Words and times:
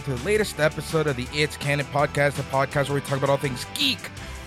Welcome 0.00 0.16
to 0.16 0.22
the 0.22 0.26
latest 0.26 0.60
episode 0.60 1.06
of 1.06 1.16
the 1.16 1.26
It's 1.34 1.58
Canon 1.58 1.84
podcast, 1.86 2.36
the 2.36 2.42
podcast 2.44 2.88
where 2.88 2.94
we 2.94 3.00
talk 3.02 3.18
about 3.18 3.28
all 3.28 3.36
things 3.36 3.66
geek, 3.74 3.98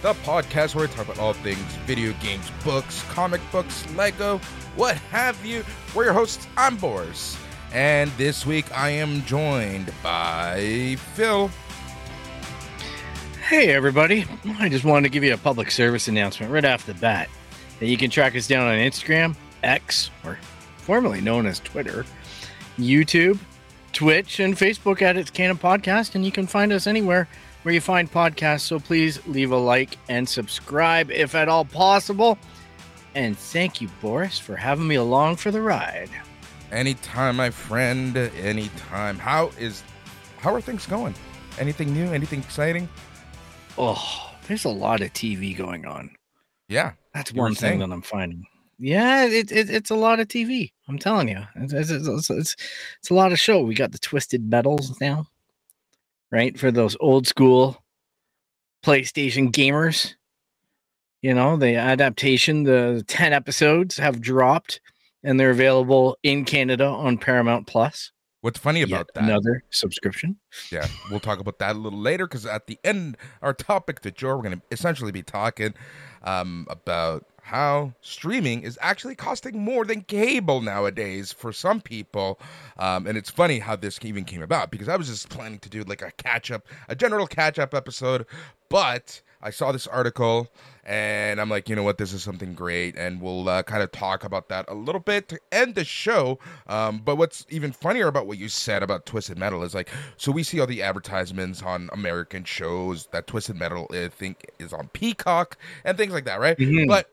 the 0.02 0.14
podcast 0.14 0.74
where 0.74 0.88
we 0.88 0.94
talk 0.94 1.06
about 1.06 1.20
all 1.20 1.34
things 1.34 1.60
video 1.86 2.12
games, 2.22 2.50
books, 2.64 3.04
comic 3.10 3.40
books, 3.52 3.86
Lego, 3.94 4.40
what 4.76 4.96
have 5.12 5.46
you. 5.46 5.64
We're 5.94 6.06
your 6.06 6.14
hosts. 6.14 6.48
I'm 6.58 6.76
Boris, 6.78 7.38
and 7.72 8.10
this 8.12 8.48
week 8.48 8.66
I 8.76 8.90
am 8.90 9.24
joined 9.26 9.94
by 10.02 10.96
Phil. 11.14 11.52
Hey, 13.48 13.74
everybody. 13.74 14.26
I 14.60 14.70
just 14.70 14.86
wanted 14.86 15.04
to 15.04 15.10
give 15.10 15.24
you 15.24 15.36
a 15.36 15.38
public 15.38 15.70
service 15.70 16.08
announcement 16.08 16.52
right 16.52 16.66
off 16.66 16.88
the 16.88 16.96
bat 16.96 17.30
that 17.80 17.86
you 17.86 17.98
can 17.98 18.10
track 18.10 18.36
us 18.36 18.48
down 18.48 18.68
on 18.68 18.78
Instagram, 18.78 19.36
X, 19.62 20.10
or 20.26 20.40
formerly 20.78 21.22
known 21.22 21.46
as 21.46 21.60
Twitter, 21.60 22.06
YouTube, 22.80 23.38
Twitch, 23.94 24.40
and 24.40 24.56
Facebook 24.56 25.02
at 25.02 25.16
It's 25.18 25.30
Canon 25.30 25.58
Podcast. 25.58 26.16
And 26.16 26.26
you 26.26 26.32
can 26.32 26.48
find 26.48 26.74
us 26.74 26.88
anywhere 26.88 27.28
where 27.62 27.74
you 27.74 27.82
find 27.82 28.12
podcasts. 28.12 28.62
So 28.62 28.80
please 28.80 29.26
leave 29.28 29.52
a 29.52 29.58
like 29.58 29.98
and 30.10 30.28
subscribe 30.28 31.12
if 31.12 31.36
at 31.36 31.48
all 31.48 31.66
possible. 31.66 32.38
And 33.16 33.38
thank 33.38 33.80
you, 33.80 33.90
Boris, 34.02 34.40
for 34.40 34.56
having 34.56 34.88
me 34.88 34.96
along 34.96 35.36
for 35.38 35.52
the 35.52 35.62
ride. 35.62 36.10
Anytime, 36.72 37.36
my 37.36 37.52
friend. 37.52 38.18
Anytime. 38.18 39.20
How 39.20 39.52
is? 39.60 39.84
How 40.40 40.54
are 40.54 40.62
things 40.62 40.88
going? 40.88 41.14
Anything 41.60 41.94
new? 41.94 42.12
Anything 42.12 42.40
exciting? 42.40 42.90
Oh, 43.78 44.32
there's 44.48 44.66
a 44.66 44.70
lot 44.70 45.02
of 45.02 45.14
TV 45.14 45.56
going 45.56 45.86
on. 45.86 46.10
Yeah, 46.68 46.94
That's 47.14 47.32
one 47.34 47.54
thing 47.54 47.80
that 47.80 47.92
I'm 47.92 48.02
finding. 48.02 48.46
Yeah, 48.84 49.24
it, 49.28 49.50
it, 49.50 49.70
it's 49.70 49.92
a 49.92 49.96
lot 49.96 50.20
of 50.20 50.28
TV. 50.28 50.74
I'm 50.90 51.00
telling 51.00 51.30
you, 51.30 51.42
it's, 51.56 51.72
it's, 51.72 51.90
it's, 51.90 52.30
it's, 52.30 52.56
it's 53.00 53.10
a 53.10 53.14
lot 53.14 53.32
of 53.32 53.40
show. 53.40 53.62
We 53.62 53.76
got 53.76 53.94
the 53.94 53.98
Twisted 53.98 54.50
Metals 54.50 55.00
now, 55.00 55.28
right? 56.34 56.60
For 56.60 56.70
those 56.70 56.98
old 57.00 57.26
school 57.26 57.82
PlayStation 58.84 59.52
gamers. 59.52 60.16
You 61.22 61.34
know, 61.34 61.56
the 61.56 61.76
adaptation, 61.76 62.64
the 62.64 63.06
10 63.08 63.32
episodes 63.32 63.96
have 63.96 64.20
dropped 64.20 64.82
and 65.24 65.40
they're 65.40 65.52
available 65.52 66.18
in 66.22 66.44
Canada 66.44 66.86
on 66.86 67.18
Paramount 67.18 67.68
Plus. 67.68 68.12
What's 68.42 68.60
funny 68.60 68.82
Yet 68.82 68.90
about 68.90 69.14
that? 69.14 69.24
Another 69.24 69.64
subscription. 69.70 70.36
Yeah, 70.70 70.86
we'll 71.10 71.22
talk 71.22 71.40
about 71.40 71.60
that 71.60 71.78
a 71.78 71.80
little 71.80 72.02
later 72.02 72.28
because 72.28 72.46
at 72.46 72.68
the 72.68 72.78
end, 72.84 73.16
our 73.42 73.54
topic 73.54 74.02
to 74.02 74.12
Joe, 74.12 74.36
we're 74.36 74.44
going 74.44 74.60
to 74.60 74.62
essentially 74.70 75.14
be 75.14 75.24
talking 75.24 75.74
um, 76.24 76.68
about 76.70 77.26
how 77.44 77.94
streaming 78.02 78.64
is 78.64 78.80
actually 78.82 79.16
costing 79.16 79.60
more 79.60 79.84
than 79.84 80.02
cable 80.02 80.62
nowadays 80.62 81.34
for 81.34 81.52
some 81.52 81.82
people. 81.82 82.40
Um, 82.78 83.06
and 83.06 83.18
it's 83.18 83.30
funny 83.30 83.60
how 83.60 83.76
this 83.76 84.00
even 84.02 84.24
came 84.24 84.42
about 84.42 84.72
because 84.72 84.88
I 84.88 84.96
was 84.96 85.08
just 85.08 85.30
planning 85.30 85.60
to 85.60 85.70
do 85.70 85.84
like 85.84 86.02
a 86.02 86.12
catch 86.12 86.52
up, 86.52 86.66
a 86.88 86.96
general 86.96 87.28
catch 87.28 87.60
up 87.60 87.74
episode, 87.74 88.26
but 88.70 89.22
I 89.44 89.50
saw 89.50 89.72
this 89.72 89.86
article 89.88 90.50
and 90.86 91.40
I'm 91.40 91.50
like, 91.50 91.70
you 91.70 91.76
know 91.76 91.84
what, 91.84 91.98
this 91.98 92.14
is 92.14 92.24
something 92.24 92.54
great, 92.54 92.98
and 92.98 93.22
we'll 93.22 93.48
uh, 93.48 93.64
kind 93.64 93.82
of 93.84 93.92
talk 93.92 94.24
about 94.26 94.50
that 94.50 94.66
a 94.68 94.74
little 94.74 95.00
bit 95.00 95.30
to 95.30 95.40
end 95.52 95.76
the 95.76 95.86
show. 95.86 96.40
Um, 96.68 97.02
but 97.04 97.16
what's 97.16 97.46
even 97.50 97.72
funnier 97.72 98.08
about 98.08 98.28
what 98.28 98.38
you 98.38 98.50
said 98.50 98.84
about 98.84 99.06
Twisted 99.06 99.38
Metal 99.38 99.64
is 99.64 99.74
like, 99.74 99.90
so 100.18 100.32
we 100.32 100.44
see 100.44 100.60
all 100.60 100.68
the 100.68 100.82
advertisements 100.82 101.62
on 101.62 101.90
American 101.94 102.44
shows 102.44 103.08
that 103.12 103.28
Twisted 103.28 103.56
Metal, 103.56 103.88
I 103.92 104.10
think, 104.10 104.46
is 104.60 104.74
on 104.74 104.90
Peacock 104.90 105.58
and 105.86 105.98
things 105.98 106.12
like 106.12 106.26
that, 106.26 106.40
right? 106.42 106.58
Mhm. 106.58 106.88
But 106.88 107.10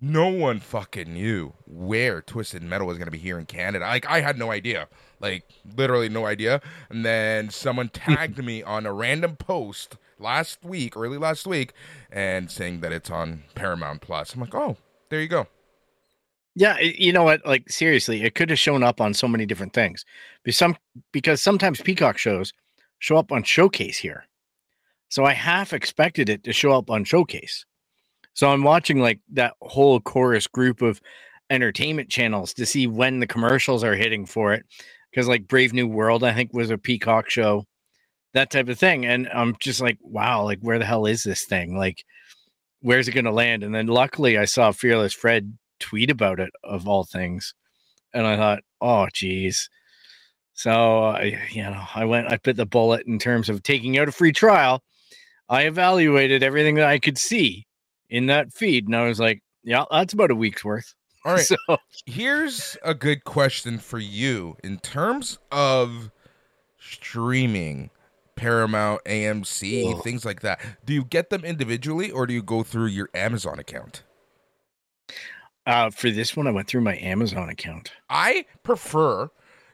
no 0.00 0.28
one 0.28 0.60
fucking 0.60 1.12
knew 1.12 1.54
where 1.66 2.22
Twisted 2.22 2.62
Metal 2.62 2.86
was 2.86 2.98
going 2.98 3.06
to 3.06 3.12
be 3.12 3.18
here 3.18 3.38
in 3.38 3.46
Canada. 3.46 3.84
Like, 3.84 4.06
I 4.06 4.20
had 4.20 4.38
no 4.38 4.52
idea. 4.52 4.88
Like, 5.18 5.44
literally 5.76 6.08
no 6.08 6.26
idea. 6.26 6.60
And 6.90 7.04
then 7.04 7.50
someone 7.50 7.88
tagged 7.92 8.44
me 8.44 8.62
on 8.62 8.86
a 8.86 8.92
random 8.92 9.36
post 9.36 9.96
last 10.18 10.64
week, 10.64 10.96
early 10.96 11.18
last 11.18 11.46
week, 11.46 11.72
and 12.10 12.50
saying 12.50 12.80
that 12.80 12.92
it's 12.92 13.10
on 13.10 13.44
Paramount 13.54 14.00
Plus. 14.00 14.34
I'm 14.34 14.40
like, 14.40 14.54
oh, 14.54 14.76
there 15.10 15.20
you 15.20 15.28
go. 15.28 15.46
Yeah, 16.54 16.78
you 16.78 17.12
know 17.12 17.24
what? 17.24 17.44
Like 17.44 17.68
seriously, 17.68 18.22
it 18.22 18.34
could 18.34 18.48
have 18.48 18.58
shown 18.58 18.82
up 18.82 19.00
on 19.00 19.12
so 19.12 19.28
many 19.28 19.44
different 19.44 19.74
things. 19.74 20.04
Because 20.42 20.56
some 20.56 20.76
because 21.12 21.42
sometimes 21.42 21.82
Peacock 21.82 22.16
shows 22.16 22.52
show 22.98 23.16
up 23.16 23.30
on 23.30 23.42
Showcase 23.42 23.98
here. 23.98 24.26
So 25.08 25.24
I 25.24 25.34
half 25.34 25.72
expected 25.72 26.28
it 26.28 26.44
to 26.44 26.52
show 26.52 26.72
up 26.72 26.90
on 26.90 27.04
Showcase. 27.04 27.66
So 28.32 28.48
I'm 28.50 28.64
watching 28.64 29.00
like 29.00 29.20
that 29.32 29.54
whole 29.60 30.00
Corus 30.00 30.46
group 30.46 30.82
of 30.82 31.00
entertainment 31.50 32.08
channels 32.08 32.52
to 32.54 32.66
see 32.66 32.86
when 32.86 33.20
the 33.20 33.26
commercials 33.26 33.84
are 33.84 33.94
hitting 33.94 34.26
for 34.26 34.52
it. 34.54 34.64
Because 35.10 35.28
like 35.28 35.48
Brave 35.48 35.72
New 35.72 35.86
World, 35.86 36.24
I 36.24 36.34
think 36.34 36.52
was 36.52 36.70
a 36.70 36.78
Peacock 36.78 37.30
show, 37.30 37.64
that 38.36 38.50
type 38.50 38.68
of 38.68 38.78
thing. 38.78 39.04
And 39.04 39.28
I'm 39.28 39.56
just 39.60 39.80
like, 39.80 39.98
wow, 40.00 40.44
like 40.44 40.60
where 40.60 40.78
the 40.78 40.86
hell 40.86 41.06
is 41.06 41.22
this 41.22 41.44
thing? 41.44 41.76
Like, 41.76 42.04
where's 42.80 43.08
it 43.08 43.12
gonna 43.12 43.32
land? 43.32 43.62
And 43.62 43.74
then 43.74 43.88
luckily 43.88 44.38
I 44.38 44.44
saw 44.44 44.72
Fearless 44.72 45.12
Fred 45.12 45.58
tweet 45.80 46.10
about 46.10 46.40
it 46.40 46.50
of 46.64 46.88
all 46.88 47.04
things 47.04 47.54
and 48.16 48.26
i 48.26 48.36
thought 48.36 48.60
oh 48.80 49.06
geez 49.12 49.68
so 50.54 51.04
uh, 51.04 51.12
i 51.12 51.38
you 51.50 51.62
know 51.62 51.82
i 51.94 52.04
went 52.04 52.32
i 52.32 52.36
bit 52.38 52.56
the 52.56 52.66
bullet 52.66 53.06
in 53.06 53.18
terms 53.18 53.48
of 53.48 53.62
taking 53.62 53.98
out 53.98 54.08
a 54.08 54.12
free 54.12 54.32
trial 54.32 54.82
i 55.48 55.62
evaluated 55.62 56.42
everything 56.42 56.76
that 56.76 56.88
i 56.88 56.98
could 56.98 57.18
see 57.18 57.66
in 58.08 58.26
that 58.26 58.52
feed 58.52 58.86
and 58.86 58.96
i 58.96 59.06
was 59.06 59.20
like 59.20 59.42
yeah 59.62 59.84
that's 59.90 60.14
about 60.14 60.30
a 60.30 60.34
week's 60.34 60.64
worth 60.64 60.94
All 61.24 61.34
right. 61.34 61.44
so 61.46 61.56
Here's 62.06 62.76
a 62.84 62.94
good 62.94 63.24
question 63.24 63.78
for 63.78 63.98
you 63.98 64.56
in 64.62 64.78
terms 64.78 65.38
of 65.50 66.10
streaming. 66.78 67.90
Paramount, 68.36 69.02
AMC, 69.04 70.02
things 70.02 70.24
like 70.24 70.42
that. 70.42 70.60
Do 70.84 70.94
you 70.94 71.04
get 71.04 71.30
them 71.30 71.44
individually 71.44 72.10
or 72.10 72.26
do 72.26 72.34
you 72.34 72.42
go 72.42 72.62
through 72.62 72.86
your 72.86 73.08
Amazon 73.14 73.58
account? 73.58 74.02
uh, 75.66 75.90
for 75.90 76.12
this 76.12 76.36
one 76.36 76.46
i 76.46 76.50
went 76.52 76.68
through 76.68 76.80
my 76.80 76.96
amazon 76.98 77.48
account 77.48 77.90
I 78.08 78.46
prefer 78.62 79.28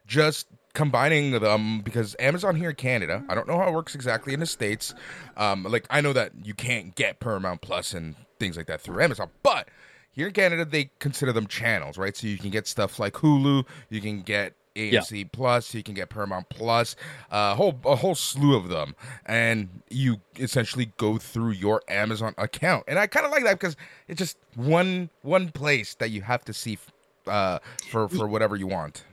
just 0.07 0.47
combining 0.75 1.33
them 1.33 1.81
because 1.81 2.17
Amazon 2.19 2.57
here 2.57 2.71
in 2.71 2.77
Canada, 2.77 3.25
I 3.29 3.35
don't 3.35 3.47
know 3.47 3.59
how 3.59 3.69
it 3.69 3.73
works 3.73 3.95
exactly 3.95 4.33
in 4.33 4.41
the 4.41 4.47
States. 4.47 4.95
Um, 5.37 5.65
like 5.65 5.87
I 5.91 6.01
know 6.01 6.13
that 6.13 6.33
you 6.43 6.55
can't 6.55 6.95
get 6.95 7.21
Paramount 7.21 7.61
Plus 7.61 7.93
and 7.93 8.17
things 8.39 8.57
like 8.57 8.67
that 8.67 8.81
through 8.81 9.03
Amazon, 9.03 9.31
but 9.43 9.69
here 10.11 10.29
in 10.29 10.33
Canada 10.33 10.65
they 10.65 10.91
consider 10.99 11.33
them 11.33 11.47
channels, 11.47 11.99
right? 11.99 12.17
So 12.17 12.27
you 12.27 12.39
can 12.39 12.51
get 12.51 12.67
stuff 12.67 12.99
like 12.99 13.15
Hulu, 13.15 13.67
you 13.91 14.01
can 14.01 14.23
get 14.23 14.55
AMC 14.77 15.31
Plus, 15.33 15.75
you 15.75 15.83
can 15.83 15.95
get 15.95 16.09
Paramount 16.09 16.49
Plus, 16.49 16.97
a 17.31 17.55
whole 17.55 17.79
a 17.85 17.97
whole 17.97 18.15
slew 18.15 18.57
of 18.57 18.69
them, 18.69 18.95
and 19.27 19.69
you 19.91 20.21
essentially 20.39 20.93
go 20.97 21.19
through 21.19 21.51
your 21.53 21.83
Amazon 21.89 22.35
account. 22.39 22.85
And 22.89 22.99
I 22.99 23.07
kind 23.07 23.27
of 23.27 23.33
like 23.33 23.45
that 23.45 23.59
because 23.59 23.77
it's 24.09 24.19
just 24.19 24.37
one 24.55 25.11
one 25.23 25.51
place 25.51 25.95
that 25.97 26.11
you 26.11 26.23
have 26.23 26.45
to 26.47 26.53
see 26.53 26.79
uh, 27.27 27.59
for 27.91 28.09
for 28.09 28.27
whatever 28.27 28.57
you 28.57 28.67
want. 28.67 29.05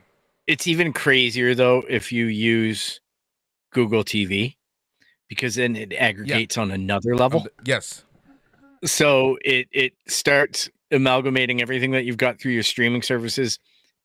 it's 0.48 0.66
even 0.68 0.92
crazier 0.94 1.54
though 1.54 1.84
if 1.88 2.12
you 2.12 2.26
use 2.26 3.00
google 3.72 4.04
tv 4.04 4.56
because 5.28 5.54
then 5.54 5.76
it 5.76 5.94
aggregates 5.94 6.58
on 6.58 6.72
another 6.72 7.16
level 7.16 7.42
Um, 7.42 7.48
yes. 7.66 8.04
so 8.84 9.38
it 9.46 9.68
it 9.72 9.94
starts 10.08 10.68
amalgamating 10.92 11.62
everything 11.62 11.92
that 11.92 12.06
you've 12.06 12.18
got 12.18 12.40
through 12.40 12.54
your 12.54 12.64
streaming 12.64 13.04
services 13.04 13.60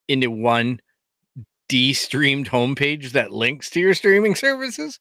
into 0.06 0.31
one 0.31 0.81
de-streamed 1.69 2.49
homepage 2.49 3.12
that 3.12 3.32
links 3.32 3.70
to 3.70 3.81
your 3.81 3.94
streaming 3.94 4.34
services 4.34 5.00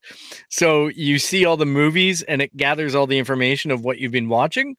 so 0.49 0.87
you 0.87 1.19
see 1.19 1.45
all 1.45 1.57
the 1.57 1.65
movies 1.65 2.21
and 2.23 2.41
it 2.41 2.55
gathers 2.55 2.95
all 2.95 3.07
the 3.07 3.19
information 3.19 3.69
of 3.69 3.83
what 3.83 3.97
you've 3.97 4.11
been 4.11 4.29
watching 4.29 4.75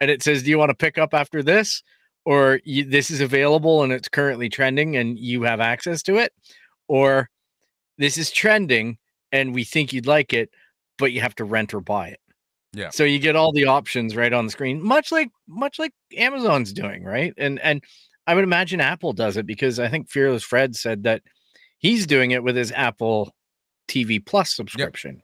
and 0.00 0.10
it 0.10 0.22
says 0.22 0.42
do 0.42 0.50
you 0.50 0.58
want 0.58 0.70
to 0.70 0.76
pick 0.76 0.96
up 0.96 1.14
after 1.14 1.42
this 1.42 1.82
or 2.28 2.60
you, 2.64 2.84
this 2.84 3.10
is 3.10 3.22
available 3.22 3.82
and 3.82 3.90
it's 3.90 4.06
currently 4.06 4.50
trending 4.50 4.96
and 4.96 5.18
you 5.18 5.44
have 5.44 5.60
access 5.60 6.02
to 6.02 6.18
it, 6.18 6.30
or 6.86 7.30
this 7.96 8.18
is 8.18 8.30
trending 8.30 8.98
and 9.32 9.54
we 9.54 9.64
think 9.64 9.94
you'd 9.94 10.06
like 10.06 10.34
it, 10.34 10.50
but 10.98 11.12
you 11.12 11.22
have 11.22 11.34
to 11.36 11.44
rent 11.44 11.72
or 11.72 11.80
buy 11.80 12.08
it. 12.08 12.20
Yeah. 12.74 12.90
So 12.90 13.04
you 13.04 13.18
get 13.18 13.34
all 13.34 13.50
the 13.50 13.64
options 13.64 14.14
right 14.14 14.30
on 14.30 14.44
the 14.44 14.52
screen, 14.52 14.82
much 14.82 15.10
like 15.10 15.30
much 15.46 15.78
like 15.78 15.92
Amazon's 16.18 16.70
doing, 16.74 17.02
right? 17.02 17.32
And 17.38 17.58
and 17.60 17.82
I 18.28 18.34
would 18.34 18.44
imagine 18.44 18.80
Apple 18.80 19.12
does 19.12 19.36
it 19.36 19.46
because 19.46 19.80
I 19.80 19.88
think 19.88 20.08
Fearless 20.10 20.44
Fred 20.44 20.76
said 20.76 21.02
that 21.04 21.22
he's 21.78 22.06
doing 22.06 22.30
it 22.32 22.42
with 22.44 22.54
his 22.56 22.70
Apple 22.72 23.34
TV 23.88 24.24
Plus 24.24 24.54
subscription 24.54 25.22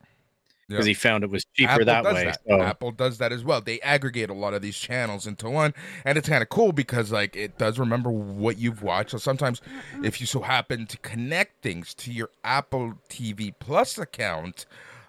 because 0.68 0.86
Yep. 0.86 0.88
he 0.88 0.94
found 0.94 1.22
it 1.24 1.28
was 1.30 1.44
cheaper 1.54 1.72
Apple 1.72 1.84
that 1.84 2.04
way. 2.04 2.24
that. 2.24 2.40
So, 2.48 2.62
Apple 2.62 2.90
does 2.92 3.18
that 3.18 3.30
as 3.30 3.44
well. 3.44 3.60
They 3.60 3.78
aggregate 3.82 4.30
a 4.30 4.34
lot 4.34 4.54
of 4.54 4.62
these 4.62 4.78
channels 4.78 5.26
into 5.26 5.50
one, 5.50 5.74
and 6.06 6.16
it's 6.16 6.26
kind 6.30 6.42
of 6.42 6.48
cool 6.48 6.72
because 6.72 7.12
like 7.12 7.36
it 7.36 7.58
does 7.58 7.78
remember 7.78 8.10
what 8.10 8.56
you've 8.56 8.82
watched. 8.82 9.10
So 9.10 9.18
sometimes, 9.18 9.60
if 10.02 10.18
you 10.22 10.26
so 10.26 10.40
happen 10.40 10.86
to 10.86 10.96
connect 10.98 11.62
things 11.62 11.92
to 11.96 12.10
your 12.10 12.30
Apple 12.42 12.94
TV 13.10 13.52
Plus 13.58 13.98
account, 13.98 14.64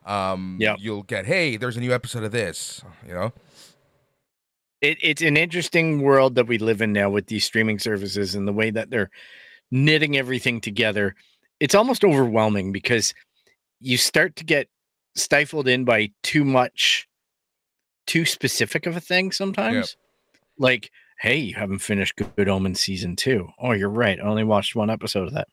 um, 0.06 0.57
Yep. 0.59 0.77
you'll 0.81 1.03
get 1.03 1.25
hey, 1.25 1.56
there's 1.56 1.77
a 1.77 1.80
new 1.80 1.94
episode 1.94 2.24
of 2.24 2.33
this. 2.33 2.83
You 3.07 3.13
know, 3.13 3.33
it, 4.81 4.98
it's 5.01 5.22
an 5.22 5.38
interesting 5.38 6.01
world 6.01 6.36
that 6.36 6.48
we 6.48 6.57
live 6.57 6.81
in 6.81 6.94
now 6.94 7.10
with 7.10 7.27
these 7.27 7.45
streaming 7.45 7.80
services 7.80 8.36
and 8.36 8.48
the 8.48 8.54
way 8.54 8.72
that 8.72 8.89
they're 8.89 9.10
knitting 9.72 10.18
everything 10.18 10.62
together. 10.62 11.16
It's 11.60 11.75
almost 11.75 12.04
overwhelming 12.04 12.72
because 12.72 13.13
you 13.80 13.98
start 13.98 14.36
to 14.38 14.44
get 14.44 14.68
stifled 15.16 15.68
in 15.68 15.86
by 15.86 16.12
too 16.24 16.44
much, 16.44 17.07
too 18.06 18.25
specific 18.25 18.86
of 18.86 18.95
a 18.95 19.01
thing 19.01 19.31
sometimes. 19.31 19.95
Like, 20.57 20.92
hey, 21.19 21.38
you 21.38 21.56
haven't 21.56 21.80
finished 21.80 22.16
Good 22.36 22.50
Omen 22.50 22.75
season 22.75 23.16
two. 23.16 23.50
Oh, 23.60 23.72
you're 23.72 23.89
right. 23.89 24.19
I 24.19 24.24
only 24.24 24.44
watched 24.44 24.75
one 24.75 24.89
episode 24.89 25.27
of 25.27 25.33
that. 25.33 25.48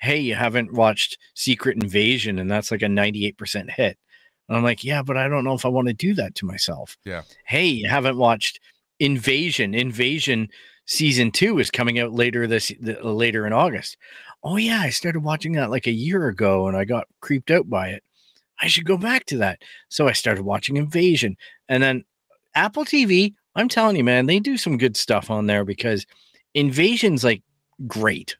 Hey, 0.00 0.18
you 0.18 0.34
haven't 0.34 0.74
watched 0.74 1.18
Secret 1.34 1.82
Invasion, 1.82 2.38
and 2.38 2.50
that's 2.50 2.70
like 2.70 2.82
a 2.82 2.86
98% 2.86 3.70
hit. 3.70 3.98
And 4.48 4.56
I'm 4.56 4.64
like, 4.64 4.84
yeah, 4.84 5.02
but 5.02 5.16
I 5.16 5.28
don't 5.28 5.44
know 5.44 5.54
if 5.54 5.64
I 5.64 5.68
want 5.68 5.88
to 5.88 5.94
do 5.94 6.14
that 6.14 6.34
to 6.36 6.46
myself. 6.46 6.96
Yeah. 7.04 7.22
Hey, 7.44 7.66
you 7.66 7.88
haven't 7.88 8.16
watched 8.16 8.60
Invasion. 9.00 9.74
Invasion 9.74 10.48
season 10.86 11.32
two 11.32 11.58
is 11.58 11.70
coming 11.70 11.98
out 11.98 12.12
later 12.12 12.46
this 12.46 12.72
the, 12.80 13.02
uh, 13.02 13.10
later 13.10 13.46
in 13.46 13.52
August. 13.52 13.96
Oh 14.44 14.56
yeah, 14.56 14.80
I 14.80 14.90
started 14.90 15.20
watching 15.20 15.52
that 15.52 15.70
like 15.70 15.86
a 15.86 15.92
year 15.92 16.28
ago 16.28 16.68
and 16.68 16.76
I 16.76 16.84
got 16.84 17.08
creeped 17.20 17.50
out 17.50 17.68
by 17.68 17.88
it. 17.88 18.04
I 18.60 18.68
should 18.68 18.86
go 18.86 18.96
back 18.96 19.26
to 19.26 19.38
that. 19.38 19.60
So 19.88 20.08
I 20.08 20.12
started 20.12 20.44
watching 20.44 20.76
Invasion. 20.76 21.36
And 21.68 21.82
then 21.82 22.04
Apple 22.54 22.84
TV, 22.84 23.34
I'm 23.54 23.68
telling 23.68 23.96
you, 23.96 24.04
man, 24.04 24.26
they 24.26 24.38
do 24.38 24.56
some 24.56 24.78
good 24.78 24.96
stuff 24.96 25.30
on 25.30 25.46
there 25.46 25.64
because 25.64 26.06
Invasion's 26.54 27.24
like 27.24 27.42
great. 27.86 28.36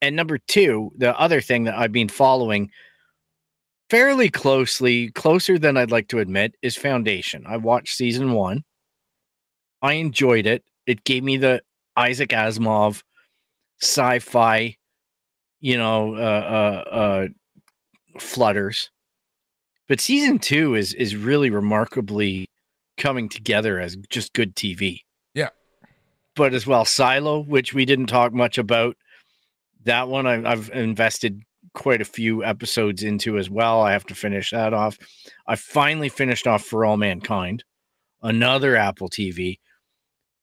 And 0.00 0.16
number 0.16 0.38
two, 0.38 0.90
the 0.96 1.18
other 1.18 1.40
thing 1.40 1.64
that 1.64 1.78
I've 1.78 1.92
been 1.92 2.08
following 2.08 2.70
fairly 3.92 4.30
closely, 4.30 5.10
closer 5.10 5.58
than 5.58 5.76
I'd 5.76 5.90
like 5.90 6.08
to 6.08 6.18
admit, 6.18 6.54
is 6.62 6.78
Foundation. 6.78 7.44
I 7.46 7.58
watched 7.58 7.94
season 7.94 8.32
one. 8.32 8.64
I 9.82 9.92
enjoyed 9.94 10.46
it. 10.46 10.64
It 10.86 11.04
gave 11.04 11.22
me 11.22 11.36
the 11.36 11.60
Isaac 11.94 12.30
Asimov 12.30 13.02
sci-fi, 13.82 14.78
you 15.60 15.76
know, 15.76 16.14
uh, 16.14 16.84
uh, 16.88 16.90
uh, 16.90 17.28
flutters. 18.18 18.90
But 19.88 20.00
season 20.00 20.38
two 20.38 20.74
is 20.74 20.94
is 20.94 21.14
really 21.14 21.50
remarkably 21.50 22.48
coming 22.96 23.28
together 23.28 23.78
as 23.78 23.98
just 24.08 24.32
good 24.32 24.56
TV. 24.56 25.00
Yeah. 25.34 25.50
But 26.34 26.54
as 26.54 26.66
well, 26.66 26.86
Silo, 26.86 27.40
which 27.40 27.74
we 27.74 27.84
didn't 27.84 28.06
talk 28.06 28.32
much 28.32 28.56
about, 28.56 28.96
that 29.84 30.08
one 30.08 30.26
I, 30.26 30.50
I've 30.50 30.70
invested 30.70 31.42
quite 31.74 32.00
a 32.00 32.06
few 32.06 32.44
episodes 32.44 33.02
into 33.02 33.38
as 33.38 33.48
well. 33.48 33.80
I 33.80 33.92
have 33.92 34.06
to 34.06 34.14
finish 34.14 34.50
that 34.50 34.74
off. 34.74 34.98
I 35.46 35.56
finally 35.56 36.08
finished 36.08 36.46
off 36.46 36.64
For 36.64 36.84
All 36.84 36.96
Mankind, 36.96 37.64
another 38.22 38.76
Apple 38.76 39.08
TV, 39.08 39.58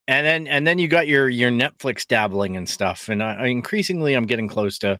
and 0.07 0.25
then 0.25 0.47
and 0.47 0.65
then 0.65 0.79
you 0.79 0.87
got 0.87 1.07
your 1.07 1.29
your 1.29 1.51
Netflix 1.51 2.07
dabbling 2.07 2.57
and 2.57 2.67
stuff. 2.67 3.09
And 3.09 3.21
I, 3.21 3.35
I 3.35 3.45
increasingly 3.47 4.13
I'm 4.15 4.25
getting 4.25 4.47
close 4.47 4.79
to 4.79 4.99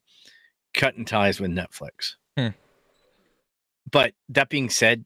cutting 0.74 1.06
ties 1.06 1.40
with 1.40 1.52
Netflix. 1.52 2.16
Hmm. 2.38 2.50
But 3.92 4.14
that 4.30 4.50
being 4.50 4.70
said, 4.70 5.06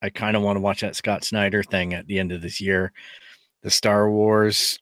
I 0.00 0.10
kind 0.10 0.36
of 0.36 0.42
want 0.42 0.56
to 0.56 0.60
watch 0.60 0.80
that 0.80 0.96
Scott 0.96 1.24
Snyder 1.24 1.62
thing 1.62 1.94
at 1.94 2.06
the 2.06 2.18
end 2.18 2.32
of 2.32 2.40
this 2.42 2.60
year. 2.60 2.92
The 3.62 3.70
Star 3.70 4.10
Wars, 4.10 4.80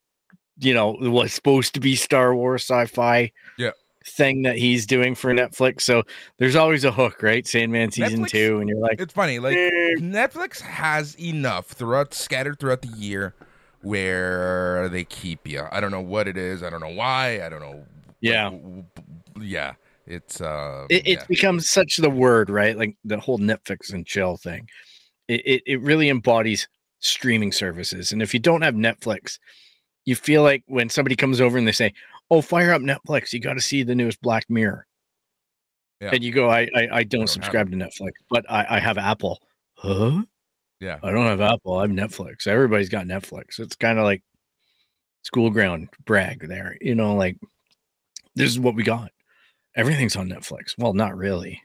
you 0.58 0.72
know, 0.72 0.96
it 1.00 1.08
was 1.08 1.34
supposed 1.34 1.74
to 1.74 1.80
be 1.80 1.96
Star 1.96 2.34
Wars 2.34 2.62
sci-fi 2.62 3.32
Yeah. 3.58 3.72
Thing 4.04 4.42
that 4.42 4.56
he's 4.56 4.86
doing 4.86 5.14
for 5.14 5.32
Netflix. 5.32 5.82
So 5.82 6.02
there's 6.38 6.56
always 6.56 6.84
a 6.84 6.92
hook, 6.92 7.22
right? 7.22 7.46
Sandman 7.46 7.90
season 7.90 8.24
Netflix- 8.24 8.30
two, 8.30 8.58
and 8.60 8.68
you're 8.68 8.78
like, 8.78 9.00
it's 9.00 9.12
funny. 9.12 9.38
Like 9.38 9.56
"Eh." 9.56 9.96
Netflix 9.98 10.60
has 10.60 11.18
enough 11.20 11.66
throughout 11.66 12.14
scattered 12.14 12.58
throughout 12.58 12.82
the 12.82 12.88
year 12.88 13.34
where 13.82 14.88
they 14.88 15.04
keep 15.04 15.46
you. 15.46 15.64
I 15.70 15.80
don't 15.80 15.90
know 15.90 16.00
what 16.00 16.28
it 16.28 16.36
is. 16.36 16.62
I 16.62 16.70
don't 16.70 16.80
know 16.80 16.88
why. 16.94 17.44
I 17.44 17.48
don't 17.48 17.60
know. 17.60 17.84
yeah. 18.20 18.50
Yeah. 19.40 19.74
It's 20.06 20.40
uh 20.40 20.86
it, 20.90 21.06
it's 21.06 21.22
yeah. 21.22 21.26
become 21.28 21.60
such 21.60 21.96
the 21.96 22.10
word, 22.10 22.50
right? 22.50 22.76
Like 22.76 22.96
the 23.04 23.18
whole 23.18 23.38
Netflix 23.38 23.92
and 23.92 24.04
chill 24.06 24.36
thing. 24.36 24.68
It, 25.28 25.42
it 25.46 25.62
it 25.66 25.80
really 25.82 26.08
embodies 26.08 26.68
streaming 26.98 27.52
services. 27.52 28.12
And 28.12 28.20
if 28.20 28.34
you 28.34 28.40
don't 28.40 28.62
have 28.62 28.74
Netflix, 28.74 29.38
you 30.04 30.16
feel 30.16 30.42
like 30.42 30.64
when 30.66 30.88
somebody 30.88 31.16
comes 31.16 31.40
over 31.40 31.56
and 31.56 31.66
they 31.66 31.72
say, 31.72 31.92
"Oh, 32.30 32.40
fire 32.42 32.72
up 32.72 32.82
Netflix! 32.82 33.32
You 33.32 33.40
got 33.40 33.54
to 33.54 33.60
see 33.60 33.82
the 33.82 33.94
newest 33.94 34.20
Black 34.22 34.44
Mirror," 34.48 34.86
Yeah. 36.00 36.10
and 36.12 36.22
you 36.24 36.32
go, 36.32 36.48
"I 36.50 36.68
I, 36.74 36.88
I 36.92 37.02
don't 37.04 37.22
have 37.22 37.30
subscribe 37.30 37.70
to 37.70 37.76
Netflix, 37.76 38.12
but 38.28 38.44
I, 38.50 38.76
I 38.76 38.78
have 38.80 38.98
Apple." 38.98 39.40
Huh? 39.74 40.22
Yeah. 40.80 40.98
I 41.02 41.10
don't 41.10 41.26
have 41.26 41.40
Apple. 41.40 41.78
I 41.78 41.82
have 41.82 41.90
Netflix. 41.90 42.46
Everybody's 42.46 42.88
got 42.88 43.06
Netflix. 43.06 43.58
It's 43.58 43.76
kind 43.76 43.98
of 43.98 44.04
like 44.04 44.22
school 45.22 45.50
ground 45.50 45.88
brag 46.06 46.48
there. 46.48 46.76
You 46.80 46.94
know, 46.94 47.14
like 47.14 47.36
this 48.34 48.50
is 48.50 48.58
what 48.58 48.74
we 48.74 48.82
got. 48.82 49.10
Everything's 49.76 50.16
on 50.16 50.28
Netflix. 50.28 50.74
Well, 50.78 50.94
not 50.94 51.16
really. 51.16 51.62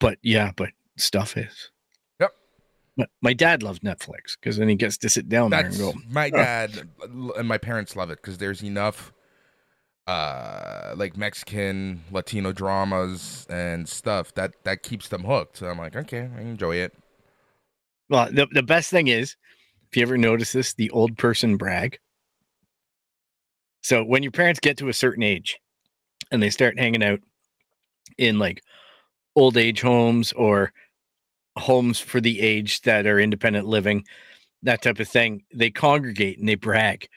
But 0.00 0.18
yeah, 0.22 0.52
but 0.56 0.70
stuff 0.96 1.36
is. 1.36 1.70
Yep. 2.20 2.32
But 2.96 3.10
my 3.22 3.32
dad 3.32 3.62
loves 3.62 3.78
Netflix 3.80 4.36
because 4.40 4.56
then 4.56 4.68
he 4.68 4.74
gets 4.74 4.98
to 4.98 5.08
sit 5.08 5.28
down 5.28 5.50
That's 5.50 5.78
there 5.78 5.86
and 5.86 5.94
go, 5.94 6.00
my 6.10 6.30
dad 6.30 6.88
and 7.36 7.48
my 7.48 7.58
parents 7.58 7.96
love 7.96 8.10
it 8.10 8.18
because 8.20 8.38
there's 8.38 8.62
enough 8.62 9.12
uh 10.06 10.94
like 10.96 11.16
Mexican 11.16 12.02
Latino 12.10 12.52
dramas 12.52 13.46
and 13.50 13.88
stuff 13.88 14.32
that 14.34 14.52
that 14.64 14.82
keeps 14.82 15.08
them 15.08 15.24
hooked. 15.24 15.58
So 15.58 15.66
I'm 15.66 15.78
like, 15.78 15.96
okay, 15.96 16.28
I 16.36 16.40
enjoy 16.40 16.76
it. 16.76 16.94
Well, 18.08 18.30
the, 18.30 18.46
the 18.52 18.62
best 18.62 18.90
thing 18.90 19.08
is, 19.08 19.36
if 19.90 19.96
you 19.96 20.02
ever 20.02 20.16
notice 20.16 20.52
this, 20.52 20.74
the 20.74 20.90
old 20.90 21.18
person 21.18 21.56
brag. 21.56 21.98
So 23.82 24.04
when 24.04 24.22
your 24.22 24.32
parents 24.32 24.60
get 24.60 24.76
to 24.78 24.88
a 24.88 24.92
certain 24.92 25.22
age 25.22 25.58
and 26.30 26.42
they 26.42 26.50
start 26.50 26.78
hanging 26.78 27.02
out 27.02 27.20
in 28.18 28.38
like 28.38 28.62
old 29.34 29.56
age 29.56 29.80
homes 29.80 30.32
or 30.32 30.72
homes 31.58 31.98
for 31.98 32.20
the 32.20 32.40
aged 32.40 32.84
that 32.84 33.06
are 33.06 33.18
independent 33.18 33.66
living, 33.66 34.04
that 34.62 34.82
type 34.82 34.98
of 34.98 35.08
thing, 35.08 35.44
they 35.54 35.70
congregate 35.70 36.38
and 36.38 36.48
they 36.48 36.54
brag. 36.54 37.08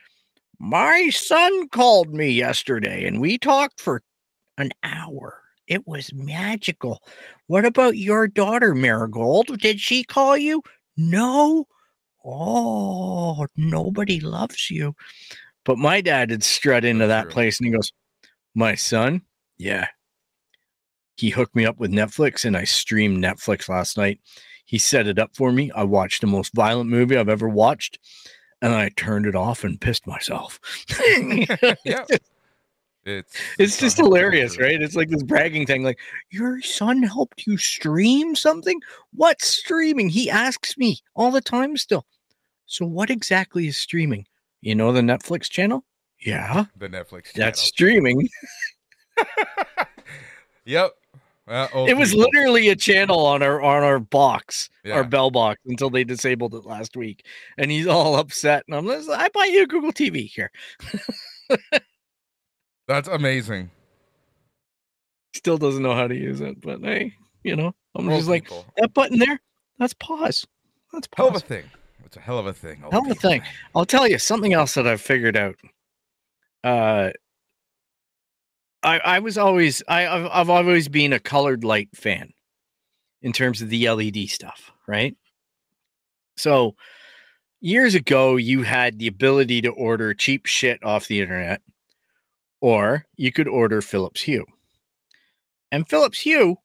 My 0.60 1.10
son 1.12 1.70
called 1.70 2.14
me 2.14 2.30
yesterday 2.30 3.06
and 3.06 3.22
we 3.22 3.38
talked 3.38 3.80
for 3.80 4.02
an 4.58 4.72
hour. 4.84 5.42
It 5.68 5.88
was 5.88 6.14
magical. 6.14 7.02
What 7.48 7.64
about 7.64 7.98
your 7.98 8.28
daughter, 8.28 8.76
Marigold? 8.76 9.58
Did 9.60 9.80
she 9.80 10.04
call 10.04 10.36
you? 10.36 10.62
No. 10.98 11.66
Oh, 12.26 13.48
nobody 13.56 14.20
loves 14.20 14.70
you. 14.70 14.96
But 15.64 15.78
my 15.78 16.02
dad 16.02 16.32
had 16.32 16.44
strut 16.44 16.84
into 16.84 17.08
That's 17.08 17.22
that 17.22 17.24
true. 17.26 17.34
place 17.34 17.60
and 17.60 17.68
he 17.68 17.74
goes, 17.74 17.94
My 18.54 18.76
son? 18.76 19.22
Yeah. 19.58 19.88
He 21.16 21.30
hooked 21.30 21.56
me 21.56 21.66
up 21.66 21.80
with 21.80 21.92
Netflix 21.92 22.44
and 22.44 22.58
I 22.58 22.66
streamed 22.66 23.24
Netflix 23.24 23.70
last 23.70 23.98
night. 23.98 24.20
He 24.66 24.78
set 24.78 25.08
it 25.08 25.20
up 25.20 25.36
for 25.36 25.52
me. 25.52 25.72
I 25.72 25.84
watched 25.84 26.22
the 26.22 26.28
most 26.28 26.54
violent 26.54 26.90
movie 26.90 27.18
I've 27.18 27.30
ever 27.30 27.48
watched 27.48 28.00
and 28.62 28.74
I 28.74 28.90
turned 28.96 29.26
it 29.26 29.36
off 29.36 29.64
and 29.64 29.80
pissed 29.80 30.06
myself. 30.08 30.60
yeah. 31.86 32.06
It's 33.06 33.34
It's 33.58 33.78
just 33.80 33.98
hilarious, 33.98 34.56
true. 34.56 34.66
right? 34.66 34.82
It's 34.82 34.96
like 34.96 35.10
this 35.10 35.24
bragging 35.24 35.66
thing, 35.66 35.84
like, 35.84 35.98
your 36.30 36.62
son 36.62 37.02
helped 37.02 37.48
you 37.48 37.58
stream 37.58 38.36
something? 38.36 38.80
What's 39.14 39.48
streaming? 39.48 40.10
He 40.10 40.30
asks 40.30 40.78
me 40.78 41.00
all 41.16 41.32
the 41.32 41.42
time 41.42 41.76
still. 41.78 42.06
So, 42.66 42.86
what 42.86 43.10
exactly 43.10 43.68
is 43.68 43.78
streaming? 43.78 44.28
You 44.62 44.76
know 44.76 44.92
the 44.92 45.02
Netflix 45.02 45.50
channel? 45.50 45.86
Yeah, 46.20 46.66
The 46.76 46.90
Netflix 46.90 47.32
that's 47.32 47.62
streaming. 47.62 48.28
Yep. 50.66 50.92
Uh, 51.50 51.68
It 51.88 51.98
was 51.98 52.14
literally 52.14 52.70
a 52.70 52.76
channel 52.76 53.26
on 53.26 53.42
our 53.42 53.60
on 53.62 53.82
our 53.84 54.00
box, 54.00 54.70
Yeah. 54.84 54.94
our 54.96 55.04
bell 55.04 55.32
box, 55.32 55.60
until 55.66 55.90
they 55.90 56.04
disabled 56.04 56.54
it 56.54 56.64
last 56.64 56.96
week. 56.96 57.26
And 57.58 57.72
he's 57.72 57.88
all 57.88 58.16
upset. 58.18 58.64
And 58.68 58.76
I'm 58.78 58.86
like, 58.86 59.02
I 59.10 59.30
buy 59.34 59.46
you 59.46 59.64
a 59.64 59.66
Google 59.66 59.92
TV 59.92 60.28
here. 60.30 60.52
That's 62.88 63.08
amazing. 63.08 63.72
Still 65.34 65.58
doesn't 65.58 65.82
know 65.84 65.96
how 65.96 66.08
to 66.08 66.16
use 66.16 66.42
it, 66.42 66.62
but 66.62 66.82
hey, 66.82 67.14
you 67.44 67.56
know, 67.56 67.74
I'm 67.96 68.08
just 68.10 68.28
like 68.28 68.50
that 68.78 68.94
button 68.94 69.18
there. 69.20 69.40
That's 69.80 69.94
pause. 69.96 70.46
That's 70.94 71.08
hell 71.16 71.30
of 71.30 71.36
a 71.36 71.40
thing. 71.40 71.66
It's 72.06 72.18
a 72.18 72.20
hell 72.20 72.40
of 72.40 72.48
a 72.48 72.54
thing. 72.54 72.84
Hell 72.92 73.06
of 73.06 73.12
a 73.12 73.16
thing. 73.16 73.42
I'll 73.76 73.86
tell 73.86 74.08
you 74.08 74.18
something 74.20 74.54
else 74.54 74.74
that 74.74 74.88
I've 74.88 75.02
figured 75.02 75.38
out. 75.38 75.56
Uh, 76.64 77.12
I 78.84 79.00
I 79.00 79.20
was 79.20 79.38
always 79.38 79.84
I 79.88 80.08
I've, 80.08 80.30
I've 80.32 80.50
always 80.50 80.88
been 80.88 81.14
a 81.14 81.20
colored 81.20 81.64
light 81.64 81.90
fan 81.96 82.34
in 83.22 83.34
terms 83.34 83.62
of 83.62 83.70
the 83.70 83.90
LED 83.90 84.30
stuff, 84.30 84.72
right? 84.88 85.16
So 86.38 86.76
years 87.60 87.96
ago, 87.96 88.38
you 88.38 88.64
had 88.64 89.00
the 89.00 89.08
ability 89.08 89.62
to 89.62 89.70
order 89.70 90.14
cheap 90.14 90.46
shit 90.46 90.84
off 90.84 91.08
the 91.08 91.20
internet, 91.22 91.62
or 92.62 93.06
you 93.18 93.32
could 93.32 93.48
order 93.48 93.82
Philips 93.82 94.22
Hue. 94.22 94.46
And 95.72 95.88
Philips 95.88 96.22
Hue 96.22 96.58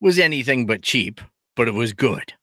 was 0.00 0.18
anything 0.18 0.66
but 0.66 0.82
cheap, 0.82 1.20
but 1.54 1.68
it 1.68 1.74
was 1.74 1.92
good. 1.92 2.34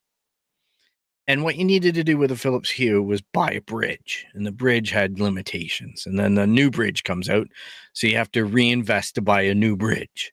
And 1.27 1.43
what 1.43 1.55
you 1.55 1.65
needed 1.65 1.95
to 1.95 2.03
do 2.03 2.17
with 2.17 2.31
a 2.31 2.35
Philips 2.35 2.69
Hue 2.69 3.01
was 3.01 3.21
buy 3.21 3.51
a 3.51 3.61
bridge, 3.61 4.25
and 4.33 4.45
the 4.45 4.51
bridge 4.51 4.91
had 4.91 5.19
limitations. 5.19 6.05
And 6.05 6.19
then 6.19 6.35
the 6.35 6.45
new 6.45 6.69
bridge 6.69 7.03
comes 7.03 7.29
out, 7.29 7.47
so 7.93 8.05
you 8.05 8.15
have 8.17 8.31
to 8.33 8.45
reinvest 8.45 9.15
to 9.15 9.21
buy 9.21 9.41
a 9.41 9.55
new 9.55 9.75
bridge. 9.75 10.31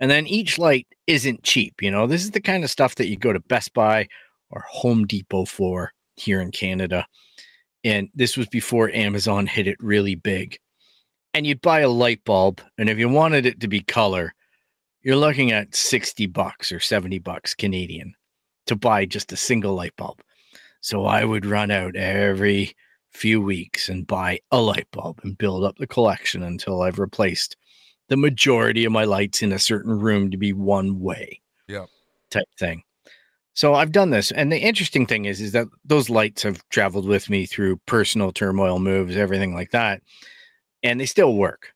And 0.00 0.10
then 0.10 0.26
each 0.26 0.58
light 0.58 0.88
isn't 1.06 1.44
cheap. 1.44 1.80
You 1.80 1.92
know, 1.92 2.06
this 2.06 2.24
is 2.24 2.32
the 2.32 2.40
kind 2.40 2.64
of 2.64 2.70
stuff 2.70 2.96
that 2.96 3.06
you 3.06 3.16
go 3.16 3.32
to 3.32 3.40
Best 3.40 3.72
Buy 3.72 4.08
or 4.50 4.64
Home 4.68 5.06
Depot 5.06 5.44
for 5.44 5.92
here 6.16 6.40
in 6.40 6.50
Canada. 6.50 7.06
And 7.84 8.08
this 8.14 8.36
was 8.36 8.48
before 8.48 8.90
Amazon 8.90 9.46
hit 9.46 9.68
it 9.68 9.76
really 9.78 10.16
big. 10.16 10.58
And 11.34 11.46
you'd 11.46 11.60
buy 11.60 11.80
a 11.80 11.88
light 11.88 12.24
bulb, 12.24 12.60
and 12.78 12.88
if 12.88 12.98
you 12.98 13.08
wanted 13.08 13.46
it 13.46 13.60
to 13.60 13.68
be 13.68 13.80
color, 13.80 14.34
you're 15.02 15.16
looking 15.16 15.52
at 15.52 15.74
60 15.74 16.26
bucks 16.26 16.72
or 16.72 16.80
70 16.80 17.20
bucks 17.20 17.54
Canadian 17.54 18.14
to 18.70 18.76
buy 18.76 19.04
just 19.04 19.32
a 19.32 19.36
single 19.36 19.74
light 19.74 19.94
bulb. 19.96 20.22
So 20.80 21.04
I 21.04 21.24
would 21.24 21.44
run 21.44 21.70
out 21.70 21.96
every 21.96 22.74
few 23.12 23.40
weeks 23.40 23.88
and 23.88 24.06
buy 24.06 24.38
a 24.52 24.60
light 24.60 24.86
bulb 24.92 25.20
and 25.24 25.36
build 25.36 25.64
up 25.64 25.76
the 25.76 25.86
collection 25.86 26.44
until 26.44 26.82
I've 26.82 27.00
replaced 27.00 27.56
the 28.08 28.16
majority 28.16 28.84
of 28.84 28.92
my 28.92 29.04
lights 29.04 29.42
in 29.42 29.52
a 29.52 29.58
certain 29.58 29.98
room 29.98 30.30
to 30.30 30.36
be 30.36 30.52
one 30.52 31.00
way. 31.00 31.40
Yep. 31.68 31.88
Type 32.30 32.48
thing. 32.58 32.82
So 33.54 33.74
I've 33.74 33.92
done 33.92 34.10
this. 34.10 34.30
And 34.30 34.52
the 34.52 34.58
interesting 34.58 35.04
thing 35.04 35.24
is, 35.24 35.40
is 35.40 35.50
that 35.52 35.66
those 35.84 36.08
lights 36.08 36.44
have 36.44 36.66
traveled 36.70 37.06
with 37.06 37.28
me 37.28 37.46
through 37.46 37.80
personal 37.86 38.30
turmoil 38.32 38.78
moves, 38.78 39.16
everything 39.16 39.52
like 39.52 39.72
that. 39.72 40.00
And 40.82 41.00
they 41.00 41.06
still 41.06 41.34
work. 41.34 41.72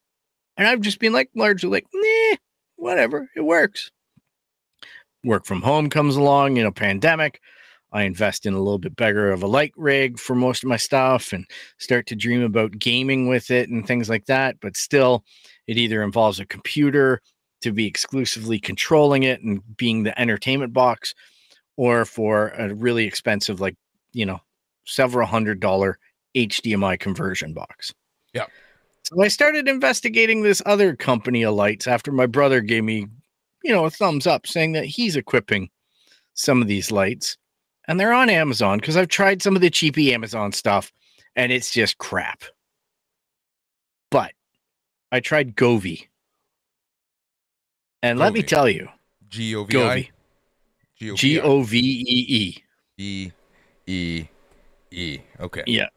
And 0.56 0.68
I've 0.68 0.80
just 0.80 1.00
been 1.00 1.12
like 1.12 1.30
largely 1.34 1.70
like, 1.70 1.86
nah, 1.92 2.36
whatever, 2.76 3.28
it 3.34 3.42
works. 3.42 3.90
Work 5.24 5.46
from 5.46 5.62
home 5.62 5.88
comes 5.88 6.16
along, 6.16 6.56
you 6.56 6.62
know, 6.62 6.70
pandemic. 6.70 7.40
I 7.92 8.02
invest 8.02 8.44
in 8.44 8.54
a 8.54 8.58
little 8.58 8.78
bit 8.78 8.96
bigger 8.96 9.30
of 9.30 9.42
a 9.42 9.46
light 9.46 9.72
rig 9.76 10.18
for 10.18 10.34
most 10.34 10.64
of 10.64 10.68
my 10.68 10.76
stuff 10.76 11.32
and 11.32 11.46
start 11.78 12.06
to 12.08 12.16
dream 12.16 12.42
about 12.42 12.78
gaming 12.78 13.28
with 13.28 13.50
it 13.50 13.68
and 13.68 13.86
things 13.86 14.08
like 14.08 14.26
that. 14.26 14.56
But 14.60 14.76
still, 14.76 15.24
it 15.66 15.78
either 15.78 16.02
involves 16.02 16.40
a 16.40 16.46
computer 16.46 17.20
to 17.62 17.72
be 17.72 17.86
exclusively 17.86 18.58
controlling 18.58 19.22
it 19.22 19.40
and 19.42 19.62
being 19.76 20.02
the 20.02 20.20
entertainment 20.20 20.72
box, 20.72 21.14
or 21.76 22.04
for 22.04 22.48
a 22.48 22.74
really 22.74 23.06
expensive, 23.06 23.60
like, 23.60 23.76
you 24.12 24.26
know, 24.26 24.40
several 24.84 25.26
hundred 25.26 25.60
dollar 25.60 25.98
HDMI 26.36 26.98
conversion 26.98 27.54
box. 27.54 27.94
Yeah. 28.34 28.46
So 29.04 29.22
I 29.22 29.28
started 29.28 29.68
investigating 29.68 30.42
this 30.42 30.60
other 30.66 30.96
company 30.96 31.44
of 31.44 31.54
lights 31.54 31.86
after 31.86 32.10
my 32.10 32.26
brother 32.26 32.60
gave 32.60 32.84
me, 32.84 33.06
you 33.64 33.72
know, 33.72 33.84
a 33.86 33.90
thumbs 33.90 34.26
up 34.26 34.46
saying 34.46 34.72
that 34.72 34.84
he's 34.84 35.16
equipping 35.16 35.70
some 36.34 36.60
of 36.62 36.68
these 36.68 36.90
lights 36.92 37.36
and 37.88 37.98
they're 37.98 38.12
on 38.12 38.28
Amazon 38.30 38.78
because 38.78 38.96
I've 38.96 39.08
tried 39.08 39.42
some 39.42 39.56
of 39.56 39.62
the 39.62 39.70
cheapy 39.70 40.12
Amazon 40.14 40.52
stuff 40.52 40.92
and 41.34 41.50
it's 41.50 41.70
just 41.72 41.98
crap. 41.98 42.44
But 44.10 44.32
I 45.10 45.20
tried 45.20 45.56
Govee. 45.56 46.06
And 48.02 48.18
let 48.18 48.32
me 48.34 48.42
tell 48.42 48.68
you, 48.68 48.88
G 49.28 49.54
O 49.56 49.64
V 49.64 49.82
I. 49.82 50.10
G 51.00 51.40
O 51.40 51.62
V 51.62 51.78
E 51.78 52.26
E. 52.28 52.62
E 52.98 53.30
E 53.86 54.24
E. 54.90 55.18
Okay. 55.40 55.62
Yeah. 55.66 55.88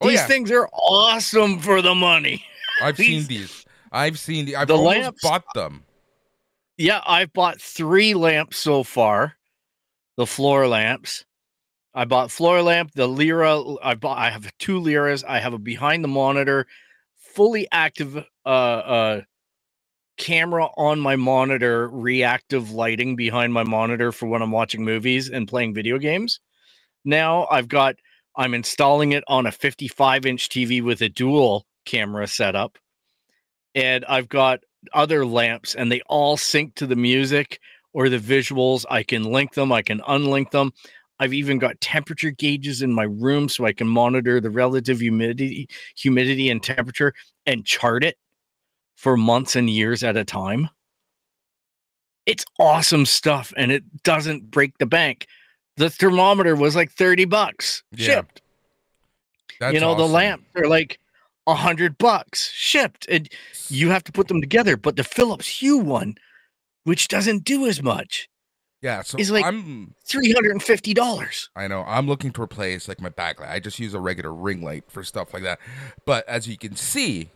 Oh, 0.00 0.08
These 0.08 0.20
yeah. 0.20 0.26
things 0.26 0.50
are 0.52 0.68
awesome 0.72 1.58
for 1.58 1.82
the 1.82 1.94
money. 1.94 2.44
I've 2.80 2.96
seen 2.96 3.26
these- 3.26 3.28
these. 3.28 3.64
I've 3.92 4.18
seen 4.18 4.44
the. 4.46 4.56
I've 4.56 4.68
The 4.68 4.76
almost 4.76 4.98
lamps- 4.98 5.22
bought 5.22 5.44
them. 5.54 5.84
Yeah, 6.76 7.00
I've 7.06 7.32
bought 7.32 7.60
three 7.60 8.14
lamps 8.14 8.58
so 8.58 8.82
far. 8.82 9.36
The 10.16 10.26
floor 10.26 10.66
lamps. 10.66 11.24
I 11.94 12.04
bought 12.04 12.32
floor 12.32 12.62
lamp, 12.62 12.92
the 12.94 13.06
Lyra. 13.06 13.62
I 13.82 13.94
bought. 13.94 14.18
I 14.18 14.30
have 14.30 14.50
two 14.58 14.80
Lyras. 14.80 15.22
I 15.26 15.38
have 15.38 15.54
a 15.54 15.58
behind 15.58 16.02
the 16.02 16.08
monitor, 16.08 16.66
fully 17.16 17.68
active 17.70 18.16
uh 18.16 18.48
uh 18.48 19.20
camera 20.16 20.68
on 20.76 20.98
my 21.00 21.16
monitor, 21.16 21.88
reactive 21.88 22.72
lighting 22.72 23.14
behind 23.16 23.52
my 23.52 23.62
monitor 23.64 24.10
for 24.12 24.26
when 24.26 24.42
I'm 24.42 24.50
watching 24.50 24.84
movies 24.84 25.30
and 25.30 25.46
playing 25.48 25.74
video 25.74 25.98
games. 25.98 26.40
Now 27.04 27.46
I've 27.50 27.68
got. 27.68 27.96
I'm 28.36 28.54
installing 28.54 29.12
it 29.12 29.22
on 29.28 29.46
a 29.46 29.52
55 29.52 30.26
inch 30.26 30.48
TV 30.48 30.82
with 30.82 31.02
a 31.02 31.08
dual 31.08 31.66
camera 31.86 32.26
setup, 32.26 32.78
and 33.76 34.04
I've 34.06 34.28
got 34.28 34.60
other 34.92 35.24
lamps 35.24 35.74
and 35.74 35.90
they 35.90 36.00
all 36.06 36.36
sync 36.36 36.74
to 36.76 36.86
the 36.86 36.96
music 36.96 37.60
or 37.92 38.08
the 38.08 38.18
visuals. 38.18 38.84
I 38.90 39.02
can 39.02 39.24
link 39.24 39.54
them, 39.54 39.72
I 39.72 39.82
can 39.82 40.00
unlink 40.00 40.50
them. 40.50 40.72
I've 41.20 41.32
even 41.32 41.58
got 41.58 41.80
temperature 41.80 42.32
gauges 42.32 42.82
in 42.82 42.92
my 42.92 43.04
room 43.04 43.48
so 43.48 43.64
I 43.64 43.72
can 43.72 43.86
monitor 43.86 44.40
the 44.40 44.50
relative 44.50 44.98
humidity, 45.00 45.68
humidity 45.96 46.50
and 46.50 46.62
temperature 46.62 47.14
and 47.46 47.64
chart 47.64 48.02
it 48.02 48.16
for 48.96 49.16
months 49.16 49.54
and 49.54 49.70
years 49.70 50.02
at 50.02 50.16
a 50.16 50.24
time. 50.24 50.68
It's 52.26 52.44
awesome 52.58 53.06
stuff 53.06 53.52
and 53.56 53.70
it 53.70 53.84
doesn't 54.02 54.50
break 54.50 54.76
the 54.78 54.86
bank. 54.86 55.26
The 55.76 55.90
thermometer 55.90 56.56
was 56.56 56.74
like 56.74 56.90
30 56.90 57.26
bucks 57.26 57.82
Yeah. 57.92 58.06
shipped 58.06 58.42
That's 59.60 59.74
you 59.74 59.80
know 59.80 59.94
the 59.94 60.02
awesome. 60.02 60.12
lamps 60.12 60.46
are 60.56 60.68
like 60.68 60.98
a 61.46 61.54
hundred 61.54 61.98
bucks 61.98 62.50
shipped 62.52 63.06
and 63.08 63.28
you 63.68 63.90
have 63.90 64.04
to 64.04 64.12
put 64.12 64.28
them 64.28 64.40
together 64.40 64.76
but 64.76 64.96
the 64.96 65.04
philips 65.04 65.46
hue 65.46 65.78
one 65.78 66.14
which 66.84 67.08
doesn't 67.08 67.44
do 67.44 67.66
as 67.66 67.82
much 67.82 68.28
Yeah. 68.82 69.02
So 69.02 69.18
is 69.18 69.30
like- 69.30 69.44
I'm. 69.46 69.94
$350 70.06 71.48
I 71.56 71.66
know. 71.66 71.82
I'm 71.86 72.06
looking 72.06 72.30
to 72.32 72.42
replace 72.42 72.88
like 72.88 73.00
my 73.00 73.08
backlight. 73.08 73.48
I 73.50 73.58
just 73.58 73.78
use 73.78 73.94
a 73.94 74.00
regular 74.00 74.34
ring 74.34 74.62
light 74.62 74.84
for 74.88 75.02
stuff 75.02 75.32
like 75.32 75.42
that. 75.44 75.58
But 76.04 76.28
as 76.28 76.46
you 76.46 76.58
can 76.58 76.76
see, 76.76 77.30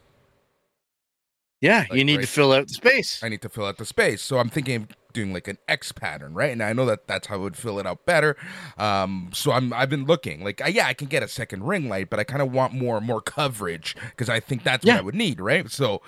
yeah 1.61 1.87
you 1.91 2.05
need 2.05 2.17
right. 2.17 2.23
to 2.27 2.29
fill 2.29 2.53
out 2.53 2.69
the 2.69 2.75
space 2.75 3.21
I 3.23 3.29
need 3.29 3.43
to 3.43 3.49
fill 3.49 3.67
out 3.67 3.79
the 3.79 3.87
space. 3.87 4.23
So 4.23 4.39
I'm 4.39 4.49
thinking 4.51 4.77
of 4.77 4.89
doing 5.13 5.33
like 5.33 5.49
an 5.49 5.59
X 5.69 5.93
pattern, 5.93 6.35
right? 6.35 6.51
And 6.53 6.63
I 6.63 6.73
know 6.73 6.85
that 6.87 7.07
that's 7.07 7.27
how 7.29 7.35
I 7.35 7.39
would 7.39 7.57
fill 7.57 7.79
it 7.79 7.87
out 7.87 8.05
better. 8.07 8.37
Um, 8.77 9.31
so 9.33 9.53
I'm 9.53 9.73
I've 9.73 9.91
been 9.91 10.05
looking 10.05 10.45
like 10.45 10.61
uh, 10.65 10.69
yeah, 10.69 10.87
I 10.87 10.95
can 10.95 11.09
get 11.09 11.23
a 11.23 11.29
second 11.29 11.65
ring 11.65 11.89
light, 11.89 12.11
but 12.11 12.19
I 12.19 12.25
kind 12.25 12.43
of 12.43 12.53
want 12.53 12.73
more 12.75 13.01
more 13.01 13.21
coverage 13.21 13.97
because 14.11 14.29
I 14.29 14.41
think 14.41 14.65
that's 14.65 14.85
Yeah. 14.85 14.95
what 14.95 14.99
I 14.99 15.03
would 15.03 15.15
need, 15.15 15.41
right? 15.41 15.71
So 15.71 16.03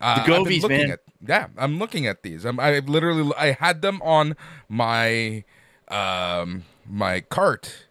uh, 0.00 0.04
The 0.14 0.20
I've 0.30 0.44
been 0.44 0.52
Govees, 0.54 0.62
looking 0.62 0.78
man. 0.86 0.90
At, 0.90 1.00
yeah, 1.26 1.48
I'm 1.56 1.78
looking 1.78 2.06
at 2.06 2.22
these. 2.22 2.44
I'm 2.44 2.60
I 2.60 2.78
literally 2.80 3.32
I 3.36 3.52
had 3.52 3.82
them 3.82 4.00
on 4.02 4.36
my 4.68 5.44
um 5.88 6.64
my 6.88 7.20
cart 7.20 7.86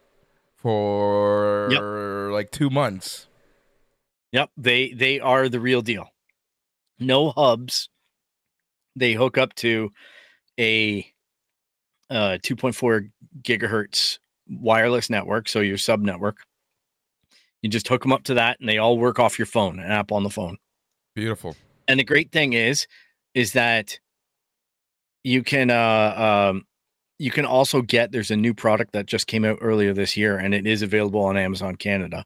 for 0.56 2.30
like 2.32 2.52
two 2.52 2.70
months. 2.70 3.28
yep 4.32 4.50
they 4.58 4.92
they 4.94 5.20
are 5.20 5.50
the 5.50 5.60
real 5.60 5.82
deal 5.82 6.10
no 7.00 7.32
hubs 7.32 7.90
they 8.96 9.14
hook 9.14 9.38
up 9.38 9.54
to 9.56 9.92
a 10.60 11.06
uh 12.10 12.38
2.4 12.44 13.10
gigahertz 13.42 14.20
wireless 14.48 15.10
network 15.10 15.50
so 15.50 15.60
your 15.60 15.78
sub 15.78 16.02
network. 16.02 16.38
You 17.62 17.70
just 17.70 17.88
hook 17.88 18.04
them 18.04 18.12
up 18.12 18.24
to 18.26 18.36
that 18.36 18.60
and 18.60 18.70
they 18.70 18.78
all 18.78 18.98
work 18.98 19.20
off 19.20 19.40
your 19.40 19.48
phone 19.48 19.80
an 19.80 19.92
app 19.92 20.12
on 20.12 20.24
the 20.24 20.30
phone. 20.30 20.58
Beautiful. 21.16 21.56
and 21.88 22.00
the 22.00 22.04
great 22.04 22.32
thing 22.32 22.54
is 22.54 22.88
is 23.34 23.54
that 23.54 24.00
you 25.24 25.44
can 25.44 25.72
uh 25.72 26.52
um 26.52 26.64
you 27.18 27.32
can 27.32 27.46
also 27.46 27.82
get 27.82 28.12
there's 28.12 28.32
a 28.32 28.36
new 28.36 28.54
product 28.54 28.92
that 28.92 29.06
just 29.06 29.26
came 29.28 29.46
out 29.46 29.58
earlier 29.62 29.94
this 29.94 30.18
year 30.18 30.38
and 30.38 30.54
it 30.54 30.68
is 30.68 30.82
available 30.82 31.22
on 31.22 31.38
Amazon 31.38 31.76
Canada. 31.76 32.26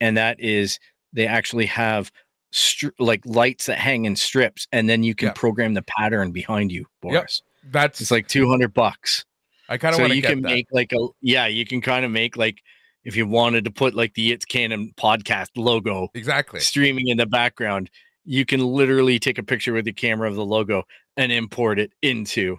And 0.00 0.16
that 0.16 0.38
is 0.40 0.78
they 1.12 1.26
actually 1.26 1.66
have 1.66 2.12
str- 2.52 2.88
like 2.98 3.24
lights 3.26 3.66
that 3.66 3.78
hang 3.78 4.04
in 4.04 4.16
strips, 4.16 4.66
and 4.72 4.88
then 4.88 5.02
you 5.02 5.14
can 5.14 5.28
Yeah. 5.28 5.32
program 5.34 5.74
the 5.74 5.82
pattern 5.82 6.32
behind 6.32 6.72
you, 6.72 6.86
Boris. 7.02 7.42
That's 7.64 8.00
It's 8.00 8.10
like 8.10 8.28
two 8.28 8.48
hundred 8.48 8.72
bucks. 8.74 9.24
I 9.68 9.78
kind 9.78 9.92
of 9.92 9.96
So 9.96 10.02
want 10.02 10.12
to 10.12 10.16
you 10.16 10.22
can 10.22 10.42
that. 10.42 10.48
make 10.48 10.66
like 10.70 10.92
a 10.92 11.08
yeah, 11.20 11.46
you 11.46 11.66
can 11.66 11.80
kind 11.80 12.04
of 12.04 12.10
make 12.10 12.36
like 12.36 12.58
if 13.04 13.16
you 13.16 13.26
wanted 13.26 13.64
to 13.64 13.70
put 13.70 13.94
like 13.94 14.14
the 14.14 14.32
It's 14.32 14.44
Canon 14.44 14.92
podcast 14.96 15.48
logo 15.56 16.08
exactly. 16.14 16.60
streaming 16.60 17.08
in 17.08 17.16
the 17.18 17.26
background, 17.26 17.90
you 18.24 18.44
can 18.44 18.60
literally 18.64 19.18
take 19.18 19.38
a 19.38 19.42
picture 19.42 19.72
with 19.72 19.84
the 19.84 19.92
camera 19.92 20.28
of 20.28 20.34
the 20.36 20.44
logo 20.44 20.84
and 21.16 21.32
import 21.32 21.78
it 21.78 21.92
into 22.02 22.58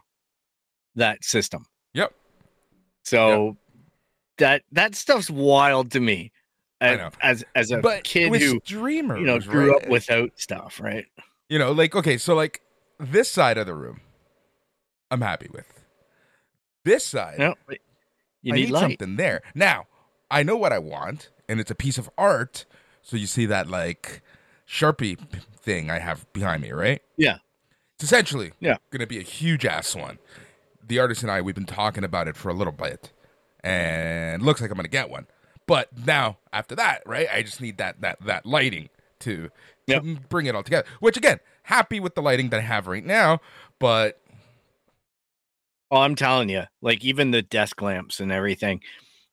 that 0.95 1.23
system. 1.23 1.65
Yep. 1.93 2.13
So 3.03 3.57
that 4.37 4.63
that 4.73 4.95
stuff's 4.95 5.29
wild 5.29 5.91
to 5.91 5.99
me. 5.99 6.31
As 6.79 7.11
as, 7.21 7.43
as 7.55 7.71
a 7.71 7.77
But 7.79 8.03
kid 8.03 8.33
who 8.35 8.59
streamers, 8.63 9.19
you 9.19 9.25
know 9.25 9.39
grew 9.39 9.71
right? 9.73 9.83
up 9.83 9.89
without 9.89 10.31
stuff, 10.35 10.79
right? 10.79 11.05
you 11.49 11.57
know, 11.57 11.71
like 11.71 11.95
okay, 11.95 12.17
so 12.17 12.35
like 12.35 12.61
this 12.99 13.31
side 13.31 13.57
of 13.57 13.65
the 13.65 13.73
room, 13.73 14.01
I'm 15.09 15.21
happy 15.21 15.47
with. 15.51 15.65
This 16.83 17.05
side, 17.05 17.39
No, 17.39 17.55
you 18.41 18.53
need, 18.53 18.69
need 18.69 18.77
something 18.77 19.15
there. 19.17 19.41
Now, 19.55 19.87
I 20.31 20.43
know 20.43 20.55
what 20.55 20.71
I 20.71 20.79
want, 20.79 21.29
and 21.49 21.59
it's 21.59 21.71
a 21.71 21.75
piece 21.75 21.97
of 21.97 22.09
art. 22.17 22.65
So 23.01 23.17
you 23.17 23.27
see 23.27 23.45
that 23.47 23.69
like 23.69 24.21
Sharpie 24.67 25.17
thing 25.59 25.89
I 25.89 25.99
have 25.99 26.31
behind 26.33 26.61
me, 26.61 26.71
right? 26.71 27.01
Yeah. 27.17 27.37
It's 27.95 28.03
essentially 28.03 28.51
Yeah. 28.59 28.77
going 28.91 29.01
to 29.01 29.07
be 29.07 29.17
a 29.17 29.23
huge 29.23 29.65
ass 29.65 29.95
one. 29.95 30.19
The 30.85 30.99
artist 30.99 31.23
and 31.23 31.31
I, 31.31 31.41
we've 31.41 31.55
been 31.55 31.65
talking 31.65 32.03
about 32.03 32.27
it 32.27 32.37
for 32.37 32.49
a 32.49 32.53
little 32.53 32.71
bit, 32.73 33.11
and 33.63 34.43
looks 34.43 34.61
like 34.61 34.69
I'm 34.69 34.75
going 34.77 34.85
to 34.85 34.89
get 34.89 35.09
one. 35.09 35.27
But 35.67 35.89
now, 36.05 36.37
after 36.51 36.75
that, 36.75 37.03
right, 37.05 37.27
I 37.31 37.43
just 37.43 37.61
need 37.61 37.77
that 37.77 38.01
that 38.01 38.19
that 38.25 38.45
lighting 38.45 38.89
to, 39.19 39.49
to 39.87 40.01
Yep. 40.01 40.03
bring 40.29 40.45
it 40.45 40.55
all 40.55 40.63
together. 40.63 40.87
Which 40.99 41.17
again, 41.17 41.39
happy 41.63 41.99
with 41.99 42.15
the 42.15 42.21
lighting 42.21 42.49
that 42.49 42.57
I 42.59 42.63
have 42.63 42.87
right 42.87 43.05
now, 43.05 43.41
but 43.79 44.19
Oh, 45.89 45.97
I'm 46.01 46.15
telling 46.15 46.49
you, 46.49 46.63
like 46.81 47.03
even 47.05 47.31
the 47.31 47.41
desk 47.41 47.81
lamps 47.81 48.19
and 48.19 48.31
everything, 48.31 48.81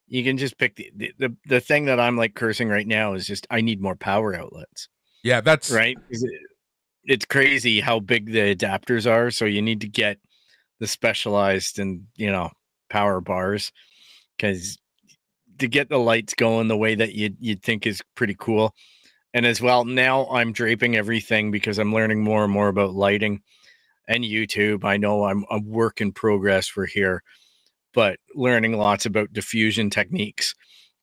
you 0.07 0.23
can 0.23 0.39
just 0.39 0.57
pick 0.57 0.77
the, 0.77 0.91
the 0.95 1.13
the 1.19 1.37
the 1.47 1.61
thing 1.61 1.87
that 1.87 1.99
I'm 1.99 2.17
like 2.17 2.35
cursing 2.35 2.69
right 2.69 2.87
now 2.87 3.15
is 3.15 3.27
just 3.27 3.47
I 3.51 3.61
need 3.61 3.81
more 3.81 3.97
power 3.97 4.35
outlets, 4.37 4.89
yeah, 5.25 5.41
that's 5.41 5.71
right. 5.71 5.99
It's 7.05 7.25
crazy 7.27 7.81
how 7.81 8.01
big 8.01 8.33
the 8.33 8.55
adapters 8.55 9.11
are, 9.11 9.31
so 9.31 9.45
you 9.45 9.61
need 9.63 9.81
to 9.83 9.89
get 9.89 10.19
the 10.81 10.87
specialized 10.87 11.79
and 11.79 12.07
you 12.17 12.31
know 12.31 12.51
power 12.89 13.21
bars 13.21 13.73
because 14.37 14.79
to 15.59 15.69
get 15.69 15.89
the 15.89 15.99
lights 15.99 16.35
going 16.35 16.69
the 16.69 16.77
way 16.77 16.95
that 16.95 17.15
you'd 17.15 17.37
you'd 17.41 17.63
think 17.63 17.87
is 17.87 18.03
pretty 18.15 18.37
cool. 18.39 18.75
And 19.33 19.47
as 19.47 19.61
well, 19.61 19.85
now 19.85 20.29
I'm 20.29 20.53
draping 20.53 20.97
everything 20.97 21.51
because 21.51 21.79
I'm 21.79 21.93
learning 21.93 22.23
more 22.23 22.45
and 22.45 22.53
more 22.53 22.69
about 22.69 22.95
lighting 22.95 23.43
and 24.07 24.23
YouTube. 24.25 24.85
I 24.85 24.97
know 24.97 25.25
I'm 25.25 25.45
a 25.51 25.61
work 25.61 26.01
in 26.01 26.13
progress 26.13 26.69
for 26.69 26.87
here, 26.87 27.23
but 27.95 28.19
learning 28.35 28.75
lots 28.77 29.07
about 29.07 29.33
diffusion 29.33 29.91
techniques 29.91 30.55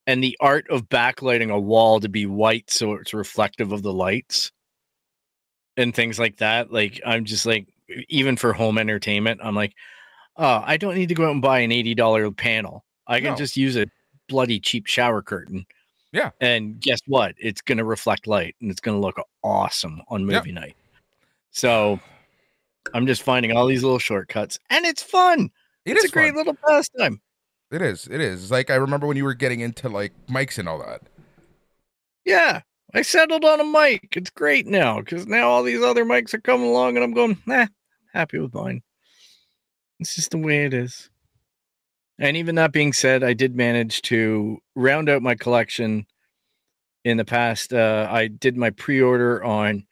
and 0.08 0.24
the 0.24 0.38
art 0.40 0.70
of 0.70 0.88
backlighting 0.90 1.52
a 1.52 1.60
wall 1.60 2.00
to 2.00 2.10
be 2.10 2.26
white 2.26 2.70
so 2.72 2.94
it's 2.94 3.14
reflective 3.14 3.72
of 3.72 3.84
the 3.84 3.94
lights 3.94 4.52
and 5.78 5.94
things 5.94 6.20
like 6.20 6.38
that. 6.38 6.72
Like 6.72 7.02
I'm 7.06 7.26
just 7.26 7.46
like 7.46 7.68
even 8.10 8.38
for 8.38 8.54
home 8.54 8.78
entertainment, 8.78 9.42
I'm 9.44 9.56
like, 9.56 9.74
oh, 10.38 10.64
I 10.66 10.78
don't 10.78 10.96
need 10.96 11.10
to 11.10 11.16
go 11.16 11.26
out 11.26 11.32
and 11.32 11.42
buy 11.42 11.60
an 11.60 11.72
$80 11.72 12.36
panel. 12.38 12.86
I 13.08 13.20
can 13.20 13.32
No. 13.32 13.36
just 13.36 13.58
use 13.58 13.76
a 13.78 13.88
bloody 14.32 14.60
cheap 14.60 14.88
shower 14.88 15.22
curtain. 15.22 15.66
Yeah. 16.12 16.32
And 16.40 16.80
guess 16.80 17.00
what? 17.06 17.36
It's 17.38 17.62
going 17.62 17.78
to 17.78 17.86
reflect 17.86 18.26
light 18.26 18.56
and 18.62 18.72
it's 18.72 18.80
going 18.82 18.98
to 18.98 19.06
look 19.06 19.18
awesome 19.44 20.02
on 20.08 20.26
movie 20.26 20.52
night. 20.52 20.76
So 21.52 22.00
I'm 22.94 23.06
just 23.06 23.22
finding 23.22 23.52
all 23.52 23.68
these 23.68 23.84
little 23.84 24.00
shortcuts 24.00 24.58
and 24.70 24.86
it's 24.86 25.04
fun. 25.04 25.52
it 25.86 25.92
it's 25.92 26.06
is 26.06 26.10
a 26.10 26.14
great 26.14 26.30
fun. 26.30 26.38
little 26.38 26.58
pastime. 26.68 27.22
It 27.72 27.82
is. 27.82 28.08
It 28.08 28.20
is. 28.20 28.50
Like 28.50 28.70
I 28.70 28.76
remember 28.76 29.06
when 29.06 29.18
you 29.18 29.24
were 29.26 29.34
getting 29.34 29.60
into 29.60 29.90
like 29.90 30.14
mics 30.28 30.58
and 30.58 30.68
all 30.68 30.80
that. 30.80 31.02
Yeah. 32.26 32.62
I 32.94 33.04
settled 33.04 33.46
on 33.46 33.60
a 33.62 33.66
mic. 33.66 34.16
It's 34.18 34.30
great 34.30 34.68
now 34.68 35.00
because 35.00 35.28
now 35.28 35.50
all 35.50 35.64
these 35.64 35.82
other 35.82 36.06
mics 36.06 36.34
are 36.34 36.42
coming 36.42 36.68
along 36.68 36.96
and 36.96 37.04
I'm 37.04 37.14
going, 37.14 37.38
nah, 37.46 37.68
happy 38.14 38.40
with 38.40 38.54
mine. 38.54 38.82
It's 40.00 40.16
just 40.16 40.32
the 40.32 40.40
way 40.40 40.66
it 40.66 40.74
is. 40.74 41.11
And 42.22 42.38
even 42.38 42.54
that 42.56 42.72
being 42.72 42.94
said, 42.94 43.24
I 43.24 43.34
did 43.34 43.56
manage 43.56 44.04
to 44.04 44.60
round 44.76 45.10
out 45.10 45.24
my 45.24 45.34
collection 45.34 46.06
in 47.04 47.18
the 47.18 47.26
past. 47.26 47.74
Uh, 47.74 48.08
I 48.12 48.28
did 48.28 48.56
my 48.56 48.70
pre 48.70 49.02
order 49.02 49.44
on 49.44 49.88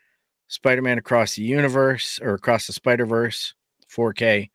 Spider 0.47 0.83
Man 0.83 0.99
Across 0.99 1.35
the 1.35 1.41
Universe 1.41 2.19
or 2.21 2.35
Across 2.35 2.67
the 2.67 2.73
Spider 2.73 3.07
Verse 3.07 3.55
4K 3.91 4.51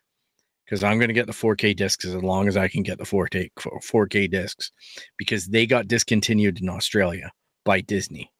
because 0.64 0.84
I'm 0.84 0.98
going 0.98 1.08
to 1.08 1.14
get 1.14 1.26
the 1.26 1.32
4K 1.32 1.74
discs 1.74 2.04
as 2.04 2.14
long 2.14 2.46
as 2.46 2.56
I 2.56 2.68
can 2.68 2.84
get 2.84 2.98
the 2.98 3.04
4K, 3.04 3.50
4K 3.58 4.30
discs 4.30 4.70
because 5.18 5.46
they 5.46 5.66
got 5.66 5.88
discontinued 5.88 6.60
in 6.60 6.68
Australia 6.68 7.32
by 7.64 7.80
Disney. 7.80 8.30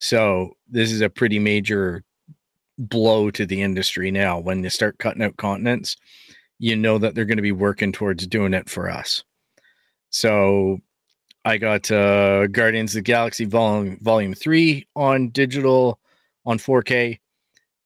So 0.00 0.50
this 0.68 0.92
is 0.92 1.00
a 1.00 1.08
pretty 1.08 1.38
major 1.38 2.04
blow 2.76 3.30
to 3.30 3.46
the 3.46 3.62
industry 3.62 4.10
now. 4.10 4.38
When 4.38 4.60
they 4.60 4.68
start 4.68 4.98
cutting 4.98 5.22
out 5.22 5.38
continents, 5.38 5.96
you 6.58 6.76
know 6.76 6.98
that 6.98 7.14
they're 7.14 7.24
going 7.24 7.36
to 7.36 7.42
be 7.42 7.52
working 7.52 7.92
towards 7.92 8.26
doing 8.26 8.54
it 8.54 8.68
for 8.68 8.90
us. 8.90 9.22
So 10.10 10.78
I 11.44 11.58
got 11.58 11.90
uh, 11.90 12.46
Guardians 12.48 12.92
of 12.92 12.98
the 12.98 13.02
Galaxy 13.02 13.44
Volume 13.44 13.98
Volume 14.00 14.34
Three 14.34 14.86
on 14.96 15.30
digital 15.30 15.98
on 16.44 16.58
4K, 16.58 17.18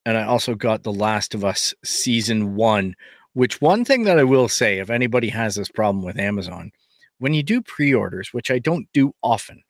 and 0.07 0.17
I 0.17 0.25
also 0.25 0.55
got 0.55 0.83
The 0.83 0.93
Last 0.93 1.35
of 1.35 1.45
Us 1.45 1.75
Season 1.85 2.55
One. 2.55 2.95
Which 3.35 3.61
one 3.61 3.85
thing 3.85 4.05
that 4.05 4.19
I 4.19 4.25
will 4.25 4.49
say, 4.49 4.79
if 4.79 4.91
anybody 4.91 5.29
has 5.31 5.55
this 5.55 5.71
problem 5.71 6.05
with 6.05 6.19
Amazon, 6.19 6.71
when 7.19 7.33
you 7.33 7.43
do 7.43 7.63
pre-orders, 7.63 8.29
which 8.33 8.51
I 8.51 8.59
don't 8.59 8.87
do 8.93 9.15
often, 9.23 9.63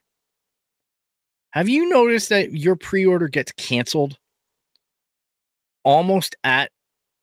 have 1.50 1.68
you 1.68 1.88
noticed 1.88 2.28
that 2.30 2.52
your 2.52 2.76
pre-order 2.76 3.28
gets 3.28 3.52
canceled 3.52 4.16
almost 5.84 6.34
at 6.42 6.70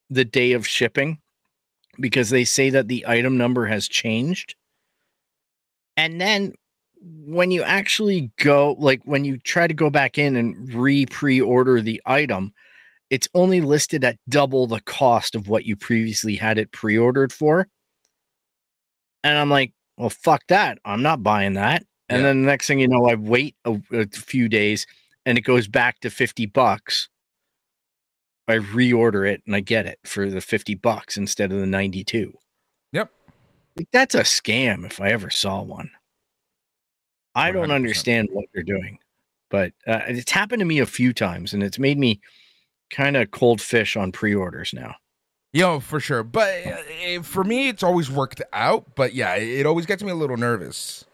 the 0.09 0.25
day 0.25 0.53
of 0.53 0.67
shipping 0.67 1.19
because 1.99 2.29
they 2.29 2.43
say 2.45 2.69
that 2.69 2.87
the 2.87 3.05
item 3.07 3.37
number 3.37 3.65
has 3.65 3.87
changed? 3.87 4.55
And 5.97 6.19
then 6.19 6.53
when 7.01 7.51
you 7.51 7.63
actually 7.63 8.31
go 8.37 8.75
like 8.79 9.01
when 9.05 9.23
you 9.25 9.37
try 9.37 9.67
to 9.67 9.73
go 9.73 9.89
back 9.89 10.17
in 10.17 10.35
and 10.35 10.73
re-pre-order 10.73 11.81
the 11.81 12.01
item, 12.05 12.53
it's 13.09 13.27
only 13.33 13.61
listed 13.61 14.03
at 14.03 14.17
double 14.27 14.67
the 14.67 14.81
cost 14.81 15.35
of 15.35 15.47
what 15.47 15.65
you 15.65 15.75
previously 15.75 16.35
had 16.35 16.57
it 16.57 16.71
pre-ordered 16.71 17.33
for. 17.33 17.67
And 19.23 19.37
I'm 19.37 19.49
like, 19.49 19.73
well, 19.97 20.09
fuck 20.09 20.43
that. 20.47 20.77
I'm 20.85 21.01
not 21.01 21.23
buying 21.23 21.53
that. 21.53 21.83
And 22.07 22.21
Yeah. 22.21 22.27
then 22.27 22.41
the 22.41 22.47
next 22.47 22.67
thing 22.67 22.79
you 22.79 22.87
know, 22.87 23.05
I 23.05 23.15
wait 23.15 23.55
a, 23.65 23.79
a 23.91 24.07
few 24.07 24.47
days 24.49 24.85
and 25.25 25.37
it 25.37 25.41
goes 25.41 25.67
back 25.67 25.99
to 26.01 26.09
50 26.09 26.45
bucks. 26.47 27.09
I 28.49 28.57
reorder 28.57 29.29
it 29.29 29.41
and 29.45 29.55
I 29.55 29.59
get 29.59 29.85
it 29.85 29.99
for 30.03 30.29
the 30.29 30.41
50 30.41 30.75
bucks 30.75 31.17
instead 31.17 31.51
of 31.51 31.59
the 31.59 31.65
92. 31.65 32.33
Yep. 32.91 33.11
Like, 33.75 33.87
that's 33.91 34.15
a 34.15 34.21
scam 34.21 34.85
if 34.85 34.99
I 34.99 35.09
ever 35.09 35.29
saw 35.29 35.61
one. 35.61 35.91
I 37.35 37.51
don't 37.51 37.71
understand 37.71 38.29
what 38.31 38.45
they're 38.53 38.63
doing, 38.63 38.99
but 39.49 39.71
uh, 39.87 40.01
it's 40.07 40.31
happened 40.31 40.59
to 40.59 40.65
me 40.65 40.79
a 40.79 40.85
few 40.85 41.13
times 41.13 41.53
and 41.53 41.63
it's 41.63 41.79
made 41.79 41.97
me 41.97 42.19
kind 42.89 43.15
of 43.15 43.31
cold 43.31 43.61
fish 43.61 43.95
on 43.95 44.11
pre-orders 44.11 44.73
now. 44.73 44.95
Yo, 45.51 45.79
for 45.79 45.99
sure. 45.99 46.23
But 46.23 46.65
uh, 46.65 47.21
for 47.23 47.43
me, 47.43 47.69
it's 47.69 47.83
always 47.83 48.09
worked 48.09 48.41
out. 48.53 48.95
But 48.95 49.13
yeah, 49.13 49.35
it 49.35 49.65
always 49.65 49.85
gets 49.85 50.03
me 50.03 50.11
a 50.11 50.15
little 50.15 50.37
nervous. 50.37 51.05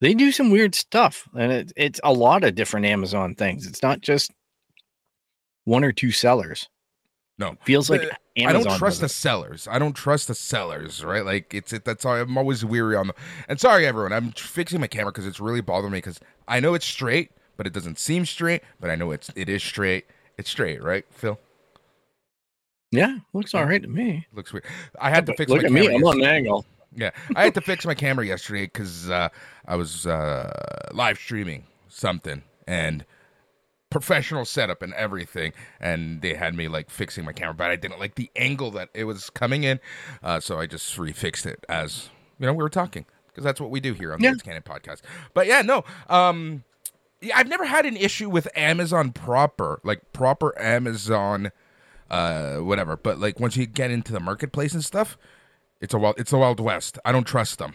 They 0.00 0.14
do 0.14 0.30
some 0.30 0.50
weird 0.50 0.74
stuff, 0.74 1.28
and 1.34 1.52
it, 1.52 1.72
it's 1.76 2.00
a 2.04 2.12
lot 2.12 2.44
of 2.44 2.54
different 2.54 2.86
Amazon 2.86 3.34
things. 3.34 3.66
It's 3.66 3.82
not 3.82 4.00
just 4.00 4.30
one 5.66 5.84
or 5.84 5.92
two 5.92 6.10
sellers. 6.10 6.68
No. 7.38 7.56
Feels 7.64 7.90
like 7.90 8.00
But 8.00 8.18
Amazon. 8.38 8.48
I 8.48 8.64
don't 8.64 8.78
trust 8.78 9.00
the 9.00 9.06
it. 9.06 9.10
sellers. 9.10 9.68
I 9.70 9.78
don't 9.78 9.92
trust 9.92 10.28
the 10.28 10.34
sellers, 10.34 11.04
right? 11.04 11.22
Like 11.24 11.52
it's 11.52 11.70
it, 11.74 11.84
that's 11.84 12.02
why 12.02 12.20
I'm 12.20 12.38
always 12.38 12.64
weary 12.64 12.96
on 12.96 13.08
them. 13.08 13.16
And 13.48 13.60
sorry, 13.60 13.86
everyone, 13.86 14.14
I'm 14.14 14.32
fixing 14.32 14.80
my 14.80 14.86
camera 14.86 15.12
because 15.12 15.26
it's 15.26 15.38
really 15.38 15.60
bothering 15.60 15.92
me 15.92 15.98
because 15.98 16.18
I 16.48 16.60
know 16.60 16.72
it's 16.72 16.86
straight, 16.86 17.32
but 17.58 17.66
it 17.66 17.74
doesn't 17.74 17.98
seem 17.98 18.24
straight. 18.24 18.62
But 18.80 18.88
I 18.88 18.94
know 18.94 19.10
it's 19.10 19.30
it 19.36 19.50
is 19.50 19.62
straight. 19.62 20.06
It's 20.38 20.48
straight, 20.48 20.82
right, 20.82 21.04
Phil? 21.10 21.38
Yeah, 22.92 23.18
looks 23.34 23.54
all 23.54 23.64
right 23.66 23.82
to 23.82 23.88
me. 23.88 24.26
Looks 24.32 24.52
weird. 24.52 24.64
I 25.00 25.10
had 25.10 25.26
to 25.26 25.34
fix 25.34 25.50
look 25.50 25.60
my 25.62 25.66
at 25.68 25.72
camera. 25.74 25.88
me. 25.90 25.94
I'm 25.96 26.04
on 26.04 26.20
an 26.22 26.26
angle. 26.26 26.64
Yeah, 26.94 27.10
I 27.34 27.44
had 27.44 27.54
to 27.54 27.60
fix 27.60 27.84
my 27.84 27.94
camera 27.94 28.24
yesterday 28.24 28.64
because 28.64 29.10
uh, 29.10 29.28
I 29.66 29.76
was 29.76 30.06
uh, 30.06 30.50
live 30.94 31.18
streaming 31.18 31.64
something 31.88 32.42
and 32.66 33.04
professional 33.90 34.44
setup 34.44 34.82
and 34.82 34.92
everything, 34.94 35.52
and 35.80 36.20
they 36.22 36.34
had 36.34 36.54
me 36.54 36.68
like 36.68 36.90
fixing 36.90 37.24
my 37.24 37.32
camera, 37.32 37.54
but 37.54 37.70
I 37.70 37.76
didn't 37.76 37.98
like 38.00 38.14
the 38.16 38.30
angle 38.36 38.70
that 38.72 38.88
it 38.94 39.04
was 39.04 39.30
coming 39.30 39.62
in, 39.62 39.80
uh, 40.22 40.40
so 40.40 40.58
I 40.58 40.66
just 40.66 40.96
refixed 40.96 41.46
it 41.46 41.64
as 41.68 42.10
you 42.38 42.46
know 42.46 42.52
we 42.52 42.62
were 42.62 42.68
talking 42.68 43.06
because 43.28 43.44
that's 43.44 43.60
what 43.60 43.70
we 43.70 43.80
do 43.80 43.92
here 43.94 44.12
on 44.12 44.20
Yeah. 44.20 44.30
the 44.30 44.34
It's 44.34 44.42
Canon 44.42 44.62
podcast. 44.62 45.02
But 45.34 45.46
yeah, 45.46 45.62
no, 45.62 45.84
um, 46.08 46.64
yeah, 47.20 47.36
I've 47.38 47.48
never 47.48 47.64
had 47.64 47.86
an 47.86 47.96
issue 47.96 48.28
with 48.28 48.48
Amazon 48.56 49.12
proper, 49.12 49.80
like 49.84 50.12
proper 50.12 50.58
Amazon, 50.60 51.52
uh, 52.10 52.56
whatever. 52.56 52.96
But 52.96 53.18
like 53.20 53.38
once 53.40 53.56
you 53.56 53.66
get 53.66 53.90
into 53.90 54.12
the 54.12 54.20
marketplace 54.20 54.74
and 54.74 54.84
stuff, 54.84 55.16
it's 55.80 55.94
a 55.94 55.98
wild, 55.98 56.18
it's 56.18 56.32
a 56.32 56.38
wild 56.38 56.60
west. 56.60 56.98
I 57.04 57.12
don't 57.12 57.26
trust 57.26 57.58
them. 57.58 57.74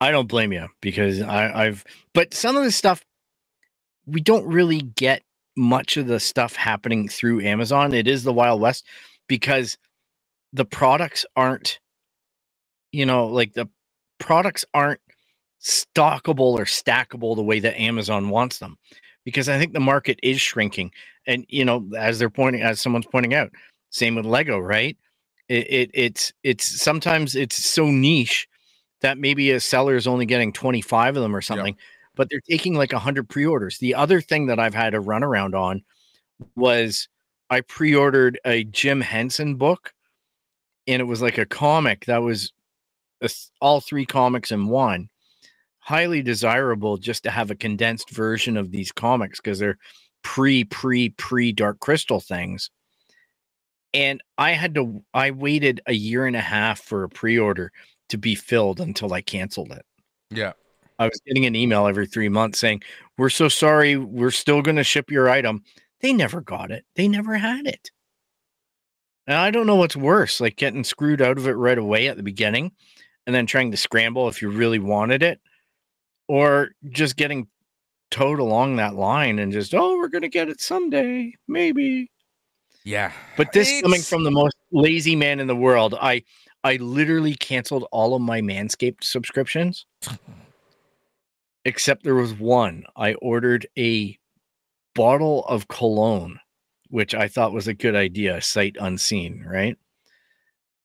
I 0.00 0.10
don't 0.10 0.28
blame 0.28 0.52
you 0.52 0.68
because 0.80 1.20
I, 1.22 1.66
I've, 1.66 1.84
but 2.12 2.34
some 2.34 2.56
of 2.56 2.64
the 2.64 2.72
stuff 2.72 3.04
we 4.06 4.20
don't 4.20 4.46
really 4.46 4.80
get 4.80 5.22
much 5.56 5.96
of 5.96 6.06
the 6.06 6.20
stuff 6.20 6.56
happening 6.56 7.08
through 7.08 7.40
Amazon. 7.42 7.94
It 7.94 8.08
is 8.08 8.24
the 8.24 8.32
Wild 8.32 8.60
West 8.60 8.84
because 9.28 9.78
the 10.52 10.64
products 10.64 11.24
aren't, 11.36 11.80
you 12.92 13.06
know, 13.06 13.26
like 13.26 13.54
the 13.54 13.68
products 14.18 14.64
aren't 14.74 15.00
stockable 15.62 16.58
or 16.58 16.64
stackable 16.64 17.36
the 17.36 17.42
way 17.42 17.60
that 17.60 17.80
Amazon 17.80 18.28
wants 18.28 18.58
them. 18.58 18.76
Because 19.24 19.48
I 19.48 19.58
think 19.58 19.72
the 19.72 19.80
market 19.80 20.20
is 20.22 20.40
shrinking. 20.40 20.90
And, 21.26 21.46
you 21.48 21.64
know, 21.64 21.88
as 21.96 22.18
they're 22.18 22.28
pointing, 22.28 22.62
as 22.62 22.80
someone's 22.80 23.06
pointing 23.06 23.32
out, 23.32 23.50
same 23.90 24.16
with 24.16 24.26
Lego, 24.26 24.58
right? 24.58 24.96
It, 25.48 25.66
it 25.70 25.90
it's 25.94 26.32
it's 26.42 26.82
sometimes 26.82 27.34
it's 27.34 27.62
so 27.62 27.86
niche 27.86 28.48
that 29.02 29.18
maybe 29.18 29.50
a 29.50 29.60
seller 29.60 29.94
is 29.94 30.06
only 30.06 30.26
getting 30.26 30.52
25 30.52 31.16
of 31.16 31.22
them 31.22 31.36
or 31.36 31.42
something 31.42 31.76
but 32.14 32.28
they're 32.30 32.40
taking 32.48 32.74
like 32.74 32.92
100 32.92 33.28
pre-orders. 33.28 33.78
The 33.78 33.94
other 33.94 34.20
thing 34.20 34.46
that 34.46 34.58
I've 34.58 34.74
had 34.74 34.94
a 34.94 34.98
runaround 34.98 35.54
on 35.54 35.82
was 36.56 37.08
I 37.50 37.60
pre-ordered 37.60 38.38
a 38.44 38.64
Jim 38.64 39.00
Henson 39.00 39.56
book 39.56 39.92
and 40.86 41.00
it 41.00 41.04
was 41.04 41.22
like 41.22 41.38
a 41.38 41.46
comic 41.46 42.04
that 42.06 42.22
was 42.22 42.52
a, 43.22 43.30
all 43.60 43.80
three 43.80 44.06
comics 44.06 44.52
in 44.52 44.66
one. 44.68 45.08
Highly 45.80 46.22
desirable 46.22 46.96
just 46.96 47.24
to 47.24 47.30
have 47.30 47.50
a 47.50 47.54
condensed 47.54 48.10
version 48.10 48.56
of 48.56 48.70
these 48.70 48.90
comics 48.90 49.40
because 49.40 49.58
they're 49.58 49.78
pre 50.22 50.64
pre 50.64 51.10
pre 51.10 51.52
Dark 51.52 51.78
Crystal 51.80 52.20
things. 52.20 52.70
And 53.92 54.22
I 54.38 54.52
had 54.52 54.74
to 54.76 55.04
I 55.12 55.30
waited 55.30 55.82
a 55.86 55.92
year 55.92 56.26
and 56.26 56.36
a 56.36 56.40
half 56.40 56.80
for 56.80 57.04
a 57.04 57.08
pre-order 57.08 57.70
to 58.08 58.18
be 58.18 58.34
filled 58.34 58.80
until 58.80 59.12
I 59.12 59.20
canceled 59.20 59.72
it. 59.72 59.84
Yeah. 60.30 60.52
I 60.98 61.06
was 61.06 61.20
getting 61.26 61.46
an 61.46 61.56
email 61.56 61.86
every 61.86 62.06
three 62.06 62.28
months 62.28 62.58
saying, 62.58 62.82
We're 63.18 63.30
so 63.30 63.48
sorry, 63.48 63.96
we're 63.96 64.30
still 64.30 64.62
going 64.62 64.76
to 64.76 64.84
ship 64.84 65.10
your 65.10 65.28
item. 65.28 65.62
They 66.00 66.12
never 66.12 66.40
got 66.40 66.70
it, 66.70 66.84
they 66.96 67.08
never 67.08 67.34
had 67.34 67.66
it. 67.66 67.90
And 69.26 69.36
I 69.36 69.50
don't 69.50 69.66
know 69.66 69.76
what's 69.76 69.96
worse, 69.96 70.40
like 70.40 70.56
getting 70.56 70.84
screwed 70.84 71.22
out 71.22 71.38
of 71.38 71.46
it 71.48 71.52
right 71.52 71.78
away 71.78 72.08
at 72.08 72.16
the 72.16 72.22
beginning 72.22 72.72
and 73.26 73.34
then 73.34 73.46
trying 73.46 73.70
to 73.70 73.76
scramble 73.76 74.28
if 74.28 74.42
you 74.42 74.50
really 74.50 74.78
wanted 74.78 75.22
it, 75.22 75.40
or 76.28 76.72
just 76.90 77.16
getting 77.16 77.48
towed 78.10 78.38
along 78.38 78.76
that 78.76 78.94
line 78.94 79.38
and 79.38 79.50
just, 79.50 79.74
oh, 79.74 79.96
we're 79.96 80.08
going 80.08 80.22
to 80.22 80.28
get 80.28 80.50
it 80.50 80.60
someday, 80.60 81.32
maybe. 81.48 82.10
Yeah. 82.84 83.12
But 83.38 83.52
this 83.52 83.68
It's- 83.68 83.82
coming 83.82 84.02
from 84.02 84.24
the 84.24 84.30
most 84.30 84.56
lazy 84.72 85.16
man 85.16 85.40
in 85.40 85.46
the 85.46 85.56
world, 85.56 85.94
I 86.00 86.22
I 86.64 86.76
literally 86.76 87.34
canceled 87.34 87.86
all 87.92 88.14
of 88.14 88.22
my 88.22 88.40
Manscaped 88.40 89.04
subscriptions. 89.04 89.86
Except 91.64 92.04
there 92.04 92.14
was 92.14 92.34
one. 92.34 92.84
I 92.96 93.14
ordered 93.14 93.66
a 93.78 94.18
bottle 94.94 95.44
of 95.46 95.68
cologne, 95.68 96.38
which 96.88 97.14
I 97.14 97.28
thought 97.28 97.52
was 97.52 97.68
a 97.68 97.74
good 97.74 97.96
idea, 97.96 98.40
sight 98.40 98.76
unseen, 98.78 99.44
right? 99.46 99.76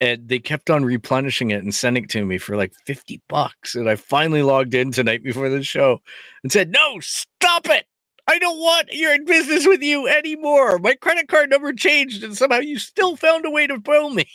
And 0.01 0.29
they 0.29 0.39
kept 0.39 0.69
on 0.69 0.85
replenishing 0.85 1.51
it 1.51 1.61
and 1.61 1.75
sending 1.75 2.05
it 2.05 2.09
to 2.11 2.25
me 2.25 2.37
for 2.37 2.55
like 2.55 2.73
50 2.85 3.21
bucks. 3.27 3.75
And 3.75 3.89
I 3.89 3.95
finally 3.95 4.41
logged 4.41 4.73
in 4.73 4.91
tonight 4.91 5.23
before 5.23 5.49
the 5.49 5.61
show 5.61 6.01
and 6.41 6.51
said, 6.51 6.71
No, 6.71 6.99
stop 7.01 7.67
it. 7.69 7.85
I 8.29 8.39
don't 8.39 8.59
want 8.59 8.93
your 8.93 9.13
in 9.13 9.25
business 9.25 9.65
with 9.65 9.81
you 9.81 10.07
anymore. 10.07 10.77
My 10.77 10.93
credit 10.93 11.27
card 11.27 11.49
number 11.49 11.73
changed 11.73 12.23
and 12.23 12.37
somehow 12.37 12.59
you 12.59 12.77
still 12.77 13.15
found 13.17 13.43
a 13.45 13.49
way 13.49 13.67
to 13.67 13.79
bill 13.79 14.11
me. 14.11 14.25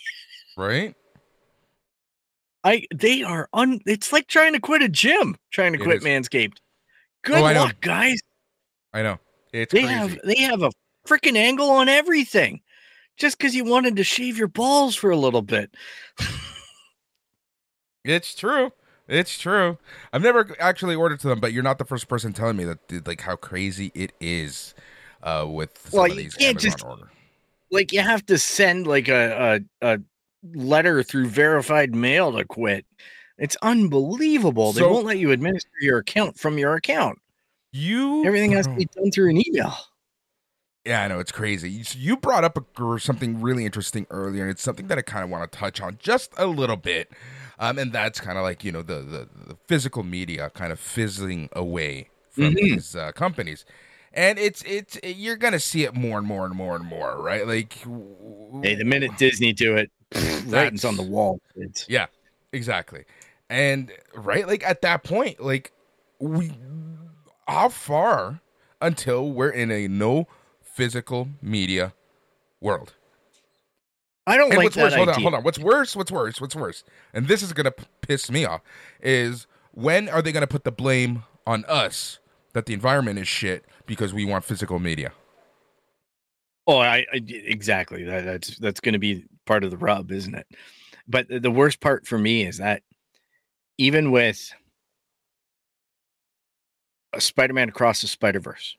Right. 0.57 0.95
I 2.65 2.87
they 2.95 3.23
are 3.23 3.49
un 3.53 3.81
it's 3.87 4.13
like 4.13 4.27
trying 4.27 4.55
to 4.55 4.61
quit 4.61 4.83
a 4.83 4.89
gym, 4.89 5.37
trying 5.51 5.73
to 5.75 5.79
It 5.81 5.83
quit 5.85 5.97
is. 5.99 6.05
Manscaped. 6.05 6.57
Good 7.25 7.37
Oh, 7.41 7.45
I 7.45 7.53
know. 7.55 7.65
luck, 7.65 7.77
guys. 7.81 8.19
I 8.93 9.03
know. 9.03 9.19
It's 9.53 9.73
They 9.73 9.83
crazy. 9.83 9.95
have 9.95 10.19
they 10.25 10.41
have 10.43 10.63
a 10.63 10.71
freaking 11.07 11.37
angle 11.37 11.71
on 11.71 11.89
everything. 11.89 12.61
Just 13.17 13.39
because 13.39 13.55
you 13.55 13.65
wanted 13.65 13.95
to 13.97 14.05
shave 14.05 14.37
your 14.37 14.49
balls 14.49 14.97
for 14.97 15.11
a 15.11 15.17
little 15.17 15.43
bit. 15.43 15.73
It's 18.05 18.35
true. 18.35 18.73
It's 19.09 19.39
true. 19.39 19.79
I've 20.13 20.23
never 20.23 20.55
actually 20.59 20.95
ordered 20.95 21.21
to 21.21 21.29
them, 21.29 21.41
but 21.41 21.53
you're 21.53 21.63
not 21.63 21.79
the 21.79 21.85
first 21.85 22.09
person 22.09 22.33
telling 22.33 22.57
me 22.57 22.65
that 22.65 23.07
like 23.07 23.21
how 23.23 23.37
crazy 23.37 23.93
it 23.95 24.13
is 24.21 24.75
uh, 25.23 25.47
with 25.49 25.79
some 25.91 26.01
Well, 26.01 26.11
of 26.13 26.19
you 26.19 26.31
can't 26.31 26.43
Amazon 26.57 26.71
just- 26.71 26.85
order. 26.85 27.11
Like 27.71 27.93
you 27.93 28.01
have 28.03 28.25
to 28.27 28.39
send 28.39 28.87
like 28.87 29.09
a, 29.09 29.61
a 29.83 29.95
a 29.95 29.99
letter 30.55 31.03
through 31.03 31.27
verified 31.29 31.95
mail 31.95 32.33
to 32.37 32.45
quit. 32.45 32.85
It's 33.39 33.57
unbelievable. 33.63 34.73
they 34.73 34.83
won't 34.83 35.07
let 35.07 35.19
you 35.19 35.33
administer 35.33 35.71
your 35.81 35.99
account 35.99 36.39
from 36.39 36.59
your 36.59 36.75
account. 36.75 37.19
You 37.73 38.25
Everything 38.25 38.53
has 38.53 38.67
to 38.69 38.75
be 38.77 38.85
done 38.85 39.11
through 39.11 39.31
an 39.31 39.43
email. 39.49 39.75
Yeah, 40.85 41.03
I 41.03 41.09
know 41.09 41.19
it's 41.19 41.33
crazy. 41.33 41.83
You, 41.97 42.17
brought 42.17 42.45
up 42.45 42.59
a, 42.59 43.01
something 43.01 43.41
really 43.41 43.65
interesting 43.65 44.07
earlier, 44.11 44.43
and 44.43 44.51
it's 44.51 44.63
something 44.63 44.87
that 44.89 44.99
I 44.99 45.03
kind 45.03 45.25
of 45.25 45.31
want 45.31 45.51
to 45.51 45.59
touch 45.59 45.81
on 45.81 45.97
just 45.99 46.33
a 46.37 46.47
little 46.47 46.77
bit. 46.77 47.11
Um, 47.59 47.79
and 47.79 47.91
that's 47.93 48.21
kind 48.21 48.37
of 48.37 48.45
like 48.45 48.65
you 48.65 48.73
know 48.73 48.83
the, 48.83 48.97
the 48.97 49.29
the 49.47 49.57
physical 49.67 50.03
media 50.03 50.51
kind 50.51 50.73
of 50.73 50.79
fizzling 50.79 51.49
away 51.53 52.11
from 52.31 52.45
Mhm. 52.53 52.55
these 52.57 52.95
uh, 52.97 53.13
companies, 53.13 53.65
and 54.15 54.39
it's 54.39 54.63
it's 54.63 54.99
you're 55.03 55.37
gonna 55.37 55.61
see 55.61 55.85
it 55.85 55.95
more 55.95 56.19
and 56.19 56.27
more 56.27 56.47
and 56.47 56.55
more 56.55 56.77
and 56.77 56.85
more, 56.85 57.21
right? 57.21 57.47
Like, 57.47 57.81
w- 57.83 58.61
Hey, 58.63 58.77
the 58.77 58.85
minute 58.85 59.11
Disney 59.19 59.53
do 59.53 59.77
it, 59.77 59.91
writing's 60.47 60.85
on 60.85 60.97
the 60.97 61.03
wall. 61.03 61.41
Yeah, 61.89 62.07
exactly. 62.53 63.05
And 63.51 63.93
right, 64.15 64.47
like 64.47 64.65
at 64.65 64.81
that 64.83 65.05
point, 65.05 65.41
like 65.41 65.73
we 66.19 66.53
how 67.47 67.69
far 67.69 68.41
until 68.81 69.31
we're 69.31 69.51
in 69.51 69.71
a 69.71 69.89
no 69.89 70.29
physical 70.63 71.29
media 71.43 71.93
world? 72.61 72.95
I 74.27 74.39
don't 74.39 74.47
And 74.51 74.57
like 74.57 74.65
what's 74.65 74.77
that 74.77 74.83
worse, 74.85 74.95
hold 74.95 75.09
on, 75.11 75.21
hold 75.21 75.35
on. 75.35 75.43
What's 75.43 75.59
worse, 75.59 75.95
what's 75.95 76.11
worse, 76.11 76.41
what's 76.41 76.57
worse, 76.57 76.85
and 77.13 77.29
this 77.29 77.43
is 77.43 77.53
gonna 77.53 77.73
p- 77.73 77.85
piss 78.01 78.31
me 78.31 78.45
off, 78.45 78.63
is 79.03 79.47
when 79.73 80.09
are 80.09 80.23
they 80.23 80.33
gonna 80.33 80.47
put 80.47 80.65
the 80.65 80.73
blame 80.73 81.25
on 81.47 81.65
us 81.67 82.21
that 82.55 82.65
the 82.67 82.73
environment 82.73 83.19
is 83.19 83.29
shit 83.29 83.67
because 83.87 84.13
we 84.15 84.25
want 84.25 84.45
physical 84.45 84.79
media? 84.79 85.13
Oh, 86.67 86.79
I, 86.79 87.05
I 87.13 87.21
exactly. 87.29 88.05
That, 88.05 88.25
that's 88.25 88.59
that's 88.59 88.81
going 88.81 88.95
to 88.95 88.99
be 88.99 89.25
part 89.47 89.65
of 89.65 89.71
the 89.71 89.77
rub, 89.77 90.11
isn't 90.11 90.35
it? 90.35 90.47
But 91.07 91.27
the- 91.29 91.51
worst 91.51 91.81
part 91.81 92.07
for 92.07 92.19
me 92.19 92.47
is 92.47 92.59
that 92.59 92.83
even 93.77 94.11
with 94.11 94.51
a 97.13 97.21
Spider-Man 97.21 97.69
across 97.69 98.01
the 98.01 98.07
Spider-Verse, 98.09 98.77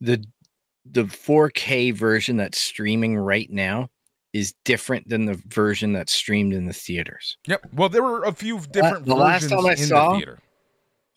the 0.00 0.24
the 0.90 1.04
4K 1.04 1.92
version 1.92 2.36
that's 2.36 2.60
streaming 2.60 3.16
right 3.16 3.50
now 3.50 3.88
is 4.32 4.54
different 4.64 5.08
than 5.08 5.24
the 5.24 5.40
version 5.48 5.92
that's 5.92 6.12
streamed 6.12 6.52
in 6.54 6.66
the 6.66 6.72
theaters. 6.72 7.36
Yep. 7.48 7.66
Well, 7.72 7.88
there 7.88 8.02
were 8.02 8.22
a 8.22 8.32
few 8.32 8.58
uh, 8.58 8.62
different 8.70 9.04
the 9.06 9.14
last 9.14 9.42
versions 9.44 9.60
time 9.62 9.66
I 9.66 9.72
in 9.72 9.78
saw- 9.78 10.12
the 10.12 10.18
theater. 10.18 10.38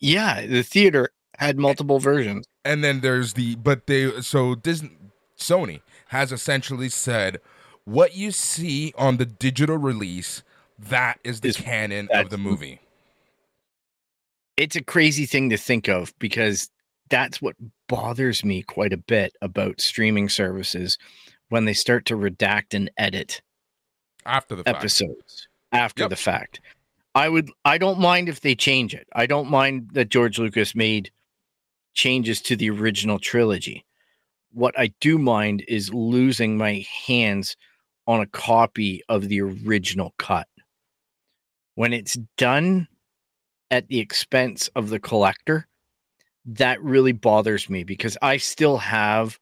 Yeah, 0.00 0.46
the 0.46 0.62
theater 0.62 1.10
had 1.40 1.58
multiple 1.58 1.98
versions. 1.98 2.46
and 2.64 2.84
then 2.84 3.00
there's 3.00 3.32
the 3.32 3.56
but 3.56 3.86
they 3.86 4.20
so 4.22 4.54
Disney 4.54 4.90
Sony 5.38 5.80
has 6.08 6.30
essentially 6.32 6.88
said 6.88 7.40
what 7.84 8.14
you 8.14 8.30
see 8.30 8.92
on 8.96 9.16
the 9.16 9.24
digital 9.26 9.76
release 9.78 10.42
that 10.78 11.18
is 11.24 11.40
the 11.40 11.48
Is- 11.48 11.56
canon 11.56 12.08
of 12.12 12.30
the 12.30 12.38
movie. 12.38 12.80
it's 14.56 14.76
a 14.76 14.82
crazy 14.84 15.26
thing 15.26 15.50
to 15.50 15.56
think 15.56 15.88
of 15.88 16.12
because 16.18 16.70
that's 17.08 17.40
what 17.42 17.56
bothers 17.88 18.44
me 18.44 18.62
quite 18.62 18.92
a 18.92 18.96
bit 18.98 19.32
about 19.40 19.80
streaming 19.80 20.28
services 20.28 20.98
when 21.48 21.64
they 21.64 21.72
start 21.72 22.06
to 22.06 22.14
redact 22.16 22.72
and 22.74 22.90
edit 22.96 23.40
After 24.24 24.54
the 24.54 24.62
fact. 24.64 24.76
episodes 24.78 25.48
after 25.72 26.02
Yep. 26.04 26.10
the 26.10 26.16
fact. 26.16 26.60
I 27.14 27.28
would 27.28 27.50
I 27.64 27.78
don't 27.78 27.98
mind 27.98 28.28
if 28.28 28.40
they 28.42 28.54
change 28.54 28.94
it. 28.94 29.08
I 29.14 29.26
don't 29.26 29.50
mind 29.50 29.90
that 29.94 30.10
George 30.10 30.38
Lucas 30.38 30.74
made 30.74 31.10
changes 32.00 32.40
to 32.40 32.56
the 32.56 32.70
original 32.70 33.18
trilogy. 33.18 33.84
What 34.52 34.76
I 34.78 34.90
do 35.02 35.18
mind 35.18 35.62
is 35.68 35.92
losing 35.92 36.56
my 36.56 36.86
hands 37.06 37.56
on 38.06 38.20
a 38.20 38.26
copy 38.26 39.02
of 39.10 39.28
the 39.28 39.42
original 39.42 40.14
cut. 40.18 40.48
When 41.74 41.92
it's 41.92 42.18
done 42.38 42.88
at 43.70 43.88
the 43.88 43.98
expense 43.98 44.68
of 44.74 44.88
the 44.88 44.98
collector, 44.98 45.68
that 46.46 46.82
really 46.82 47.12
bothers 47.12 47.68
me 47.68 47.84
because 47.84 48.16
I 48.22 48.38
still 48.38 48.78
have 48.78 49.38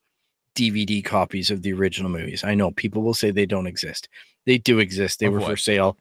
DVD 0.56 1.04
copies 1.04 1.52
of 1.52 1.62
the 1.62 1.72
original 1.72 2.10
movies. 2.10 2.42
I 2.42 2.56
know 2.56 2.72
people 2.72 3.02
will 3.02 3.14
say 3.14 3.30
they 3.30 3.46
don't 3.46 3.68
exist. 3.68 4.08
They 4.46 4.58
do 4.58 4.80
exist. 4.80 5.20
They 5.20 5.26
Of 5.26 5.34
were 5.34 5.40
for 5.42 5.56
sale 5.56 5.96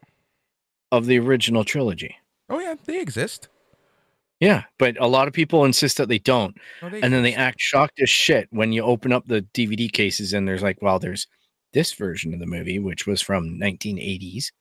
of 0.91 1.05
the 1.05 1.19
original 1.19 1.63
trilogy. 1.63 2.15
Oh 2.49 2.59
yeah, 2.59 2.73
they 2.83 2.99
exist. 2.99 3.47
Yeah, 4.39 4.63
but 4.77 4.95
a 5.01 5.07
lot 5.07 5.27
of 5.27 5.33
people 5.33 5.65
insist 5.65 5.97
that 5.97 6.09
they 6.09 6.19
don't, 6.19 6.55
No, 6.81 6.89
and 6.89 7.11
then 7.11 7.23
they 7.23 7.33
act 7.33 7.59
shocked 7.59 7.99
as 7.99 8.09
shit 8.09 8.47
when 8.51 8.71
you 8.71 8.83
open 8.83 9.11
up 9.11 9.25
the 9.27 9.41
DVD 9.53 9.91
cases 9.91 10.31
and 10.33 10.47
there's 10.47 10.61
like, 10.61 10.79
well, 10.81 10.99
there's 10.99 11.25
this 11.73 11.93
version 11.93 12.33
of 12.33 12.39
the 12.39 12.45
movie 12.45 12.77
which 12.79 13.07
was 13.07 13.21
from 13.21 13.59
1980s, 13.59 14.51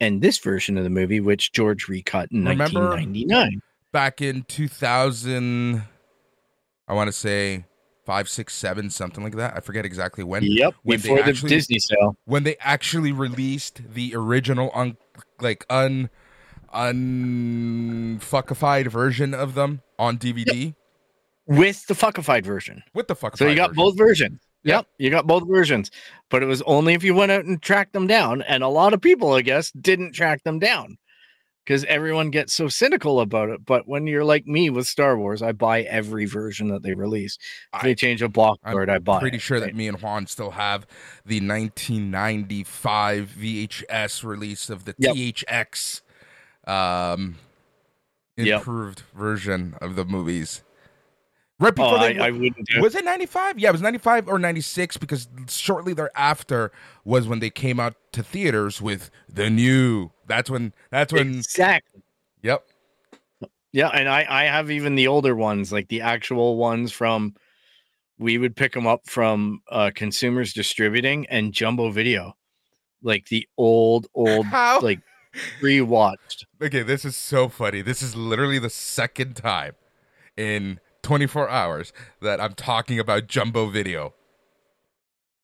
and 0.00 0.22
this 0.22 0.38
version 0.38 0.78
of 0.78 0.84
the 0.84 0.90
movie 0.90 1.18
which 1.20 1.52
George 1.52 1.88
recut 1.88 2.30
in 2.30 2.44
Remember- 2.44 2.90
1999. 2.90 3.60
back 3.92 4.20
in 4.22 4.42
2000 4.44 5.82
i 6.86 6.92
want 6.92 7.08
to 7.08 7.12
say 7.12 7.64
five 8.06 8.28
six 8.28 8.54
seven 8.54 8.88
something 8.90 9.24
like 9.24 9.34
that 9.36 9.54
i 9.56 9.60
forget 9.60 9.84
exactly 9.86 10.22
when 10.22 10.42
Yep, 10.42 10.74
when 10.82 10.98
they 11.00 11.02
before 11.02 11.22
the 11.22 11.30
actually- 11.30 11.48
Disney 11.50 11.78
sale. 11.78 12.16
when 12.26 12.42
they 12.44 12.56
actually 12.60 13.12
released 13.12 13.80
the 13.94 14.12
original 14.14 14.70
un 14.74 14.96
like 15.40 15.64
un 15.70 16.10
unfuckified 16.74 18.88
version 18.88 19.32
of 19.34 19.54
them 19.54 19.80
on 19.98 20.18
dvd 20.18 20.74
with 21.46 21.86
the 21.86 21.94
fuckified 21.94 22.44
version. 22.44 22.82
with 22.94 23.08
the 23.08 23.16
fuckified 23.16 23.38
So 23.38 23.46
you 23.46 23.56
got 23.56 23.70
version. 23.70 23.84
both 23.84 23.96
versions. 23.96 24.40
Yeah. 24.64 24.76
Yep, 24.78 24.86
you 24.98 25.08
got 25.10 25.26
both 25.26 25.44
versions, 25.48 25.90
but 26.30 26.42
it 26.42 26.46
was 26.46 26.60
only 26.62 26.92
if 26.94 27.02
you 27.04 27.14
went 27.14 27.30
out 27.32 27.44
and 27.46 27.62
tracked 27.62 27.92
them 27.94 28.06
down. 28.08 28.42
And 28.42 28.62
a 28.62 28.68
lot 28.68 28.92
of 28.92 29.00
people, 29.00 29.32
I 29.32 29.40
guess, 29.42 29.70
didn't 29.70 30.12
track 30.12 30.42
them 30.42 30.58
down 30.58 30.98
because 31.64 31.84
everyone 31.84 32.30
gets 32.30 32.52
so 32.54 32.66
cynical 32.68 33.20
about 33.20 33.48
it. 33.50 33.64
But 33.64 33.86
when 33.88 34.06
you're 34.08 34.24
like 34.24 34.46
me 34.46 34.68
with 34.68 34.86
Star 34.88 35.16
Wars, 35.16 35.40
I 35.42 35.52
buy 35.52 35.82
every 35.82 36.24
version 36.26 36.68
that 36.68 36.82
they 36.82 36.92
release. 36.94 37.38
If 37.72 37.80
I- 37.80 37.82
they 37.84 37.94
change 37.94 38.20
a 38.20 38.28
block 38.28 38.58
I'm 38.64 38.76
I 38.90 38.98
buy. 38.98 39.20
pretty 39.20 39.36
it, 39.36 39.40
sure 39.42 39.58
right? 39.60 39.66
that 39.68 39.76
me 39.76 39.86
and 39.88 40.02
Juan 40.02 40.26
still 40.26 40.50
have 40.50 40.86
the 41.24 41.40
1995 41.40 43.28
VHS 43.38 44.24
release 44.24 44.68
of 44.68 44.84
the 44.84 44.94
Yep. 44.98 45.14
THX 45.14 46.02
um 46.68 47.36
Yep. 48.36 48.60
improved 48.60 49.02
version 49.16 49.74
of 49.80 49.96
the 49.96 50.04
movies. 50.04 50.62
Right 51.60 51.72
Oh, 51.72 51.74
before 51.74 51.98
I, 51.98 52.26
I 52.28 52.30
wouldn't 52.30 52.68
do. 52.68 52.80
was 52.80 52.94
it 52.94 53.04
95? 53.04 53.58
Yeah, 53.58 53.70
it 53.70 53.72
was 53.72 53.82
95 53.82 54.28
or 54.28 54.38
96 54.38 54.96
because 54.96 55.28
shortly 55.48 55.92
thereafter 55.92 56.70
was 57.04 57.26
when 57.26 57.40
they 57.40 57.50
came 57.50 57.80
out 57.80 57.94
to 58.12 58.22
theaters 58.22 58.80
with 58.80 59.10
the 59.28 59.50
new. 59.50 60.10
That's 60.28 60.48
when 60.48 60.72
that's 60.90 61.12
when 61.12 61.34
exactly. 61.38 62.02
yep. 62.42 62.64
Yeah, 63.72 63.88
and 63.88 64.08
I 64.08 64.24
I 64.28 64.44
have 64.44 64.70
even 64.70 64.94
the 64.94 65.08
older 65.08 65.34
ones, 65.34 65.72
like 65.72 65.88
the 65.88 66.00
actual 66.02 66.56
ones 66.56 66.92
from. 66.92 67.34
We 68.20 68.36
would 68.38 68.56
pick 68.56 68.72
them 68.72 68.86
up 68.86 69.02
from 69.08 69.62
uh, 69.70 69.90
consumers 69.94 70.52
distributing 70.52 71.26
and 71.26 71.52
Jumbo 71.52 71.90
Video, 71.90 72.36
like 73.02 73.26
the 73.26 73.48
old 73.56 74.06
old 74.14 74.46
How? 74.50 74.80
like 74.80 75.00
rewatched. 75.60 76.44
Okay, 76.62 76.82
this 76.82 77.04
is 77.04 77.16
so 77.16 77.48
funny. 77.48 77.82
This 77.82 78.02
is 78.02 78.16
literally 78.16 78.58
the 78.58 78.70
second 78.70 79.34
time 79.36 79.74
in 80.36 80.80
24 81.02 81.48
hours 81.48 81.92
that 82.20 82.40
I'm 82.40 82.54
talking 82.54 82.98
about 82.98 83.26
Jumbo 83.26 83.66
Video. 83.68 84.14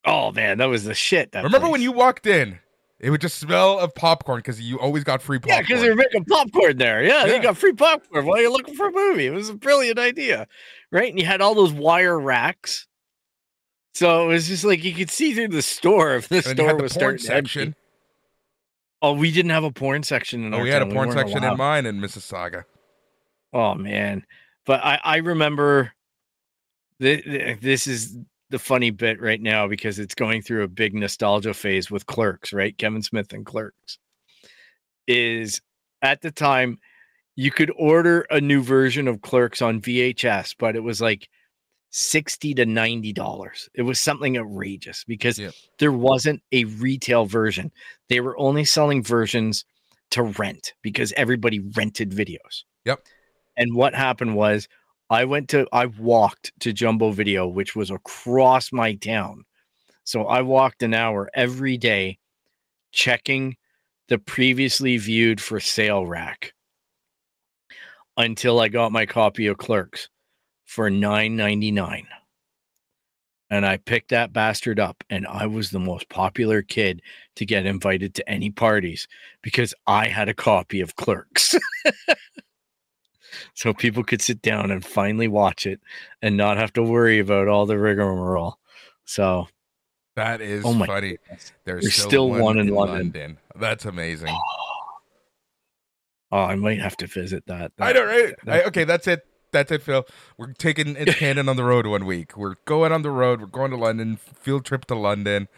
Oh 0.05 0.33
man, 0.33 0.59
that 0.59 0.66
was 0.66 0.85
the 0.85 0.94
shit. 0.94 1.33
That 1.33 1.44
Remember 1.44 1.68
when 1.70 1.81
you 1.83 1.92
walked 1.92 2.27
in? 2.27 2.59
It 3.01 3.11
would 3.11 3.20
just 3.20 3.38
smell 3.38 3.79
of 3.81 3.94
popcorn 3.94 4.38
because 4.38 4.61
you 4.61 4.79
always 4.79 5.05
got 5.05 5.20
free 5.20 5.38
popcorn. 5.38 5.57
Yeah, 5.57 5.61
popcorn. 5.62 5.66
because 5.68 5.83
they 5.83 5.90
were 5.90 5.97
making 5.97 6.25
popcorn 6.25 6.79
there. 6.79 7.03
Yeah, 7.03 7.25
Yeah. 7.27 7.33
they 7.33 7.38
got 7.40 7.57
free 7.57 7.73
popcorn 7.73 8.25
while 8.27 8.40
you're 8.40 8.51
looking 8.53 8.75
for 8.75 8.88
a 8.88 8.92
movie. 8.92 9.27
It 9.27 9.33
was 9.33 9.49
a 9.51 9.55
brilliant 9.55 9.99
idea, 9.99 10.47
right? 10.92 11.11
And 11.11 11.18
you 11.18 11.27
had 11.27 11.40
all 11.40 11.55
those 11.55 11.73
wire 11.73 12.18
racks, 12.18 12.87
so 13.94 14.25
it 14.25 14.35
was 14.35 14.49
just 14.49 14.64
like 14.64 14.85
you 14.85 14.94
could 14.94 15.11
see 15.11 15.35
through 15.35 15.49
the 15.49 15.62
store 15.62 16.14
if 16.16 16.29
the 16.29 16.37
and 16.37 16.44
then 16.44 16.57
you 16.57 16.62
store 16.62 16.66
had 16.68 16.79
the 16.79 16.83
was 16.83 16.92
porn 16.97 17.18
starting 17.18 17.49
to 17.55 17.61
empty. 17.61 17.75
Oh, 19.04 19.12
we 19.12 19.30
didn't 19.30 19.50
have 19.50 19.64
a 19.64 19.70
porn 19.70 20.02
section 20.02 20.44
in 20.44 20.54
Oh, 20.54 20.58
our 20.58 20.62
we 20.62 20.70
had 20.70 20.80
a 20.80 20.86
porn 20.86 21.08
weren't 21.08 21.12
section 21.12 21.44
in 21.44 21.58
mine 21.58 21.84
in 21.84 22.00
Mississauga. 22.00 22.64
Oh 23.52 23.74
man, 23.74 24.24
but 24.64 24.80
I 24.82 24.98
I 25.04 25.16
remember 25.18 25.92
th- 27.02 27.22
th- 27.22 27.60
this 27.60 27.86
is 27.86 28.16
the 28.48 28.58
funny 28.58 28.88
bit 28.90 29.20
right 29.20 29.42
now 29.42 29.68
because 29.68 29.98
it's 29.98 30.14
going 30.14 30.40
through 30.40 30.62
a 30.62 30.68
big 30.68 30.94
nostalgia 30.94 31.52
phase 31.52 31.90
with 31.90 32.06
Clerks, 32.06 32.54
right? 32.54 32.76
Kevin 32.78 33.02
Smith 33.02 33.32
and 33.34 33.44
Clerks 33.44 33.98
is 35.06 35.60
at 36.00 36.22
the 36.22 36.30
time 36.30 36.78
you 37.36 37.50
could 37.50 37.72
order 37.76 38.26
a 38.30 38.40
new 38.40 38.62
version 38.62 39.06
of 39.06 39.20
Clerks 39.20 39.60
on 39.60 39.82
VHS, 39.82 40.54
but 40.58 40.76
it 40.76 40.82
was 40.82 41.02
like 41.02 41.28
60 41.96 42.54
to 42.54 42.66
90 42.66 43.12
dollars. 43.12 43.70
It 43.72 43.83
was 43.83 44.00
something 44.00 44.37
outrageous 44.37 45.04
because 45.04 45.40
there 45.78 45.92
wasn't 45.92 46.42
a 46.50 46.64
retail 46.64 47.24
version. 47.24 47.70
They 48.09 48.18
were 48.18 48.37
only 48.37 48.64
selling 48.64 49.00
versions 49.00 49.64
to 50.11 50.24
rent 50.24 50.74
because 50.83 51.12
everybody 51.16 51.61
rented 51.61 52.11
videos. 52.11 52.64
Yep. 52.85 52.98
And 53.57 53.76
what 53.76 53.94
happened 53.94 54.35
was 54.35 54.66
I 55.09 55.24
went 55.24 55.48
to 55.50 55.68
I 55.72 55.87
walked 55.87 56.52
to 56.61 56.72
Jumbo 56.72 57.12
Video, 57.12 57.46
which 57.46 57.76
was 57.76 57.92
across 57.92 58.72
my 58.72 58.94
town. 58.94 59.44
So 60.02 60.26
I 60.26 60.42
walked 60.42 60.83
an 60.83 60.94
hour 60.94 61.30
every 61.33 61.76
day 61.76 62.18
checking 62.90 63.57
the 64.09 64.18
previously 64.18 64.96
viewed 64.96 65.40
for 65.40 65.61
sale 65.61 66.04
rack 66.04 66.54
until 68.16 68.59
I 68.59 68.66
got 68.66 68.90
my 68.90 69.07
copy 69.07 69.46
of 69.46 69.59
Clerks 69.59 70.09
for 70.64 70.90
nine 70.90 71.37
ninety 71.37 71.70
nine. 71.70 72.07
And 73.50 73.64
I 73.66 73.77
picked 73.77 74.09
that 74.09 74.33
bastard 74.33 74.81
up, 74.81 75.05
and 75.11 75.27
I 75.27 75.46
was 75.46 75.70
the 75.70 75.79
most 75.79 76.09
popular 76.09 76.62
kid 76.62 77.03
to 77.37 77.44
get 77.46 77.66
invited 77.66 78.14
to 78.14 78.29
any 78.29 78.50
parties 78.50 79.07
because 79.42 79.74
I 79.87 80.09
had 80.09 80.29
a 80.29 80.35
copy 80.35 80.81
of 80.81 80.96
Clerks. 80.96 81.55
so 83.55 83.72
people 83.74 84.03
could 84.03 84.22
sit 84.22 84.42
down 84.42 84.70
and 84.70 84.85
finally 84.85 85.29
watch 85.29 85.66
it 85.66 85.81
and 86.22 86.37
not 86.37 86.57
have 86.57 86.72
to 86.72 86.83
worry 86.83 87.18
about 87.18 87.46
all 87.46 87.66
the 87.66 87.79
rigmarole. 87.79 88.59
So 89.05 89.46
That 90.16 90.40
is 90.40 90.64
Oh 90.64 90.72
my 90.72 90.87
funny. 90.87 91.18
There's, 91.29 91.53
There's 91.64 91.94
still, 91.94 92.09
still 92.09 92.31
one, 92.31 92.40
one 92.40 92.59
in 92.59 92.68
London. 92.68 92.96
London. 92.98 93.38
That's 93.57 93.85
amazing. 93.85 94.35
oh, 96.33 96.38
I 96.38 96.55
might 96.57 96.81
have 96.81 96.96
to 96.98 97.07
visit 97.07 97.44
that. 97.46 97.72
I 97.79 97.92
know, 97.92 98.05
right? 98.05 98.35
That- 98.44 98.66
okay, 98.66 98.85
that's 98.85 99.07
it. 99.07 99.20
That's 99.54 99.72
it, 99.72 99.82
Phil. 99.82 100.06
We're 100.38 100.52
taking 100.52 100.96
it's 100.96 101.14
Canon 101.18 101.48
on 101.48 101.56
the 101.56 101.64
road 101.64 101.86
one 101.86 102.06
week. 102.06 102.36
We're 102.36 102.56
going 102.66 102.92
on 102.92 103.02
the 103.02 103.12
road. 103.12 103.40
We're 103.40 103.48
going 103.48 103.72
to 103.72 103.78
London. 103.78 104.18
Field 104.18 104.66
trip 104.66 104.86
to 104.86 104.96
London. 104.96 105.48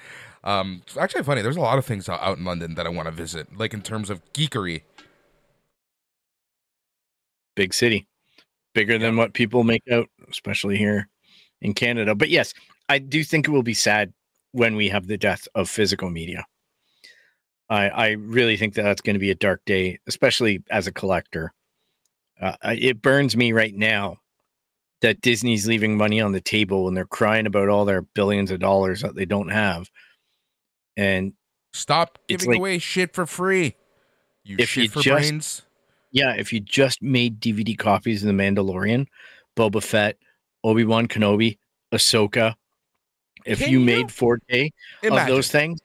Um, 0.44 0.82
it's 0.86 0.96
actually 0.98 1.24
funny. 1.24 1.42
There's 1.42 1.56
a 1.56 1.62
lot 1.62 1.78
of 1.78 1.86
things 1.86 2.08
out, 2.08 2.22
out 2.22 2.38
in 2.38 2.44
London 2.44 2.76
that 2.76 2.86
I 2.86 2.90
want 2.90 3.06
to 3.08 3.12
visit, 3.12 3.58
like 3.58 3.74
in 3.74 3.82
terms 3.82 4.10
of 4.10 4.22
geekery. 4.34 4.82
big 7.56 7.74
city, 7.74 8.06
bigger 8.74 8.98
than 8.98 9.16
what 9.16 9.34
people 9.34 9.64
make 9.64 9.84
out, 9.92 10.08
especially 10.30 10.76
here 10.76 11.08
in 11.62 11.74
Canada. 11.74 12.14
But 12.14 12.30
yes, 12.30 12.54
I 12.88 12.98
do 12.98 13.24
think 13.24 13.48
it 13.48 13.52
will 13.52 13.62
be 13.64 13.74
sad 13.74 14.12
when 14.52 14.76
we 14.76 14.88
have 14.90 15.08
the 15.08 15.18
death 15.18 15.48
of 15.56 15.68
physical 15.70 16.10
media. 16.10 16.46
I 17.68 17.88
I 17.90 18.08
really 18.12 18.56
think 18.56 18.74
that 18.74 18.82
that's 18.84 19.02
going 19.02 19.14
to 19.14 19.20
be 19.20 19.30
a 19.30 19.34
dark 19.36 19.62
day, 19.66 19.98
especially 20.06 20.62
as 20.70 20.86
a 20.86 20.92
collector. 20.92 21.52
Uh, 22.40 22.56
it 22.64 23.00
burns 23.02 23.36
me 23.36 23.52
right 23.52 23.74
now 23.74 24.18
that 25.00 25.20
Disney's 25.20 25.66
leaving 25.66 25.96
money 25.96 26.20
on 26.20 26.32
the 26.32 26.40
table 26.40 26.88
and 26.88 26.96
they're 26.96 27.04
crying 27.06 27.46
about 27.46 27.68
all 27.68 27.84
their 27.84 28.02
billions 28.02 28.50
of 28.50 28.60
dollars 28.60 29.02
that 29.02 29.14
they 29.14 29.24
don't 29.24 29.48
have. 29.50 29.90
And 30.96 31.32
Stop 31.72 32.18
giving 32.28 32.48
like- 32.50 32.58
away 32.58 32.78
shit 32.78 33.14
for 33.14 33.26
free. 33.26 33.76
You 34.44 34.56
If 34.58 34.70
shit 34.70 34.84
you 34.84 34.90
for 34.90 35.00
just- 35.02 35.28
brains. 35.30 35.62
Yeah, 36.12 36.34
if 36.34 36.52
you 36.52 36.60
just 36.60 37.02
made 37.02 37.40
DVD 37.40 37.76
copies 37.76 38.22
of 38.22 38.28
The 38.28 38.32
Mandalorian, 38.32 39.06
Boba 39.56 39.82
Fett, 39.82 40.16
Obi 40.64 40.84
Wan 40.84 41.08
Kenobi, 41.08 41.58
Ahsoka, 41.92 42.54
if 43.44 43.58
Can 43.58 43.70
you 43.70 43.80
made 43.80 44.06
4K 44.08 44.70
of 45.02 45.26
those 45.26 45.50
things, 45.50 45.80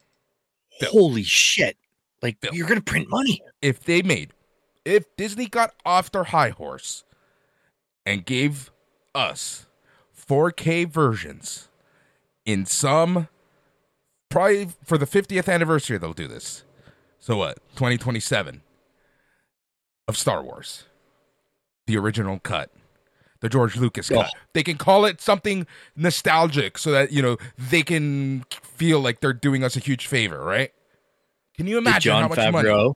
Bill. 0.79 0.89
holy 0.91 1.23
shit. 1.23 1.75
Like, 2.21 2.39
Bill. 2.39 2.53
you're 2.53 2.67
going 2.67 2.79
to 2.79 2.83
print 2.83 3.09
money. 3.09 3.41
if 3.61 3.81
they 3.83 4.01
made, 4.03 4.31
if 4.85 5.05
Disney 5.17 5.47
got 5.47 5.73
off 5.85 6.11
their 6.11 6.25
high 6.25 6.49
horse 6.49 7.03
and 8.05 8.25
gave 8.25 8.71
us 9.13 9.65
4K 10.15 10.87
versions 10.89 11.67
in 12.45 12.65
some, 12.65 13.27
probably 14.29 14.69
for 14.83 14.97
the 14.97 15.05
50th 15.05 15.51
anniversary, 15.51 15.97
they'll 15.97 16.13
do 16.13 16.27
this. 16.27 16.63
So 17.19 17.37
what? 17.37 17.57
2027 17.75 18.61
of 20.07 20.17
Star 20.17 20.41
Wars, 20.43 20.85
the 21.87 21.97
original 21.97 22.39
cut. 22.39 22.71
The 23.41 23.49
George 23.49 23.75
Lucas 23.75 24.11
Oh. 24.11 24.21
cut. 24.21 24.31
They 24.53 24.61
can 24.61 24.77
call 24.77 25.03
it 25.05 25.19
something 25.19 25.65
nostalgic 25.95 26.77
so 26.77 26.91
that, 26.91 27.11
you 27.11 27.23
know, 27.23 27.37
they 27.57 27.81
can 27.81 28.45
feel 28.61 28.99
like 28.99 29.19
they're 29.19 29.33
doing 29.33 29.63
us 29.63 29.75
a 29.75 29.79
huge 29.79 30.05
favor, 30.05 30.43
right? 30.43 30.71
Can 31.57 31.65
you 31.65 31.79
imagine 31.79 32.11
Jon 32.11 32.21
how 32.21 32.27
much 32.27 32.51
money? 32.51 32.93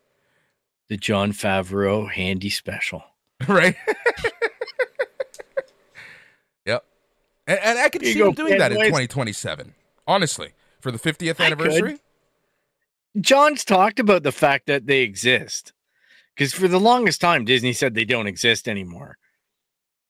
The 0.90 0.98
Jon 0.98 1.32
Favreau 1.32 2.10
handy 2.10 2.50
special. 2.50 3.04
right? 3.48 3.76
yep. 6.66 6.86
And, 7.48 7.60
and 7.60 7.80
I 7.80 7.90
could 7.90 8.04
see 8.04 8.20
them 8.20 8.34
doing 8.34 8.58
that 8.58 8.72
in 8.72 8.78
2027. 8.78 9.74
Honestly, 10.08 10.52
for 10.80 10.92
the 10.92 11.00
50th 11.00 11.40
anniversary. 11.44 12.00
Jon's 13.20 13.64
talked 13.64 14.00
about 14.00 14.24
the 14.24 14.32
fact 14.32 14.68
that 14.68 14.88
they 14.88 15.02
exist. 15.02 15.74
Because 16.36 16.54
for 16.54 16.68
the 16.68 16.80
longest 16.80 17.22
time, 17.22 17.46
Disney 17.46 17.74
said 17.74 17.94
they 17.94 18.06
don't 18.06 18.28
exist 18.28 18.68
anymore. 18.68 19.18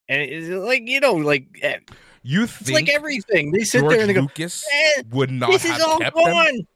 And 0.10 0.22
it's 0.22 0.50
like 0.50 0.84
you 0.86 1.00
know, 1.00 1.14
like 1.14 1.48
eh, 1.62 1.80
You 2.24 2.44
it's 2.44 2.70
like 2.70 2.90
everything. 2.90 3.52
They 3.52 3.64
sit 3.64 3.82
George 3.82 3.94
there 3.94 4.02
and 4.02 4.10
they 4.10 4.14
go, 4.14 4.22
Lucas 4.22 4.68
"Eh, 4.72 5.04
would 5.12 5.32
not 5.32 5.52
"This 5.52 5.64
have 5.64 5.78
is 5.78 5.84
all 5.84 6.00
kept 6.00 6.16
them? 6.16 6.68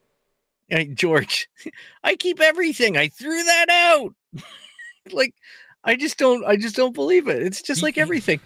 Gone." 0.70 0.96
George, 0.96 1.50
I 2.04 2.16
keep 2.16 2.40
everything. 2.40 2.98
I 2.98 3.10
threw 3.10 3.44
that 3.44 3.70
out. 3.70 4.14
like, 5.12 5.34
I 5.84 5.96
just 5.96 6.18
don't. 6.18 6.46
I 6.46 6.56
just 6.56 6.76
don't 6.76 6.94
believe 6.94 7.28
it. 7.28 7.42
It's 7.42 7.62
just 7.62 7.84
like 7.84 7.96
mm-hmm. 7.96 8.02
everything. 8.02 8.40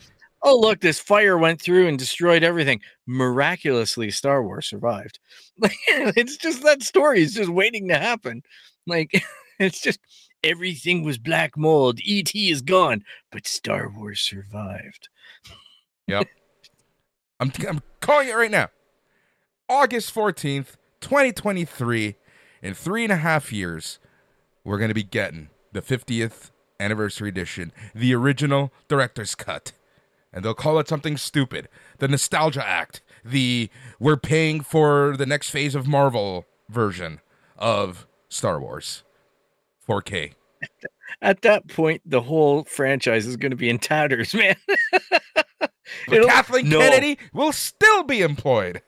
Oh, 0.45 0.59
look, 0.59 0.81
this 0.81 0.99
fire 0.99 1.37
went 1.37 1.61
through 1.61 1.87
and 1.87 1.97
destroyed 1.97 2.43
everything. 2.43 2.81
Miraculously, 3.07 4.11
Star 4.11 4.43
Wars 4.43 4.67
survived. 4.67 5.19
Like, 5.59 5.77
it's 5.87 6.35
just 6.35 6.63
that 6.63 6.81
story 6.81 7.21
is 7.21 7.35
just 7.35 7.49
waiting 7.49 7.87
to 7.89 7.97
happen. 7.97 8.41
Like, 8.87 9.23
it's 9.59 9.79
just 9.79 9.99
everything 10.43 11.03
was 11.03 11.17
black 11.17 11.55
mold. 11.55 11.99
ET 12.07 12.33
is 12.33 12.61
gone, 12.61 13.03
but 13.31 13.47
Star 13.47 13.87
Wars 13.95 14.19
survived. 14.19 15.09
I'm, 17.39 17.51
I'm 17.67 17.81
calling 18.01 18.29
it 18.29 18.35
right 18.35 18.51
now. 18.51 18.69
August 19.69 20.13
14th, 20.13 20.75
2023. 21.03 22.15
In 22.61 22.73
three 22.73 23.03
and 23.03 23.11
a 23.11 23.17
half 23.17 23.51
years, 23.51 23.99
we're 24.63 24.77
going 24.77 24.89
to 24.89 24.95
be 24.95 25.03
getting 25.03 25.49
the 25.73 25.81
50th 25.81 26.51
anniversary 26.79 27.29
edition, 27.29 27.73
the 27.93 28.15
original 28.15 28.71
director's 28.87 29.35
cut. 29.35 29.73
And 30.31 30.43
they'll 30.43 30.53
call 30.53 30.79
it 30.79 30.87
something 30.87 31.17
stupid 31.17 31.67
the 31.99 32.07
Nostalgia 32.07 32.65
Act, 32.65 33.01
the 33.23 33.69
we're 33.99 34.17
paying 34.17 34.61
for 34.61 35.15
the 35.17 35.25
next 35.25 35.49
phase 35.49 35.75
of 35.75 35.87
Marvel 35.87 36.45
version 36.69 37.19
of 37.57 38.07
Star 38.29 38.59
Wars 38.59 39.03
4K. 39.87 40.33
At 41.21 41.41
that 41.41 41.67
point, 41.67 42.01
the 42.05 42.21
whole 42.21 42.63
franchise 42.63 43.27
is 43.27 43.37
going 43.37 43.51
to 43.51 43.57
be 43.57 43.69
in 43.69 43.77
tatters, 43.77 44.33
man. 44.33 44.55
But 46.07 46.25
Kathleen 46.25 46.69
no. 46.69 46.79
Kennedy 46.79 47.19
will 47.33 47.51
still 47.51 48.03
be 48.03 48.21
employed. 48.21 48.81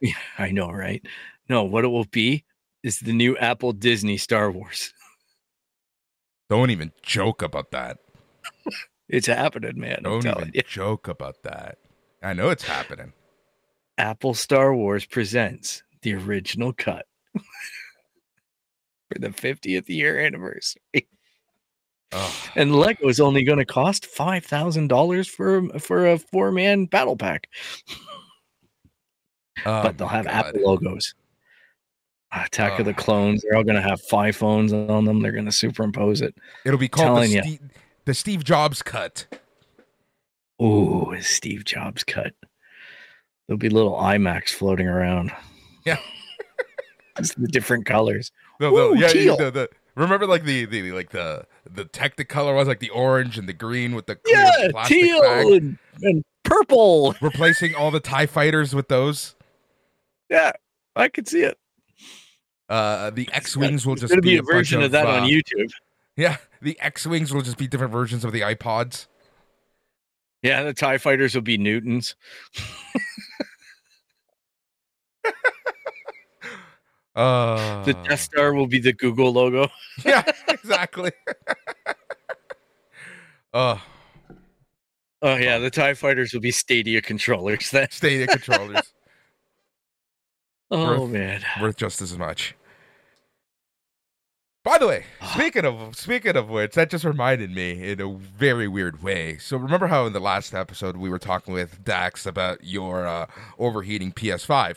Yeah, 0.00 0.14
I 0.38 0.50
know, 0.50 0.70
right? 0.70 1.04
No, 1.50 1.64
what 1.64 1.84
it 1.84 1.88
will 1.88 2.04
be 2.04 2.44
is 2.84 3.00
the 3.00 3.12
new 3.12 3.36
Apple 3.36 3.72
Disney 3.72 4.16
Star 4.16 4.52
Wars. 4.52 4.94
Don't 6.48 6.70
even 6.70 6.92
joke 7.02 7.42
about 7.42 7.72
that. 7.72 7.98
It's 9.08 9.26
happening, 9.26 9.80
man. 9.80 10.02
Don't 10.04 10.24
even 10.24 10.52
you. 10.54 10.62
joke 10.62 11.08
about 11.08 11.42
that. 11.42 11.78
I 12.22 12.34
know 12.34 12.50
it's 12.50 12.62
happening. 12.62 13.12
Apple 13.98 14.32
Star 14.34 14.72
Wars 14.72 15.04
presents 15.04 15.82
the 16.02 16.14
original 16.14 16.72
cut 16.72 17.06
for 17.34 19.18
the 19.18 19.30
50th 19.30 19.88
year 19.88 20.20
anniversary. 20.20 21.08
Ugh. 22.12 22.32
And 22.54 22.76
Lego 22.76 23.08
is 23.08 23.18
only 23.18 23.42
going 23.42 23.58
to 23.58 23.64
cost 23.64 24.06
five 24.06 24.44
thousand 24.44 24.86
dollars 24.86 25.26
for 25.26 25.68
for 25.80 26.06
a 26.06 26.18
four 26.18 26.50
man 26.52 26.86
battle 26.86 27.16
pack, 27.16 27.48
Oh 29.66 29.82
but 29.82 29.98
they'll 29.98 30.08
have 30.08 30.26
God. 30.26 30.46
Apple 30.46 30.62
logos. 30.62 31.14
Attack 32.32 32.78
of 32.78 32.86
the 32.86 32.92
Oh. 32.92 32.94
Clones. 32.94 33.42
They're 33.42 33.56
all 33.56 33.64
going 33.64 33.80
to 33.80 33.88
have 33.88 34.00
five 34.02 34.36
phones 34.36 34.72
on 34.72 35.04
them. 35.04 35.20
They're 35.20 35.32
going 35.32 35.46
to 35.46 35.52
superimpose 35.52 36.20
it. 36.20 36.34
It'll 36.64 36.78
be 36.78 36.88
called 36.88 37.08
the 37.08 37.26
telling 37.26 37.32
ya. 37.32 37.42
Steve, 37.42 37.60
the 38.04 38.14
Steve 38.14 38.44
Jobs 38.44 38.82
cut. 38.82 39.26
Ooh, 40.62 41.12
a 41.12 41.22
Steve 41.22 41.64
Jobs 41.64 42.04
cut. 42.04 42.32
There'll 43.46 43.58
be 43.58 43.68
little 43.68 43.94
iMacs 43.94 44.50
floating 44.50 44.86
around. 44.86 45.32
Yeah. 45.84 45.98
Just 47.18 47.40
the 47.40 47.48
different 47.48 47.86
colors. 47.86 48.30
No, 48.60 48.70
no, 48.70 48.92
Ooh, 48.92 48.98
yeah, 48.98 49.08
teal. 49.08 49.36
The, 49.36 49.50
the, 49.50 49.68
remember 49.96 50.26
like 50.26 50.44
the, 50.44 50.66
the 50.66 50.92
like 50.92 51.10
the 51.10 51.46
tech 51.92 52.14
the 52.14 52.24
Technicolor 52.24 52.54
was 52.54 52.68
like 52.68 52.78
the 52.78 52.90
orange 52.90 53.38
and 53.38 53.48
the 53.48 53.52
green 53.52 53.94
with 53.94 54.06
the 54.06 54.16
clear 54.16 54.36
Yeah, 54.36 54.68
plastic 54.70 54.96
teal 54.96 55.22
and, 55.24 55.78
and 56.02 56.24
purple. 56.44 57.14
Replacing 57.20 57.74
all 57.74 57.90
the 57.90 58.00
Tie 58.00 58.26
Fighters 58.26 58.74
with 58.74 58.88
those. 58.88 59.34
Yeah, 60.28 60.52
I 60.94 61.08
could 61.08 61.26
see 61.26 61.42
it. 61.42 61.58
Uh, 62.70 63.10
the 63.10 63.28
X 63.32 63.56
wings 63.56 63.84
will 63.84 63.96
just 63.96 64.14
be, 64.14 64.20
be 64.20 64.36
a 64.38 64.42
version 64.42 64.80
of 64.80 64.92
that 64.92 65.04
uh, 65.06 65.20
on 65.20 65.28
YouTube. 65.28 65.70
Yeah, 66.16 66.36
the 66.60 66.78
X 66.80 67.06
wings 67.06 67.32
will 67.32 67.40
just 67.42 67.56
be 67.56 67.66
different 67.66 67.92
versions 67.92 68.24
of 68.24 68.32
the 68.32 68.40
iPods. 68.42 69.06
Yeah, 70.42 70.62
the 70.64 70.74
Tie 70.74 70.98
Fighters 70.98 71.34
will 71.34 71.42
be 71.42 71.56
Newtons. 71.58 72.14
Uh, 77.16 77.82
The 77.84 77.94
Death 77.94 78.20
Star 78.20 78.54
will 78.54 78.66
be 78.68 78.78
the 78.78 78.92
Google 78.92 79.32
logo. 79.32 79.68
yeah, 80.04 80.22
exactly. 80.48 81.10
uh, 83.52 83.76
Oh 85.22 85.36
yeah, 85.36 85.58
the 85.58 85.70
Tie 85.70 85.94
Fighters 85.94 86.32
will 86.32 86.40
be 86.40 86.50
Stadia 86.52 87.02
controllers. 87.02 87.70
Then. 87.70 87.88
Stadia 87.90 88.26
controllers 88.26 88.92
Oh 90.70 91.00
Worth- 91.02 91.10
man. 91.10 91.42
worth 91.60 91.76
just 91.76 92.00
as 92.00 92.16
much. 92.16 92.54
By 94.70 94.78
the 94.78 94.86
way, 94.86 95.04
speaking 95.32 95.64
of 95.64 95.96
speaking 95.96 96.36
of 96.36 96.48
which, 96.48 96.74
that 96.74 96.90
just 96.90 97.04
reminded 97.04 97.50
me 97.52 97.90
in 97.90 98.00
a 98.00 98.08
very 98.14 98.68
weird 98.68 99.02
way. 99.02 99.36
So 99.38 99.56
remember 99.56 99.88
how 99.88 100.06
in 100.06 100.12
the 100.12 100.20
last 100.20 100.54
episode 100.54 100.96
we 100.96 101.10
were 101.10 101.18
talking 101.18 101.52
with 101.52 101.82
Dax 101.82 102.24
about 102.24 102.62
your 102.62 103.04
uh, 103.04 103.26
overheating 103.58 104.12
PS5? 104.12 104.76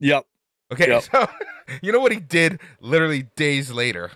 Yep. 0.00 0.24
Okay, 0.72 0.88
Yep. 0.88 1.02
so 1.02 1.28
you 1.82 1.92
know 1.92 2.00
what 2.00 2.10
he 2.12 2.18
did 2.18 2.58
literally 2.80 3.24
days 3.36 3.70
later? 3.70 4.12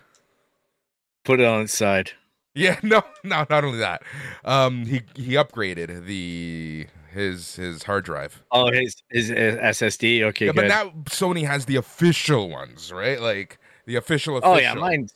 Put 1.25 1.39
it 1.39 1.45
on 1.45 1.61
its 1.61 1.77
side. 1.77 2.13
Yeah, 2.55 2.79
no, 2.83 3.03
no, 3.23 3.45
not 3.51 3.63
only 3.63 3.77
that. 3.77 4.01
Um, 4.43 4.87
he 4.87 5.03
he 5.13 5.33
upgraded 5.33 6.07
the 6.07 6.87
his 7.13 7.55
his 7.55 7.83
hard 7.83 8.03
drive. 8.03 8.41
Oh, 8.51 8.71
his 8.71 8.95
his, 9.11 9.27
his 9.27 9.57
SSD. 9.57 10.23
Okay, 10.23 10.47
yeah, 10.47 10.53
good. 10.53 10.55
but 10.55 10.67
now 10.67 10.89
Sony 11.03 11.45
has 11.45 11.65
the 11.65 11.75
official 11.75 12.49
ones, 12.49 12.91
right? 12.91 13.21
Like 13.21 13.59
the 13.89 13.95
official. 13.97 14.37
official. 14.37 14.53
oh 14.53 14.57
yeah, 14.59 14.75
mine's 14.75 15.11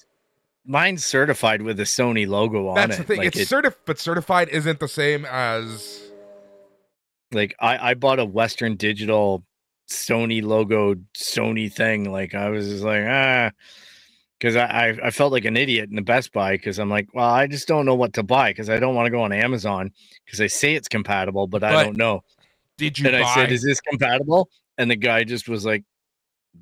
mine's 0.66 1.06
certified 1.06 1.62
with 1.62 1.78
the 1.78 1.84
Sony 1.84 2.28
logo 2.28 2.68
on 2.70 2.76
That's 2.76 2.96
it. 2.96 2.98
the 3.00 3.04
thing. 3.04 3.18
Like, 3.20 3.28
it's 3.28 3.40
it- 3.40 3.48
certif- 3.48 3.76
but 3.86 4.00
certified 4.00 4.50
isn't 4.50 4.80
the 4.80 4.88
same 4.88 5.26
as. 5.26 6.02
like 7.32 7.56
I 7.60 7.92
I 7.92 7.94
bought 7.94 8.20
a 8.20 8.26
Western 8.26 8.76
Digital 8.76 9.44
Sony 9.90 10.44
logo 10.44 10.96
Sony 11.18 11.72
thing. 11.72 12.12
Like 12.12 12.34
I 12.34 12.50
was 12.50 12.68
just 12.70 12.84
like 12.84 13.04
ah, 13.08 13.52
because 14.40 14.56
I, 14.56 14.98
I 15.04 15.10
felt 15.12 15.32
like 15.32 15.46
an 15.46 15.56
idiot 15.56 15.90
in 15.90 15.96
the 15.96 16.02
Best 16.02 16.34
Buy 16.34 16.54
because 16.58 16.80
I'm 16.80 16.90
like, 16.90 17.08
well, 17.14 17.30
I 17.30 17.48
just 17.48 17.68
don't 17.68 17.86
know 17.86 17.96
what 17.96 18.14
to 18.14 18.24
buy 18.24 18.50
because 18.52 18.70
I 18.70 18.78
don't 18.80 18.96
want 18.96 19.06
to 19.06 19.12
go 19.12 19.22
on 19.22 19.32
Amazon 19.32 19.92
because 20.26 20.40
they 20.40 20.48
say 20.50 20.76
it's 20.76 20.88
compatible, 20.90 21.48
but, 21.48 21.64
I 21.64 21.84
don't 21.84 21.96
know. 21.96 22.24
Did 22.78 23.00
you 23.00 23.08
And 23.08 23.22
buy? 23.24 23.30
I 23.30 23.36
said, 23.36 23.52
is 23.54 23.64
this 23.64 23.80
compatible? 23.80 24.50
And 24.78 24.90
the 24.92 24.96
guy 24.98 25.24
just 25.24 25.48
was 25.48 25.66
like, 25.66 25.84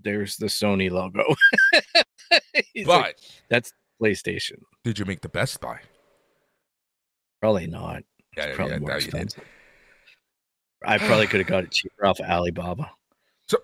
there's 0.04 0.38
the 0.38 0.48
Sony 0.48 0.90
logo. 0.92 1.24
But 2.86 2.88
like, 2.88 3.18
that's 3.50 3.74
PlayStation. 4.02 4.60
did 4.86 4.98
you 4.98 5.04
make 5.06 5.20
the 5.22 5.28
Best 5.30 5.60
Buy? 5.60 5.80
Probably 7.42 7.68
not. 7.68 8.04
Yeah, 8.38 8.46
It's 8.46 8.56
probably 8.56 8.76
yeah, 8.76 8.80
more 8.80 8.92
expensive. 8.92 9.44
I 10.86 10.98
probably 10.98 11.28
could 11.28 11.42
have 11.42 11.48
got 11.48 11.66
it 11.66 11.72
cheaper 11.72 12.06
off 12.06 12.20
of 12.22 12.26
Alibaba. 12.30 12.90
So, 13.48 13.58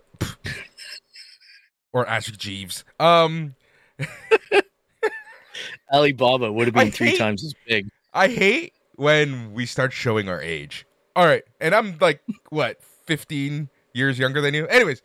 or 1.93 2.05
Ask 2.07 2.37
Jeeves. 2.37 2.83
Um, 2.99 3.55
Alibaba 5.93 6.51
would 6.51 6.67
have 6.67 6.73
been 6.73 6.87
I 6.87 6.91
three 6.91 7.09
hate- 7.11 7.17
times 7.19 7.43
as 7.45 7.53
big. 7.67 7.87
I 8.13 8.27
hate 8.27 8.73
when 8.95 9.53
we 9.53 9.65
start 9.65 9.93
showing 9.93 10.27
our 10.27 10.41
age. 10.41 10.85
All 11.15 11.25
right, 11.25 11.43
and 11.61 11.73
I'm 11.73 11.97
like 11.99 12.21
what, 12.49 12.83
15 13.05 13.69
years 13.93 14.19
younger 14.19 14.41
than 14.41 14.53
you. 14.53 14.67
Anyways, 14.67 15.01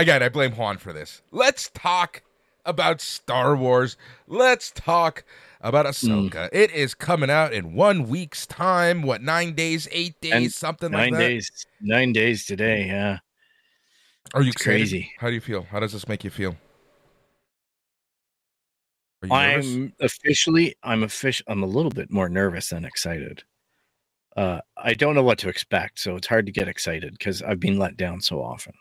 again, 0.00 0.22
I 0.22 0.28
blame 0.28 0.52
Juan 0.52 0.78
for 0.78 0.92
this. 0.92 1.22
Let's 1.30 1.70
talk 1.74 2.22
about 2.66 3.00
Star 3.00 3.56
Wars. 3.56 3.96
Let's 4.26 4.70
talk 4.72 5.24
about 5.60 5.86
Ahsoka. 5.86 6.48
It 6.52 6.70
is 6.72 6.94
coming 6.94 7.30
out 7.30 7.52
in 7.52 7.74
one 7.74 8.08
week's 8.08 8.46
time. 8.46 9.02
What, 9.02 9.22
nine 9.22 9.54
days, 9.54 9.88
eight 9.92 10.20
days, 10.20 10.32
And 10.32 10.52
something 10.52 10.90
Nine 10.90 11.12
like 11.12 11.20
that? 11.20 11.28
days. 11.28 11.66
Nine 11.80 12.12
days 12.12 12.44
today. 12.46 12.86
Yeah. 12.86 13.18
Are 14.34 14.42
you 14.42 14.52
crazy. 14.52 15.12
How 15.18 15.28
do 15.28 15.34
you 15.34 15.40
feel? 15.40 15.62
How 15.62 15.80
does 15.80 15.92
this 15.92 16.06
make 16.08 16.22
you 16.24 16.30
feel? 16.30 16.56
Are 19.22 19.26
you? 19.26 19.34
I'm 19.34 19.92
officially 20.00 20.76
I'm 20.82 21.02
official 21.02 21.44
I'm 21.48 21.62
a 21.62 21.66
little 21.66 21.90
bit 21.90 22.10
more 22.10 22.28
nervous 22.28 22.68
than 22.70 22.84
excited. 22.84 23.42
Uh 24.36 24.60
I 24.76 24.94
don't 24.94 25.14
know 25.14 25.22
what 25.22 25.38
to 25.40 25.48
expect, 25.48 25.98
so 25.98 26.16
it's 26.16 26.26
hard 26.26 26.46
to 26.46 26.52
get 26.52 26.68
excited 26.68 27.12
because 27.18 27.42
I've 27.42 27.60
been 27.60 27.78
let 27.78 27.96
down 27.96 28.20
so 28.20 28.42
often. 28.42 28.72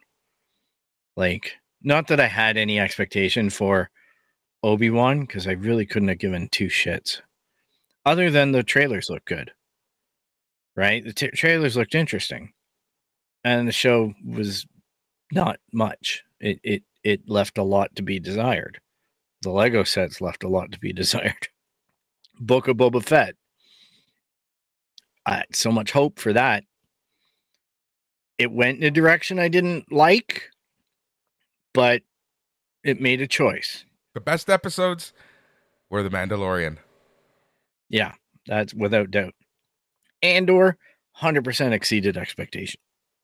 Like, 1.16 1.54
not 1.82 2.08
that 2.08 2.20
I 2.20 2.28
had 2.28 2.58
any 2.58 2.80
expectation 2.80 3.50
for 3.50 3.90
Obi-Wan, 4.64 5.22
because 5.22 5.48
I 5.48 5.52
really 5.52 5.86
couldn't 5.86 6.10
have 6.10 6.20
given 6.20 6.50
two 6.50 6.68
shits. 6.68 7.22
Other 8.06 8.30
than 8.30 8.52
the 8.52 8.64
trailers 8.64 9.10
look 9.10 9.26
good. 9.26 9.52
Right? 10.76 11.04
The 11.04 11.14
t- 11.14 11.32
trailers 11.32 11.76
looked 11.76 11.96
interesting. 11.96 12.54
And 13.44 13.68
the 13.68 13.74
show 13.74 14.14
was 14.26 14.66
not 15.32 15.60
much. 15.72 16.24
It 16.40 16.60
it 16.64 16.84
it 17.04 17.22
left 17.30 17.58
a 17.58 17.64
lot 17.64 17.96
to 17.96 18.02
be 18.02 18.20
desired 18.20 18.80
the 19.42 19.52
Lego 19.52 19.84
sets 19.84 20.22
left 20.22 20.44
a 20.44 20.50
lot 20.50 20.72
to 20.72 20.80
be 20.80 20.94
desired. 20.94 21.50
Book 22.40 22.68
of 22.68 22.78
Boba 22.78 23.04
Fett. 23.04 23.36
I 25.26 25.36
had 25.38 25.56
so 25.56 25.72
much 25.72 25.92
hope 25.92 26.20
for 26.20 26.34
that. 26.34 26.64
It 28.38 28.52
went 28.52 28.78
in 28.78 28.86
a 28.86 28.92
direction 28.92 29.38
I 29.38 29.50
didn't 29.50 29.92
like, 29.92 30.50
but 31.74 32.02
it 32.84 33.02
made 33.02 33.22
a 33.22 33.28
choice. 33.28 33.86
The 34.14 34.22
best 34.22 34.50
episodes 34.50 35.14
were 35.90 36.04
The 36.04 36.10
Mandalorian. 36.10 36.78
Yeah, 37.90 38.14
that's 38.48 38.74
without 38.74 39.12
doubt. 39.12 39.34
Andor 40.22 40.78
100% 41.22 41.72
exceeded 41.72 42.18
expectation. 42.18 42.80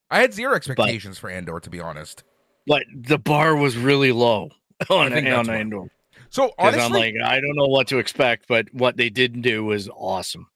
I 0.09 0.19
had 0.19 0.33
zero 0.33 0.55
expectations 0.55 1.17
for 1.17 1.29
Andor, 1.29 1.59
to 1.59 1.69
be 1.69 1.79
honest. 1.79 2.23
But 2.67 2.83
the 2.93 3.17
bar 3.17 3.55
was 3.55 3.77
really 3.77 4.11
low 4.11 4.49
on, 4.89 5.11
that's 5.11 5.25
on 5.27 5.47
why. 5.47 5.55
Andor. 5.57 5.83
So 6.29 6.51
honestly, 6.57 6.81
I'm 6.83 6.91
like, 6.91 7.15
I 7.23 7.39
don't 7.39 7.55
know 7.55 7.67
what 7.67 7.87
to 7.87 7.97
expect, 7.99 8.45
but 8.47 8.67
what 8.73 8.97
they 8.97 9.09
did 9.09 9.41
do 9.41 9.63
was 9.63 9.89
awesome. 9.89 10.47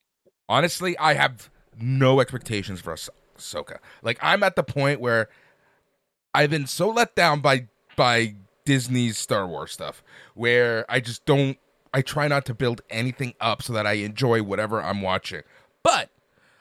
honestly, 0.47 0.97
I 0.97 1.13
have 1.13 1.49
no 1.79 2.19
expectations 2.19 2.81
for 2.81 2.93
Ah- 2.93 3.13
Ahsoka. 3.37 3.77
Like 4.01 4.17
I'm 4.21 4.43
at 4.43 4.55
the 4.55 4.63
point 4.63 4.99
where 4.99 5.29
I've 6.33 6.49
been 6.49 6.67
so 6.67 6.89
let 6.89 7.15
down 7.15 7.39
by 7.39 7.67
by 7.99 8.33
Disney's 8.63 9.17
Star 9.17 9.45
Wars 9.45 9.73
stuff, 9.73 10.01
where 10.33 10.85
I 10.87 11.01
just 11.01 11.25
don't. 11.25 11.57
I 11.93 12.01
try 12.01 12.29
not 12.29 12.45
to 12.45 12.53
build 12.53 12.81
anything 12.89 13.33
up 13.41 13.61
so 13.61 13.73
that 13.73 13.85
I 13.85 13.93
enjoy 13.93 14.41
whatever 14.41 14.81
I'm 14.81 15.01
watching. 15.01 15.41
But 15.83 16.09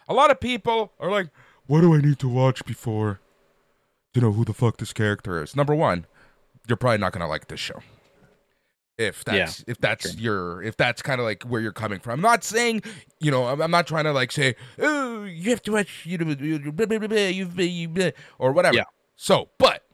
a 0.09 0.15
lot 0.15 0.33
of 0.33 0.41
people 0.41 0.93
are 0.99 1.13
like, 1.13 1.29
"What 1.69 1.83
do 1.83 1.95
I 1.95 1.99
need 1.99 2.19
to 2.19 2.29
watch 2.29 2.65
before 2.65 3.21
to 4.15 4.21
know 4.21 4.33
who 4.33 4.45
the 4.45 4.53
fuck 4.53 4.79
this 4.79 4.93
character 4.93 5.41
is?" 5.41 5.55
Number 5.55 5.77
one, 5.77 6.07
you're 6.67 6.77
probably 6.77 6.99
not 6.99 7.13
gonna 7.13 7.29
like 7.29 7.47
this 7.47 7.61
show. 7.61 7.83
If 8.97 9.25
that's 9.25 9.63
if 9.69 9.79
that's 9.79 10.17
your 10.17 10.61
if 10.65 10.77
that's 10.77 11.03
kind 11.03 11.21
of 11.21 11.25
like 11.25 11.45
where 11.45 11.61
you're 11.61 11.71
coming 11.71 12.01
from. 12.01 12.15
I'm 12.15 12.21
not 12.21 12.43
saying 12.43 12.83
you 13.21 13.31
know 13.31 13.45
I'm, 13.45 13.63
I'm 13.63 13.71
not 13.71 13.87
trying 13.87 14.05
to 14.05 14.13
like 14.13 14.33
say 14.33 14.57
oh 14.81 15.23
you 15.23 15.51
have 15.51 15.63
to 15.63 15.73
watch 15.73 16.05
you 16.05 16.19
know 16.19 16.33
you 16.33 16.73
blah, 16.73 16.97
you 16.97 17.89
blah," 17.89 18.11
or 18.41 18.51
whatever. 18.51 18.79
Yeah. 18.79 18.85
So, 19.15 19.51
but 19.59 19.85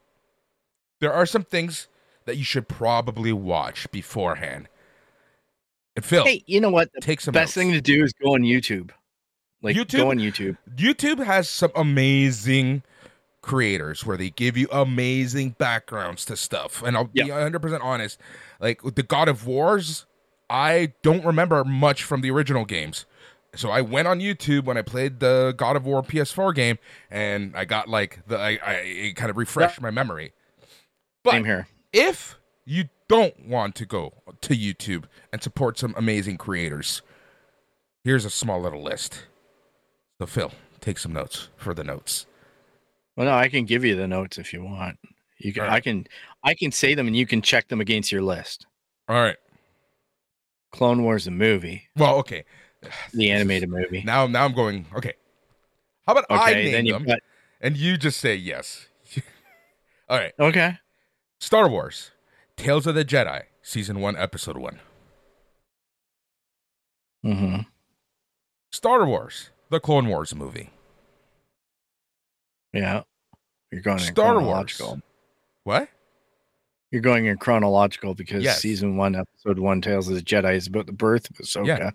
there 1.04 1.12
are 1.12 1.26
some 1.26 1.44
things 1.44 1.86
that 2.24 2.38
you 2.38 2.44
should 2.44 2.66
probably 2.66 3.30
watch 3.30 3.90
beforehand. 3.90 4.68
And 5.94 6.04
Phil, 6.04 6.24
Hey, 6.24 6.42
you 6.46 6.60
know 6.60 6.70
what? 6.70 6.90
The 6.94 7.02
take 7.02 7.20
some 7.20 7.32
best 7.32 7.54
notes. 7.56 7.66
thing 7.66 7.72
to 7.72 7.80
do 7.82 8.02
is 8.02 8.14
go 8.14 8.32
on 8.34 8.40
YouTube. 8.40 8.90
Like 9.60 9.76
YouTube? 9.76 9.98
go 9.98 10.10
on 10.10 10.18
YouTube. 10.18 10.56
YouTube 10.74 11.22
has 11.22 11.48
some 11.48 11.70
amazing 11.76 12.82
creators 13.42 14.06
where 14.06 14.16
they 14.16 14.30
give 14.30 14.56
you 14.56 14.66
amazing 14.72 15.50
backgrounds 15.58 16.24
to 16.24 16.36
stuff. 16.36 16.82
And 16.82 16.96
I'll 16.96 17.04
be 17.04 17.20
100% 17.20 17.80
honest, 17.82 18.18
like 18.60 18.82
with 18.82 18.94
the 18.94 19.02
God 19.02 19.28
of 19.28 19.46
Wars, 19.46 20.06
I 20.48 20.94
don't 21.02 21.24
remember 21.24 21.64
much 21.64 22.02
from 22.02 22.22
the 22.22 22.30
original 22.30 22.64
games. 22.64 23.04
So 23.54 23.70
I 23.70 23.82
went 23.82 24.08
on 24.08 24.20
YouTube 24.20 24.64
when 24.64 24.78
I 24.78 24.82
played 24.82 25.20
the 25.20 25.54
God 25.56 25.76
of 25.76 25.84
War 25.84 26.02
PS4 26.02 26.54
game 26.54 26.78
and 27.10 27.54
I 27.54 27.66
got 27.66 27.88
like 27.88 28.26
the 28.26 28.38
I, 28.38 28.58
I 28.64 28.72
it 28.72 29.16
kind 29.16 29.30
of 29.30 29.36
refreshed 29.36 29.80
my 29.80 29.90
memory. 29.90 30.32
But 31.24 31.32
Same 31.32 31.44
here. 31.44 31.66
if 31.92 32.38
you 32.64 32.84
don't 33.08 33.46
want 33.48 33.74
to 33.76 33.86
go 33.86 34.12
to 34.42 34.54
YouTube 34.54 35.04
and 35.32 35.42
support 35.42 35.78
some 35.78 35.94
amazing 35.96 36.36
creators, 36.36 37.02
here's 38.04 38.24
a 38.24 38.30
small 38.30 38.60
little 38.60 38.82
list. 38.82 39.26
So 40.20 40.26
Phil, 40.26 40.52
take 40.80 40.98
some 40.98 41.12
notes 41.12 41.48
for 41.56 41.74
the 41.74 41.82
notes. 41.82 42.26
Well, 43.16 43.26
no, 43.26 43.32
I 43.34 43.48
can 43.48 43.64
give 43.64 43.84
you 43.84 43.96
the 43.96 44.06
notes 44.06 44.38
if 44.38 44.52
you 44.52 44.62
want. 44.62 44.98
You 45.38 45.52
can. 45.52 45.64
All 45.64 45.70
I 45.70 45.80
can. 45.80 46.06
I 46.42 46.54
can 46.54 46.70
say 46.72 46.94
them, 46.94 47.06
and 47.06 47.16
you 47.16 47.26
can 47.26 47.40
check 47.42 47.68
them 47.68 47.80
against 47.80 48.12
your 48.12 48.22
list. 48.22 48.66
All 49.08 49.16
right. 49.16 49.36
Clone 50.72 51.02
Wars, 51.04 51.24
the 51.24 51.30
movie, 51.30 51.88
Well, 51.96 52.16
okay. 52.16 52.44
the 53.12 53.30
animated 53.30 53.68
movie. 53.68 54.02
Now, 54.04 54.26
now 54.26 54.44
I'm 54.44 54.54
going. 54.54 54.86
Okay. 54.96 55.12
How 56.06 56.12
about 56.12 56.26
I 56.28 56.52
name 56.54 56.86
them 56.90 57.04
got. 57.04 57.20
and 57.60 57.76
you 57.76 57.96
just 57.96 58.18
say 58.20 58.34
yes? 58.34 58.88
All 60.08 60.18
right. 60.18 60.32
Okay. 60.38 60.76
Star 61.44 61.68
Wars, 61.68 62.10
Tales 62.56 62.86
of 62.86 62.94
the 62.94 63.04
Jedi, 63.04 63.42
Season 63.60 64.00
One, 64.00 64.16
Episode 64.16 64.56
One. 64.56 64.80
Mm-hmm. 67.22 67.60
Star 68.72 69.04
Wars, 69.06 69.50
the 69.68 69.78
Clone 69.78 70.08
Wars 70.08 70.34
movie. 70.34 70.70
Yeah. 72.72 73.02
You're 73.70 73.82
going 73.82 73.98
in 73.98 74.04
Star 74.04 74.40
Wars. 74.40 74.42
chronological. 74.78 75.00
What? 75.64 75.88
You're 76.90 77.02
going 77.02 77.26
in 77.26 77.36
chronological 77.36 78.14
because 78.14 78.42
Yes. 78.42 78.60
season 78.62 78.96
one, 78.96 79.14
episode 79.14 79.58
one, 79.58 79.82
Tales 79.82 80.08
of 80.08 80.14
the 80.14 80.22
Jedi 80.22 80.54
is 80.54 80.66
about 80.66 80.86
the 80.86 80.92
birth 80.92 81.28
of 81.28 81.36
Ahsoka, 81.36 81.66
Yeah. 81.66 81.90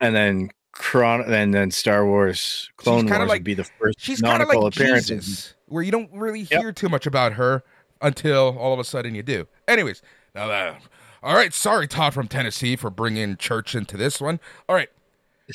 and 0.00 0.14
then 0.14 0.50
chron, 0.72 1.22
and 1.32 1.54
then 1.54 1.70
Star 1.70 2.04
Wars, 2.06 2.70
Clone 2.76 3.06
Wars 3.06 3.20
like- 3.20 3.28
would 3.30 3.44
be 3.44 3.54
the 3.54 3.64
first 3.64 3.98
She's 4.00 4.20
kind 4.20 4.42
of 4.42 4.48
canonical 4.48 4.64
like 4.64 4.76
appearances. 4.76 5.26
Jesus, 5.26 5.54
where 5.64 5.82
you 5.82 5.90
don't 5.92 6.12
really 6.12 6.40
Yep. 6.40 6.60
hear 6.60 6.72
too 6.72 6.90
much 6.90 7.06
about 7.06 7.32
her 7.34 7.62
until 8.00 8.56
all 8.58 8.72
of 8.72 8.78
a 8.78 8.84
sudden 8.84 9.14
you 9.14 9.22
do. 9.22 9.46
Anyways, 9.68 10.02
now 10.34 10.48
that. 10.48 10.80
All 11.22 11.34
right, 11.34 11.52
sorry, 11.52 11.88
Todd 11.88 12.14
from 12.14 12.28
Tennessee, 12.28 12.76
for 12.76 12.90
bringing 12.90 13.36
church 13.36 13.74
into 13.74 13.96
this 13.96 14.20
one. 14.20 14.38
All 14.68 14.76
right, 14.76 14.90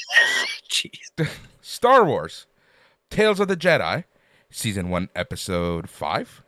Jeez. 0.69 1.09
Star 1.61 2.03
Wars, 2.03 2.47
Tales 3.09 3.39
of 3.39 3.47
the 3.47 3.55
Jedi, 3.55 4.03
Season 4.49 4.89
1, 4.89 5.09
Episode 5.15 5.89
5. 5.89 6.43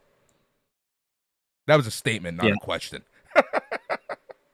That 1.67 1.77
was 1.77 1.87
a 1.87 1.91
statement, 1.91 2.37
not 2.37 2.47
Yeah. 2.47 2.53
a 2.53 2.57
question. 2.65 3.03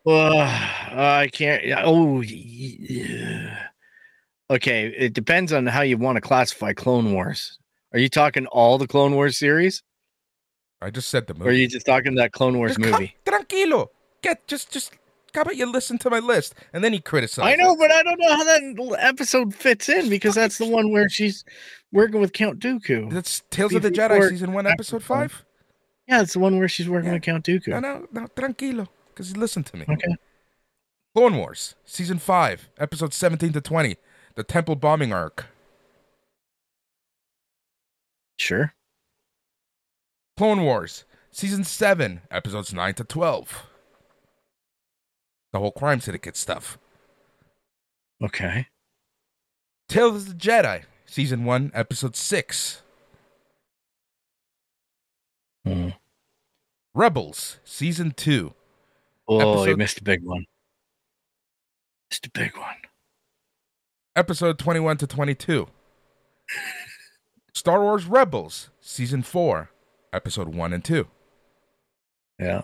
Well, 0.05 0.37
I 0.39 1.29
can't. 1.31 1.61
Oh, 1.83 2.21
yeah. 2.21 3.67
okay. 4.49 4.87
It 4.87 5.13
depends 5.13 5.51
on 5.51 5.67
how 5.67 5.81
you 5.81 5.97
want 5.97 6.15
to 6.15 6.21
classify 6.21 6.71
Clone 6.73 7.11
Wars. 7.13 7.59
Are 7.93 7.99
you 7.99 8.07
talking 8.09 8.45
all 8.47 8.77
the 8.77 8.87
Clone 8.87 9.13
Wars 9.13 9.37
series, 9.37 9.83
I 10.81 10.89
just 10.89 11.09
said 11.09 11.27
the 11.27 11.33
or 11.43 11.49
are 11.49 11.51
you 11.51 11.67
just 11.67 11.85
talking 11.85 12.15
that 12.15 12.31
Clone 12.31 12.57
Wars 12.57 12.77
Just 12.77 12.79
movie? 12.79 13.15
Come, 13.25 13.43
tranquilo. 13.43 13.87
Get, 14.21 14.47
just, 14.47 14.71
just, 14.71 14.93
how 15.35 15.41
about 15.41 15.57
you 15.57 15.65
listen 15.69 15.97
to 15.99 16.09
my 16.09 16.19
list 16.19 16.55
and 16.73 16.83
then 16.83 16.93
you 16.93 17.01
criticize 17.01 17.45
I 17.45 17.55
know, 17.55 17.73
it. 17.73 17.79
but 17.79 17.91
I 17.91 18.01
don't 18.03 18.19
know 18.19 18.35
how 18.35 18.43
that 18.43 18.97
episode 18.99 19.53
fits 19.53 19.89
in 19.89 20.09
because 20.09 20.35
that's 20.35 20.57
the 20.57 20.67
one 20.67 20.91
where 20.91 21.09
she's 21.09 21.43
working 21.91 22.21
with 22.21 22.31
Count 22.33 22.59
Dooku. 22.59 23.11
That's 23.11 23.43
Tales 23.49 23.73
of 23.73 23.81
the 23.81 23.91
Jedi, 23.91 24.29
Season 24.29 24.53
1, 24.53 24.67
Episode 24.67 25.03
5. 25.03 25.45
Yeah, 26.07 26.21
it's 26.21 26.33
the 26.33 26.39
one 26.39 26.57
where 26.57 26.67
she's 26.67 26.89
working 26.89 27.07
Yeah. 27.09 27.13
with 27.15 27.23
Count 27.23 27.45
Dooku. 27.45 27.67
No, 27.67 27.79
no, 27.79 28.07
no, 28.11 28.27
tranquilo. 28.27 28.87
Because 29.09 29.35
listen 29.35 29.63
to 29.65 29.77
me. 29.77 29.85
Okay. 29.89 30.15
Clone 31.13 31.35
Wars, 31.37 31.75
Season 31.85 32.19
5, 32.19 32.69
episode 32.79 33.13
17 33.13 33.51
to 33.53 33.61
20. 33.61 33.97
The 34.35 34.43
Temple 34.43 34.75
Bombing 34.75 35.11
Arc. 35.11 35.47
Sure. 38.37 38.73
Clone 40.39 40.63
Wars, 40.63 41.03
Season 41.31 41.65
7, 41.65 42.21
Episodes 42.31 42.73
9 42.73 42.93
to 42.93 43.03
12. 43.03 43.65
The 45.51 45.59
whole 45.59 45.73
crime 45.73 45.99
syndicate 45.99 46.37
stuff. 46.37 46.77
Okay. 48.23 48.67
Tales 49.89 50.15
of 50.15 50.27
the 50.29 50.33
Jedi, 50.35 50.83
Season 51.05 51.43
1, 51.43 51.71
Episode 51.73 52.15
6. 52.15 52.81
Hmm. 55.65 55.89
Rebels, 56.93 57.59
Season 57.65 58.11
2. 58.11 58.53
Oh, 59.27 59.65
you 59.65 59.75
missed 59.75 59.99
a 59.99 60.03
big 60.03 60.23
one. 60.23 60.45
Missed 62.09 62.27
a 62.27 62.31
big 62.31 62.55
one. 62.55 62.77
Episode 64.15 64.57
21 64.57 64.95
to 64.99 65.07
22. 65.07 65.67
Star 67.53 67.81
Wars 67.81 68.05
Rebels, 68.05 68.69
Season 68.79 69.21
4, 69.21 69.69
Episode 70.11 70.49
1 70.49 70.73
and 70.73 70.83
2. 70.83 71.07
Yeah. 72.39 72.61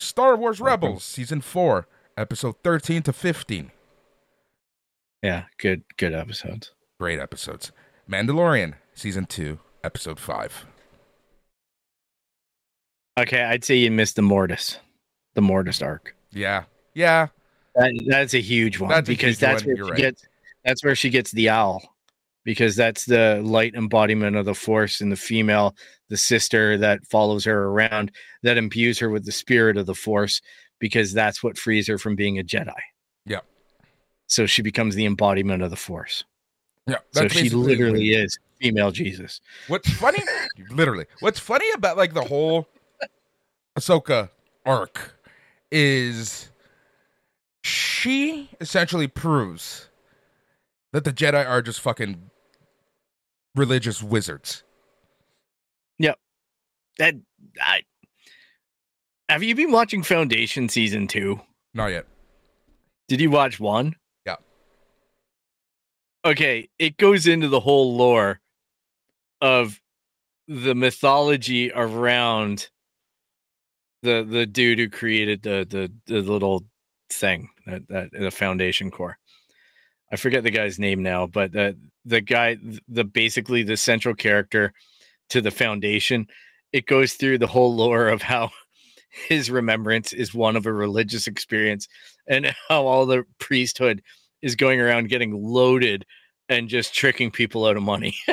Star 0.00 0.36
Wars. 0.36 0.60
Rebels, 0.60 1.04
Season 1.04 1.40
4, 1.40 1.86
Episode 2.16 2.56
13 2.62 3.02
to 3.02 3.12
15. 3.12 3.70
Yeah. 5.22 5.44
Good. 5.58 5.84
Good 5.96 6.12
episodes. 6.12 6.72
Great 6.98 7.18
episodes. 7.20 7.72
Mandalorian, 8.10 8.74
Season 8.94 9.24
2, 9.26 9.58
Episode 9.82 10.18
5. 10.18 10.66
Okay, 13.18 13.42
I'd 13.42 13.64
say 13.64 13.76
you 13.76 13.90
missed 13.90 14.16
the 14.16 14.22
Mortis, 14.22 14.78
the 15.34 15.42
Mortis 15.42 15.80
arc. 15.80 16.16
Yeah. 16.30 16.64
Yeah. 16.94 17.28
That, 17.76 17.92
that's 18.06 18.34
a 18.34 18.40
huge 18.40 18.80
one 18.80 18.90
That's 18.90 19.08
because 19.08 19.30
huge 19.30 19.38
that's 19.38 19.62
one, 19.62 19.68
where 19.68 19.76
you're 19.76 19.86
she 19.86 19.90
right. 19.92 20.00
gets. 20.00 20.26
That's 20.64 20.84
where 20.84 20.94
she 20.94 21.10
gets 21.10 21.30
the 21.32 21.50
owl, 21.50 21.93
because 22.44 22.76
that's 22.76 23.06
the 23.06 23.40
light 23.42 23.74
embodiment 23.74 24.36
of 24.36 24.44
the 24.44 24.54
Force 24.54 25.00
and 25.00 25.10
the 25.10 25.16
female, 25.16 25.74
the 26.08 26.16
sister 26.16 26.78
that 26.78 27.04
follows 27.06 27.44
her 27.44 27.64
around, 27.64 28.12
that 28.42 28.56
imbues 28.56 28.98
her 28.98 29.10
with 29.10 29.24
the 29.24 29.32
spirit 29.32 29.76
of 29.76 29.86
the 29.86 29.94
Force, 29.94 30.40
because 30.78 31.12
that's 31.12 31.42
what 31.42 31.58
frees 31.58 31.88
her 31.88 31.98
from 31.98 32.14
being 32.14 32.38
a 32.38 32.42
Jedi. 32.42 32.72
Yeah. 33.24 33.40
So 34.26 34.46
she 34.46 34.62
becomes 34.62 34.94
the 34.94 35.06
embodiment 35.06 35.62
of 35.62 35.70
the 35.70 35.76
Force. 35.76 36.24
Yeah. 36.86 36.98
so 37.12 37.28
she 37.28 37.48
literally 37.48 38.10
is 38.10 38.38
female 38.60 38.90
Jesus. 38.90 39.40
What's 39.68 39.90
funny, 39.90 40.22
literally, 40.70 41.06
what's 41.20 41.40
funny 41.40 41.66
about 41.74 41.96
like 41.96 42.12
the 42.12 42.24
whole 42.24 42.68
Ahsoka 43.78 44.28
arc 44.66 45.14
is 45.72 46.50
she 47.62 48.50
essentially 48.60 49.08
proves 49.08 49.88
that 50.92 51.04
the 51.04 51.12
Jedi 51.12 51.46
are 51.48 51.62
just 51.62 51.80
fucking 51.80 52.30
religious 53.54 54.02
wizards. 54.02 54.64
Yep. 55.98 56.18
That 56.98 57.14
I 57.60 57.82
have 59.28 59.42
you 59.42 59.54
been 59.54 59.72
watching 59.72 60.02
Foundation 60.02 60.68
season 60.68 61.06
two? 61.08 61.40
Not 61.72 61.88
yet. 61.88 62.06
Did 63.08 63.20
you 63.20 63.30
watch 63.30 63.58
one? 63.58 63.96
Yeah. 64.26 64.36
Okay, 66.24 66.68
it 66.78 66.96
goes 66.96 67.26
into 67.26 67.48
the 67.48 67.60
whole 67.60 67.96
lore 67.96 68.40
of 69.40 69.80
the 70.46 70.74
mythology 70.74 71.72
around 71.72 72.68
the 74.02 74.26
the 74.28 74.46
dude 74.46 74.78
who 74.78 74.88
created 74.88 75.42
the 75.42 75.66
the, 75.68 75.92
the 76.06 76.20
little 76.20 76.64
thing 77.10 77.48
that 77.66 77.88
that 77.88 78.10
the 78.12 78.30
foundation 78.30 78.90
core. 78.90 79.18
I 80.12 80.16
forget 80.16 80.42
the 80.42 80.50
guy's 80.50 80.78
name 80.78 81.02
now, 81.02 81.26
but 81.26 81.52
the 81.52 81.76
the 82.04 82.20
guy 82.20 82.56
the 82.88 83.04
basically 83.04 83.62
the 83.62 83.76
central 83.76 84.14
character 84.14 84.72
to 85.30 85.40
the 85.40 85.50
foundation. 85.50 86.26
It 86.72 86.86
goes 86.86 87.14
through 87.14 87.38
the 87.38 87.46
whole 87.46 87.74
lore 87.74 88.08
of 88.08 88.22
how 88.22 88.50
his 89.28 89.50
remembrance 89.50 90.12
is 90.12 90.34
one 90.34 90.56
of 90.56 90.66
a 90.66 90.72
religious 90.72 91.26
experience 91.26 91.88
and 92.26 92.54
how 92.68 92.86
all 92.86 93.06
the 93.06 93.24
priesthood 93.38 94.02
is 94.42 94.56
going 94.56 94.80
around 94.80 95.08
getting 95.08 95.32
loaded 95.32 96.04
and 96.48 96.68
just 96.68 96.94
tricking 96.94 97.30
people 97.30 97.64
out 97.64 97.76
of 97.76 97.82
money. 97.82 98.14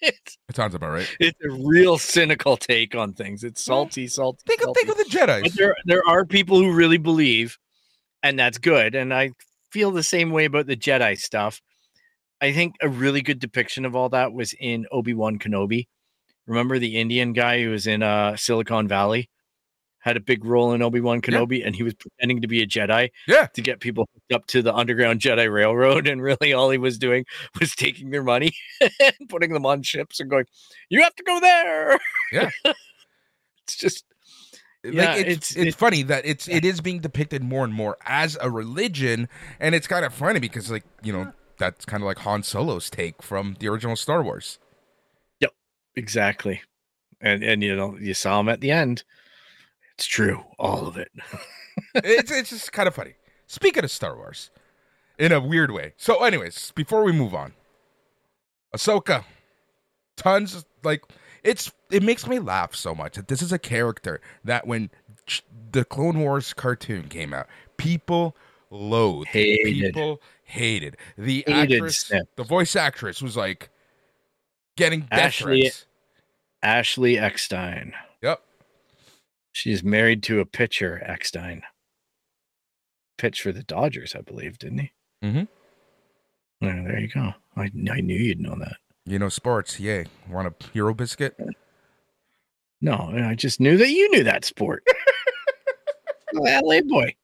it's, 0.00 0.38
It 0.48 0.56
sounds 0.56 0.74
about 0.74 0.92
right. 0.92 1.16
it's 1.20 1.38
a 1.44 1.50
real 1.50 1.98
cynical 1.98 2.56
take 2.56 2.94
on 2.94 3.12
things. 3.12 3.44
It's 3.44 3.62
salty, 3.62 4.06
salty. 4.08 4.38
Think 4.46 4.62
of, 4.62 4.66
salty. 4.66 4.80
think 4.80 4.90
of 4.90 4.96
the 4.96 5.18
Jedi. 5.18 5.42
But 5.42 5.54
there, 5.54 5.76
there 5.84 6.02
are 6.08 6.24
people 6.24 6.58
who 6.58 6.72
really 6.72 6.96
believe, 6.96 7.58
and 8.22 8.38
that's 8.38 8.56
good. 8.56 8.94
And 8.94 9.12
I 9.12 9.32
feel 9.70 9.90
the 9.90 10.02
same 10.02 10.30
way 10.30 10.46
about 10.46 10.66
the 10.66 10.76
Jedi 10.76 11.18
stuff. 11.18 11.60
I 12.40 12.52
think 12.52 12.74
a 12.82 12.88
really 12.88 13.22
good 13.22 13.38
depiction 13.38 13.84
of 13.84 13.96
all 13.96 14.08
that 14.10 14.32
was 14.32 14.52
in 14.60 14.86
Obi 14.92 15.14
Wan 15.14 15.38
Kenobi. 15.38 15.86
Remember 16.46 16.78
the 16.78 16.96
Indian 16.98 17.32
guy 17.32 17.62
who 17.62 17.70
was 17.70 17.86
in 17.86 18.02
uh, 18.02 18.36
Silicon 18.36 18.86
Valley? 18.88 19.28
Had 20.00 20.16
a 20.16 20.20
big 20.20 20.44
role 20.44 20.72
in 20.72 20.82
Obi 20.82 21.00
Wan 21.00 21.20
Kenobi, 21.20 21.66
and 21.66 21.74
he 21.74 21.82
was 21.82 21.94
pretending 21.94 22.40
to 22.42 22.46
be 22.46 22.62
a 22.62 22.66
Jedi 22.66 23.10
Yeah. 23.26 23.46
to 23.54 23.60
get 23.62 23.80
people 23.80 24.08
hooked 24.14 24.32
up 24.32 24.46
to 24.48 24.62
the 24.62 24.72
Underground 24.72 25.18
Jedi 25.20 25.52
Railroad. 25.52 26.06
And 26.06 26.22
really, 26.22 26.52
all 26.52 26.70
he 26.70 26.78
was 26.78 26.96
doing 26.98 27.24
was 27.60 27.74
taking 27.74 28.10
their 28.10 28.22
money 28.22 28.52
and 28.80 29.28
putting 29.28 29.52
them 29.52 29.66
on 29.66 29.82
ships 29.82 30.20
and 30.20 30.30
going, 30.30 30.44
"You 30.90 31.02
have 31.02 31.14
to 31.16 31.24
go 31.24 31.40
there." 31.40 31.98
Yeah. 32.30 32.50
it's 33.64 33.76
just 33.76 34.04
like 34.84 34.94
Yeah, 34.94 35.14
it's, 35.14 35.20
it's- 35.20 35.50
it's 35.50 35.56
it's- 35.56 35.74
funny 35.74 36.02
that 36.04 36.24
it's 36.24 36.46
it 36.48 36.64
is 36.64 36.80
being 36.80 37.00
depicted 37.00 37.42
more 37.42 37.64
and 37.64 37.74
more 37.74 37.96
as 38.06 38.38
a 38.40 38.48
religion 38.48 39.28
and 39.58 39.74
it's 39.74 39.88
kind 39.88 40.04
of 40.04 40.14
funny 40.14 40.38
because 40.38 40.70
like 40.70 40.84
you 41.02 41.12
know 41.12 41.32
that's 41.58 41.84
kind 41.84 42.02
of 42.02 42.06
like 42.06 42.18
Han 42.18 42.42
Solo's 42.42 42.90
take 42.90 43.22
from 43.22 43.56
the 43.58 43.68
original 43.68 43.96
Star 43.96 44.22
Wars. 44.22 44.58
Yep, 45.40 45.52
exactly. 45.94 46.62
And 47.20 47.42
and 47.42 47.62
you 47.62 47.74
know, 47.74 47.96
you 47.98 48.14
saw 48.14 48.40
him 48.40 48.48
at 48.48 48.60
the 48.60 48.70
end. 48.70 49.04
It's 49.94 50.06
true, 50.06 50.44
all 50.58 50.86
of 50.86 50.96
it. 50.96 51.10
it's 51.94 52.30
it's 52.30 52.50
just 52.50 52.72
kind 52.72 52.86
of 52.86 52.94
funny. 52.94 53.14
Speaking 53.46 53.84
of 53.84 53.90
Star 53.90 54.16
Wars, 54.16 54.50
in 55.18 55.32
a 55.32 55.40
weird 55.40 55.70
way. 55.70 55.94
So, 55.96 56.22
anyways, 56.24 56.72
before 56.74 57.02
we 57.02 57.12
move 57.12 57.34
on, 57.34 57.54
Ahsoka, 58.74 59.24
tons 60.16 60.54
of, 60.54 60.64
like 60.82 61.02
it's 61.42 61.72
it 61.90 62.02
makes 62.02 62.26
me 62.26 62.38
laugh 62.38 62.74
so 62.74 62.94
much 62.94 63.16
that 63.16 63.28
this 63.28 63.42
is 63.42 63.52
a 63.52 63.58
character 63.58 64.20
that 64.44 64.66
when 64.66 64.90
the 65.72 65.84
Clone 65.84 66.20
Wars 66.20 66.52
cartoon 66.52 67.08
came 67.08 67.32
out, 67.32 67.46
people 67.76 68.36
loathed, 68.70 69.28
Hated. 69.28 69.94
people 69.94 70.20
hated 70.46 70.96
the 71.18 71.44
Hated 71.46 71.74
actress, 71.74 72.12
the 72.36 72.44
voice 72.44 72.74
actress 72.76 73.20
was 73.20 73.36
like 73.36 73.68
getting 74.76 75.06
Ashley- 75.10 75.62
threats. 75.62 75.86
Ashley 76.62 77.18
Eckstein. 77.18 77.92
Yep. 78.22 78.40
She's 79.52 79.84
married 79.84 80.22
to 80.24 80.40
a 80.40 80.46
pitcher, 80.46 81.02
Eckstein. 81.04 81.62
Pitched 83.18 83.42
for 83.42 83.52
the 83.52 83.62
Dodgers, 83.62 84.14
I 84.14 84.22
believe, 84.22 84.58
didn't 84.58 84.78
he? 84.78 84.92
Mm-hmm. 85.22 86.64
Yeah, 86.64 86.82
there 86.86 86.98
you 87.00 87.08
go. 87.08 87.34
I, 87.56 87.70
I 87.90 88.00
knew 88.00 88.16
you'd 88.16 88.40
know 88.40 88.56
that. 88.58 88.76
You 89.04 89.18
know, 89.18 89.28
sports. 89.28 89.78
Yay! 89.78 90.06
Want 90.28 90.48
a 90.48 90.68
hero 90.72 90.92
biscuit? 90.92 91.38
No, 92.80 93.12
I 93.14 93.34
just 93.34 93.60
knew 93.60 93.76
that 93.76 93.90
you 93.90 94.10
knew 94.10 94.24
that 94.24 94.44
sport. 94.44 94.84
LA 96.34 96.80
boy. 96.82 97.14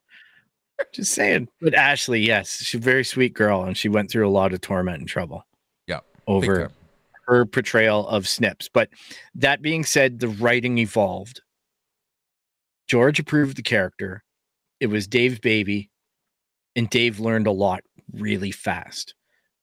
Just 0.92 1.14
saying. 1.14 1.48
But 1.60 1.74
Ashley, 1.74 2.20
yes, 2.20 2.62
she's 2.62 2.80
a 2.80 2.82
very 2.82 3.04
sweet 3.04 3.34
girl, 3.34 3.62
and 3.62 3.76
she 3.76 3.88
went 3.88 4.10
through 4.10 4.28
a 4.28 4.30
lot 4.30 4.52
of 4.52 4.60
torment 4.60 4.98
and 4.98 5.08
trouble. 5.08 5.46
Yeah, 5.86 6.00
Over 6.26 6.70
her 7.26 7.46
portrayal 7.46 8.06
of 8.08 8.28
Snips. 8.28 8.68
But 8.68 8.88
that 9.34 9.62
being 9.62 9.84
said, 9.84 10.18
the 10.18 10.28
writing 10.28 10.78
evolved. 10.78 11.40
George 12.88 13.18
approved 13.18 13.56
the 13.56 13.62
character. 13.62 14.22
It 14.80 14.88
was 14.88 15.06
Dave's 15.06 15.38
baby, 15.38 15.90
and 16.74 16.90
Dave 16.90 17.20
learned 17.20 17.46
a 17.46 17.52
lot 17.52 17.84
really 18.12 18.50
fast. 18.50 19.14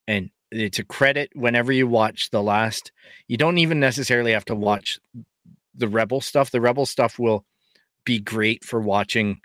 And 0.08 0.32
it's 0.52 0.80
a 0.80 0.84
credit 0.84 1.30
whenever 1.36 1.72
you 1.72 1.88
watch 1.88 2.32
the 2.32 2.42
last. 2.42 2.92
You 3.28 3.38
don't 3.38 3.58
even 3.60 3.80
necessarily 3.80 4.32
have 4.32 4.46
to 4.46 4.56
watch 4.56 5.00
the 5.76 5.88
Rebel 5.88 6.22
stuff. 6.22 6.52
The 6.52 6.62
Rebel 6.62 6.86
stuff 6.86 7.20
will 7.20 7.46
be 8.06 8.20
great 8.20 8.64
for 8.64 8.80
watching 8.80 9.42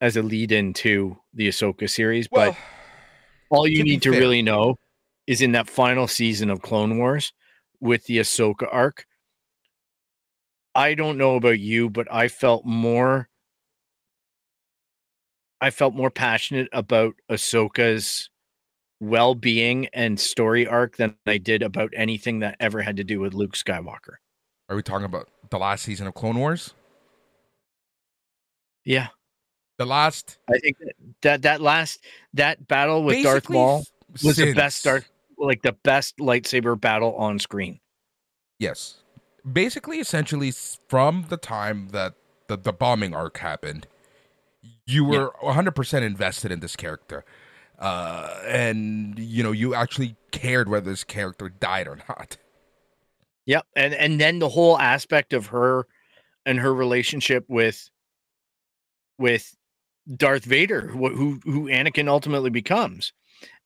as 0.00 0.16
a 0.16 0.22
lead 0.22 0.52
into 0.52 1.16
the 1.34 1.48
Ahsoka 1.48 1.88
series. 1.88 2.28
Well, 2.30 2.52
but 2.52 2.58
all 3.50 3.66
you 3.66 3.78
to 3.78 3.82
need 3.84 4.02
to 4.02 4.12
fair- 4.12 4.20
really 4.20 4.42
know 4.42 4.76
is 5.26 5.42
in 5.42 5.52
that 5.52 5.68
final 5.68 6.08
season 6.08 6.50
of 6.50 6.62
Clone 6.62 6.98
Wars 6.98 7.32
with 7.80 8.04
the 8.06 8.18
Ahsoka 8.18 8.68
arc. 8.70 9.06
I 10.74 10.94
don't 10.94 11.18
know 11.18 11.36
about 11.36 11.58
you, 11.58 11.90
but 11.90 12.12
I 12.12 12.28
felt 12.28 12.64
more 12.64 13.28
I 15.60 15.70
felt 15.70 15.94
more 15.94 16.10
passionate 16.10 16.68
about 16.72 17.14
Ahsoka's 17.30 18.30
well-being 18.98 19.88
and 19.92 20.18
story 20.18 20.66
arc 20.66 20.96
than 20.96 21.16
I 21.26 21.36
did 21.36 21.62
about 21.62 21.92
anything 21.94 22.40
that 22.40 22.56
ever 22.60 22.80
had 22.80 22.96
to 22.96 23.04
do 23.04 23.20
with 23.20 23.34
Luke 23.34 23.52
Skywalker. 23.52 24.16
are 24.68 24.76
we 24.76 24.82
talking 24.82 25.04
about 25.04 25.28
the 25.50 25.58
last 25.58 25.84
season 25.84 26.06
of 26.06 26.14
Clone 26.14 26.38
Wars? 26.38 26.72
Yeah, 28.84 29.08
The 29.80 29.86
last 29.86 30.36
I 30.46 30.58
think 30.58 30.76
that 31.22 31.40
that, 31.40 31.62
last 31.62 32.04
that 32.34 32.68
battle 32.68 33.02
with 33.02 33.22
Darth 33.22 33.48
Maul 33.48 33.86
was 34.22 34.36
the 34.36 34.52
best 34.52 34.82
since- 34.82 34.92
Darth 34.92 35.10
like 35.38 35.62
the 35.62 35.72
best 35.72 36.18
lightsaber 36.18 36.78
battle 36.78 37.14
on 37.16 37.38
screen. 37.38 37.80
Yes. 38.58 38.98
Basically, 39.50 39.98
essentially, 39.98 40.52
from 40.90 41.24
the 41.30 41.38
time 41.38 41.88
that 41.92 42.12
the, 42.48 42.58
the 42.58 42.74
bombing 42.74 43.14
arc 43.14 43.38
happened, 43.38 43.86
you 44.84 45.02
were 45.02 45.32
100% 45.42 46.02
invested 46.02 46.52
in 46.52 46.60
this 46.60 46.76
character. 46.76 47.24
Uh, 47.78 48.38
and, 48.46 49.18
you 49.18 49.42
know, 49.42 49.52
you 49.52 49.74
actually 49.74 50.14
cared 50.30 50.68
whether 50.68 50.90
this 50.90 51.04
character 51.04 51.48
died 51.48 51.88
or 51.88 52.00
not. 52.06 52.36
Yep, 53.46 53.66
and 53.74 53.94
and 53.94 54.20
then 54.20 54.40
the 54.40 54.50
whole 54.50 54.78
aspect 54.78 55.32
of 55.32 55.46
her 55.46 55.86
and 56.44 56.58
her 56.58 56.74
relationship 56.74 57.46
with 57.48 57.88
with 59.16 59.56
Darth 60.16 60.44
Vader, 60.44 60.88
who 60.88 61.08
who, 61.14 61.40
who 61.44 61.64
Anakin 61.66 62.08
ultimately 62.08 62.50
becomes, 62.50 63.12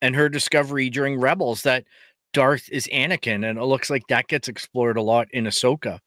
and 0.03 0.15
her 0.15 0.29
discovery 0.29 0.91
during 0.91 1.19
Rebels 1.21 1.63
that 1.63 1.85
Darth 2.33 2.69
is 2.71 2.89
Anakin, 2.93 3.49
and 3.49 3.59
it 3.59 3.65
looks 3.65 3.91
like 3.91 4.03
that 4.09 4.29
gets 4.29 4.49
explored 4.49 4.97
a 4.97 5.03
lot 5.03 5.29
in 5.31 5.45
Ahsoka 5.45 6.01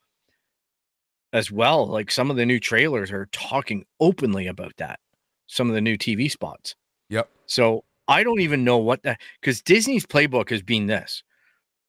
as 1.34 1.52
well. 1.52 1.88
Like 1.88 2.12
some 2.12 2.30
of 2.30 2.38
the 2.38 2.46
new 2.46 2.60
trailers 2.60 3.12
are 3.12 3.28
talking 3.32 3.86
openly 4.00 4.48
about 4.48 4.74
that. 4.78 5.00
Some 5.48 5.70
of 5.70 5.76
the 5.76 5.82
new 5.82 5.98
TV 5.98 6.30
spots. 6.30 6.76
Yep. 7.10 7.30
So 7.46 7.84
I 8.08 8.24
don't 8.24 8.42
even 8.42 8.64
know 8.64 8.78
what 8.78 9.04
that 9.04 9.20
because 9.42 9.62
Disney's 9.62 10.06
playbook 10.06 10.50
has 10.50 10.62
been 10.62 10.88
this. 10.88 11.24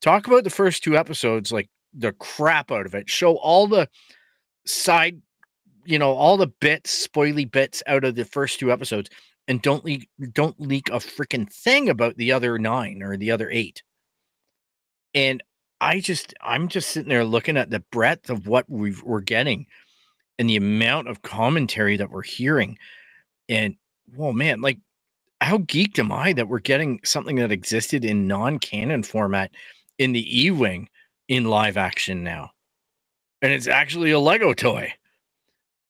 Talk 0.00 0.26
about 0.26 0.44
the 0.44 0.50
first 0.50 0.84
two 0.84 0.96
episodes, 0.96 1.52
like 1.52 1.68
the 1.92 2.12
crap 2.12 2.70
out 2.70 2.86
of 2.86 2.94
it. 2.94 3.10
Show 3.10 3.36
all 3.36 3.66
the 3.66 3.88
side, 4.66 5.20
you 5.88 5.98
know, 5.98 6.12
all 6.12 6.36
the 6.36 6.46
bits, 6.46 7.08
spoily 7.08 7.50
bits 7.50 7.82
out 7.86 8.04
of 8.04 8.14
the 8.14 8.26
first 8.26 8.60
two 8.60 8.70
episodes, 8.70 9.08
and 9.48 9.62
don't 9.62 9.84
leak 9.84 10.08
don't 10.32 10.60
leak 10.60 10.90
a 10.90 10.98
freaking 10.98 11.50
thing 11.50 11.88
about 11.88 12.16
the 12.18 12.30
other 12.30 12.58
nine 12.58 13.02
or 13.02 13.16
the 13.16 13.30
other 13.30 13.50
eight. 13.50 13.82
And 15.14 15.42
I 15.80 16.00
just 16.00 16.34
I'm 16.42 16.68
just 16.68 16.90
sitting 16.90 17.08
there 17.08 17.24
looking 17.24 17.56
at 17.56 17.70
the 17.70 17.80
breadth 17.90 18.28
of 18.28 18.46
what 18.46 18.68
we've, 18.68 19.02
we're 19.02 19.20
getting 19.20 19.66
and 20.38 20.48
the 20.50 20.56
amount 20.56 21.08
of 21.08 21.22
commentary 21.22 21.96
that 21.96 22.10
we're 22.10 22.22
hearing. 22.22 22.78
And 23.48 23.74
well, 24.14 24.34
man, 24.34 24.60
like 24.60 24.78
how 25.40 25.58
geeked 25.58 25.98
am 25.98 26.12
I 26.12 26.34
that 26.34 26.48
we're 26.48 26.58
getting 26.58 27.00
something 27.02 27.36
that 27.36 27.52
existed 27.52 28.04
in 28.04 28.26
non-canon 28.26 29.04
format 29.04 29.52
in 29.98 30.12
the 30.12 30.44
E-wing 30.44 30.88
in 31.28 31.44
live 31.44 31.78
action 31.78 32.22
now. 32.22 32.50
And 33.40 33.52
it's 33.52 33.68
actually 33.68 34.10
a 34.10 34.18
Lego 34.18 34.52
toy. 34.52 34.92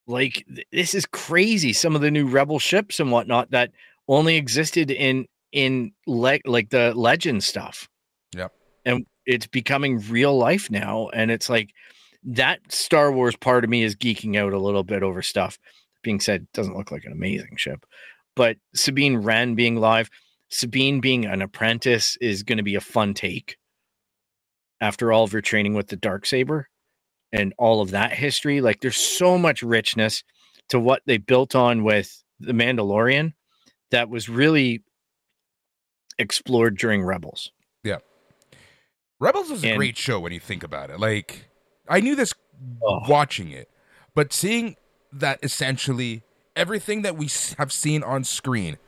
Like 0.09 0.45
th- 0.53 0.67
this 0.73 0.95
is 0.95 1.07
crazy. 1.07 1.73
Some 1.73 1.95
of 1.95 2.01
the 2.01 2.11
new 2.11 2.27
rebel 2.27 2.59
ships 2.59 2.99
and 2.99 3.13
whatnot 3.13 3.51
that 3.53 3.71
only 4.09 4.37
existed 4.37 4.91
in 4.91 5.27
in 5.53 5.93
le- 6.07 6.41
like 6.47 6.71
the 6.71 6.95
legend 6.95 7.45
stuff. 7.45 7.89
Yep. 8.35 8.53
And 8.85 9.07
it's 9.27 9.47
becoming 9.47 10.01
real 10.09 10.37
life 10.37 10.71
now 10.71 11.09
and 11.13 11.31
it's 11.31 11.49
like 11.49 11.73
that 12.25 12.61
Star 12.73 13.13
Wars 13.13 13.37
part 13.37 13.65
of 13.65 13.71
me 13.71 13.83
is 13.83 13.95
geeking 13.95 14.37
out 14.37 14.53
a 14.53 14.59
little 14.59 14.83
bit 14.83 15.03
over 15.03 15.23
stuff. 15.23 15.59
Being 16.03 16.21
said, 16.21 16.47
doesn't 16.53 16.77
look 16.77 16.91
like 16.91 17.05
an 17.05 17.13
amazing 17.13 17.57
ship. 17.57 17.85
But 18.35 18.57
Sabine 18.75 19.19
Wren 19.19 19.55
being 19.55 19.77
live, 19.77 20.11
Sabine 20.49 21.01
being 21.01 21.27
an 21.27 21.43
apprentice 21.43 22.17
is 22.21 22.43
going 22.43 22.59
to 22.59 22.65
be 22.65 22.77
a 22.77 22.81
fun 22.81 23.15
take. 23.15 23.57
After 24.81 25.13
all 25.13 25.25
of 25.25 25.33
her 25.33 25.41
training 25.41 25.75
with 25.75 25.89
the 25.89 25.97
dark 25.97 26.25
saber 26.25 26.69
and 27.33 27.53
all 27.59 27.81
of 27.81 27.91
that 27.91 28.12
history, 28.12 28.61
like 28.61 28.81
there's 28.81 28.97
so 28.97 29.37
much 29.39 29.62
richness 29.62 30.22
to 30.68 30.79
what 30.81 31.03
they 31.07 31.18
built 31.18 31.55
on 31.55 31.85
with 31.85 32.22
the 32.41 32.53
Mandalorian 32.53 33.33
that 33.91 34.09
was 34.09 34.29
really 34.29 34.83
explored 36.18 36.76
during 36.79 37.03
Rebels. 37.03 37.51
Yeah. 37.85 37.99
Rebels 39.20 39.51
is 39.51 39.64
a 39.64 39.68
And- 39.68 39.76
great 39.79 39.97
show 39.97 40.20
when 40.20 40.33
you 40.33 40.41
think 40.41 40.62
about 40.62 40.91
it. 40.91 40.99
Like, 41.01 41.49
I 41.89 42.01
knew 42.01 42.14
this 42.14 42.33
Oh. 42.83 43.01
watching 43.09 43.51
it, 43.51 43.70
but 44.14 44.33
seeing 44.33 44.76
that 45.12 45.39
essentially 45.43 46.22
everything 46.57 47.03
that 47.03 47.16
we 47.16 47.29
have 47.57 47.72
seen 47.72 48.03
on 48.03 48.24
screen, 48.24 48.79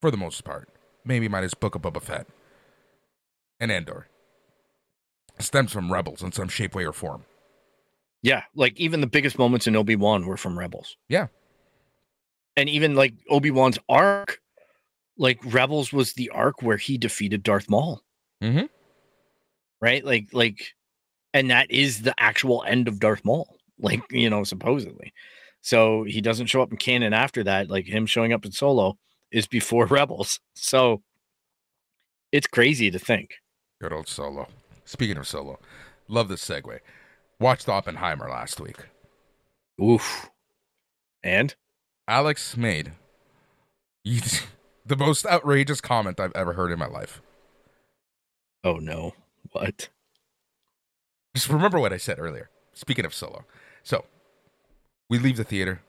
for 0.00 0.10
the 0.10 0.16
most 0.16 0.44
part, 0.44 0.68
maybe 1.04 1.28
minus 1.28 1.54
Book 1.54 1.74
of 1.74 1.82
Boba 1.82 2.00
Fett 2.00 2.26
and 3.60 3.70
Andor, 3.72 4.08
stems 5.42 5.72
from 5.72 5.92
Rebels 5.92 6.22
in 6.22 6.32
some 6.32 6.48
shape, 6.48 6.74
way, 6.74 6.84
or 6.84 6.92
form. 6.92 7.24
Yeah, 8.22 8.42
like 8.54 8.78
even 8.78 9.00
the 9.00 9.06
biggest 9.06 9.38
moments 9.38 9.66
in 9.66 9.76
Obi 9.76 9.96
Wan 9.96 10.26
were 10.26 10.36
from 10.36 10.58
Rebels. 10.58 10.96
Yeah. 11.08 11.28
and 12.56 12.68
even 12.68 12.94
like 12.96 13.14
Obi 13.30 13.50
Wan's 13.52 13.78
arc, 13.88 14.40
like 15.16 15.38
Rebels 15.44 15.92
was 15.92 16.14
the 16.14 16.30
arc 16.30 16.62
where 16.62 16.76
he 16.76 16.98
defeated 16.98 17.42
Darth 17.42 17.70
Maul. 17.70 18.02
Mm-hmm. 18.42 18.66
right? 19.80 20.04
Like, 20.04 20.28
like, 20.32 20.74
and 21.34 21.50
that 21.50 21.70
is 21.70 22.02
the 22.02 22.14
actual 22.18 22.64
end 22.66 22.88
of 22.88 22.98
Darth 23.00 23.24
Maul, 23.24 23.56
like, 23.78 24.02
you 24.10 24.30
know, 24.30 24.44
supposedly. 24.44 25.12
So 25.60 26.04
he 26.04 26.20
doesn't 26.20 26.46
show 26.46 26.62
up 26.62 26.70
in 26.70 26.78
canon 26.78 27.12
after 27.12 27.42
that. 27.44 27.68
Like 27.68 27.86
him 27.86 28.06
showing 28.06 28.32
up 28.32 28.44
in 28.44 28.52
Solo 28.52 28.96
is 29.32 29.46
before 29.46 29.86
Rebels. 29.98 30.40
So 30.54 31.02
it's 32.32 32.46
crazy 32.46 32.90
to 32.90 32.98
think. 32.98 33.30
Good 33.80 33.92
old 33.92 34.08
Solo. 34.08 34.48
Speaking 34.88 35.18
of 35.18 35.28
Solo, 35.28 35.58
love 36.08 36.28
this 36.28 36.42
segue. 36.42 36.78
Watched 37.38 37.68
Oppenheimer 37.68 38.26
last 38.30 38.58
week. 38.58 38.78
Oof. 39.78 40.30
And 41.22 41.54
Alex 42.08 42.56
made 42.56 42.92
the 44.04 44.96
most 44.96 45.26
outrageous 45.26 45.82
comment 45.82 46.18
I've 46.18 46.32
ever 46.34 46.54
heard 46.54 46.72
in 46.72 46.78
my 46.78 46.86
life. 46.86 47.20
oh 48.64 48.76
no, 48.76 49.12
what? 49.52 49.90
Just 51.34 51.50
remember 51.50 51.78
what 51.78 51.92
I 51.92 51.98
said 51.98 52.18
earlier. 52.18 52.48
Speaking 52.72 53.04
of 53.04 53.12
Solo. 53.12 53.44
So, 53.82 54.06
we 55.10 55.18
leave 55.18 55.36
the 55.36 55.44
theater. 55.44 55.82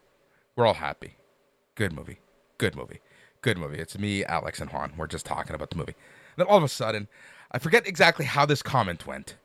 We're 0.57 0.65
all 0.65 0.73
happy. 0.73 1.15
Good 1.75 1.93
movie. 1.93 2.19
Good 2.57 2.75
movie. 2.75 2.99
Good 3.41 3.57
movie. 3.57 3.79
It's 3.79 3.97
me, 3.97 4.25
Alex, 4.25 4.59
and 4.59 4.69
Juan. 4.69 4.91
We're 4.97 5.07
just 5.07 5.25
talking 5.25 5.55
about 5.55 5.69
the 5.69 5.77
movie. 5.77 5.95
then 6.35 6.47
all 6.47 6.57
of 6.57 6.63
a 6.63 6.67
sudden, 6.67 7.07
I 7.51 7.59
forget 7.59 7.87
exactly 7.87 8.25
how 8.25 8.45
this 8.45 8.61
comment 8.61 9.07
went. 9.07 9.35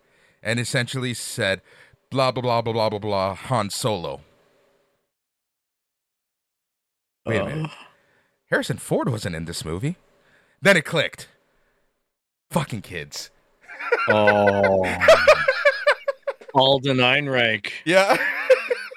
And 0.42 0.61
essentially 0.61 1.14
said, 1.14 1.62
blah, 2.11 2.30
blah, 2.30 2.42
blah, 2.42 2.62
blah, 2.62 2.72
blah, 2.72 2.90
blah, 2.90 2.98
blah, 2.98 3.34
Han 3.34 3.70
Solo. 3.70 4.20
Wait 7.26 7.40
a 7.40 7.46
minute. 7.46 7.70
Harrison 8.50 8.76
Ford 8.76 9.09
wasn't 9.09 9.34
in 9.34 9.46
this 9.46 9.64
movie. 9.64 9.96
Then 10.61 10.76
it 10.76 10.84
clicked. 10.84 11.28
Fucking 12.50 12.82
kids. 12.82 13.30
Oh. 14.09 14.84
Alden 16.55 16.98
Ehrenreich. 16.98 17.70
Yeah. 17.84 18.16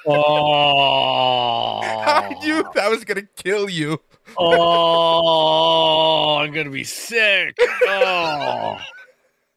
Oh. 0.09 1.81
I 1.83 2.33
knew 2.41 2.63
that 2.75 2.89
was 2.89 3.03
gonna 3.03 3.27
kill 3.35 3.69
you. 3.69 3.99
Oh, 4.37 6.37
I'm 6.37 6.53
gonna 6.53 6.69
be 6.69 6.85
sick. 6.85 7.57
Oh. 7.85 8.77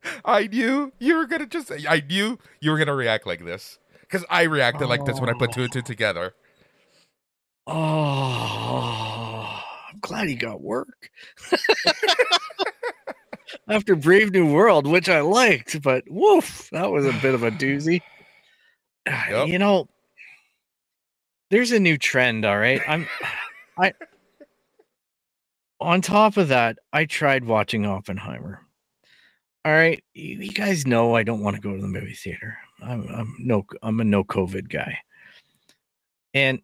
I 0.24 0.46
knew 0.46 0.92
you 0.98 1.16
were 1.16 1.26
gonna 1.26 1.46
just. 1.46 1.70
I 1.70 2.02
knew 2.08 2.38
you 2.60 2.70
were 2.70 2.78
gonna 2.78 2.94
react 2.94 3.26
like 3.26 3.44
this 3.44 3.78
because 4.00 4.24
I 4.30 4.42
reacted 4.42 4.88
like 4.88 5.04
this 5.04 5.20
when 5.20 5.28
I 5.30 5.34
put 5.38 5.52
two 5.52 5.62
and 5.62 5.72
two 5.72 5.82
together. 5.82 6.34
Oh, 7.66 9.60
I'm 9.92 9.98
glad 10.00 10.28
he 10.28 10.34
got 10.34 10.60
work. 10.60 11.10
After 13.68 13.94
Brave 13.96 14.32
New 14.32 14.50
World, 14.52 14.86
which 14.86 15.08
I 15.08 15.20
liked, 15.20 15.80
but 15.82 16.04
woof, 16.08 16.68
that 16.72 16.90
was 16.90 17.06
a 17.06 17.12
bit 17.20 17.34
of 17.34 17.42
a 17.42 17.50
doozy. 17.50 18.02
Ah, 19.08 19.28
Yep. 19.30 19.48
You 19.48 19.58
know, 19.58 19.88
there's 21.50 21.72
a 21.72 21.80
new 21.80 21.96
trend, 21.96 22.44
all 22.44 22.58
right. 22.58 22.82
I'm 22.86 23.08
I 23.78 23.94
on 25.80 26.02
top 26.02 26.36
of 26.36 26.48
that, 26.48 26.78
I 26.92 27.06
tried 27.06 27.46
watching 27.46 27.86
Oppenheimer. 27.86 28.60
All 29.64 29.72
right, 29.72 30.02
you, 30.14 30.36
you 30.38 30.52
guys 30.52 30.86
know 30.86 31.14
I 31.14 31.22
don't 31.22 31.42
want 31.42 31.56
to 31.56 31.62
go 31.62 31.74
to 31.74 31.80
the 31.80 31.88
movie 31.88 32.14
theater. 32.14 32.56
I'm, 32.82 33.06
I'm 33.08 33.36
no 33.38 33.66
I'm 33.82 34.00
a 34.00 34.04
no 34.04 34.24
COVID 34.24 34.68
guy. 34.70 34.98
And 36.32 36.60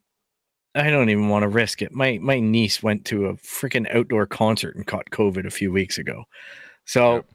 I 0.75 0.91
don't 0.91 1.11
even 1.11 1.29
want 1.29 1.43
to 1.43 1.49
risk 1.49 1.83
it. 1.83 1.93
My 1.93 2.19
my 2.19 2.41
niece 2.41 2.83
went 2.83 3.05
to 3.07 3.27
a 3.27 3.35
freaking 3.35 3.93
outdoor 3.95 4.27
concert 4.27 4.77
and 4.77 4.87
caught 4.87 5.11
COVID 5.11 5.47
a 5.47 5.51
few 5.51 5.73
weeks 5.73 5.99
ago. 5.99 6.25
So 6.85 7.17
Yep. 7.17 7.27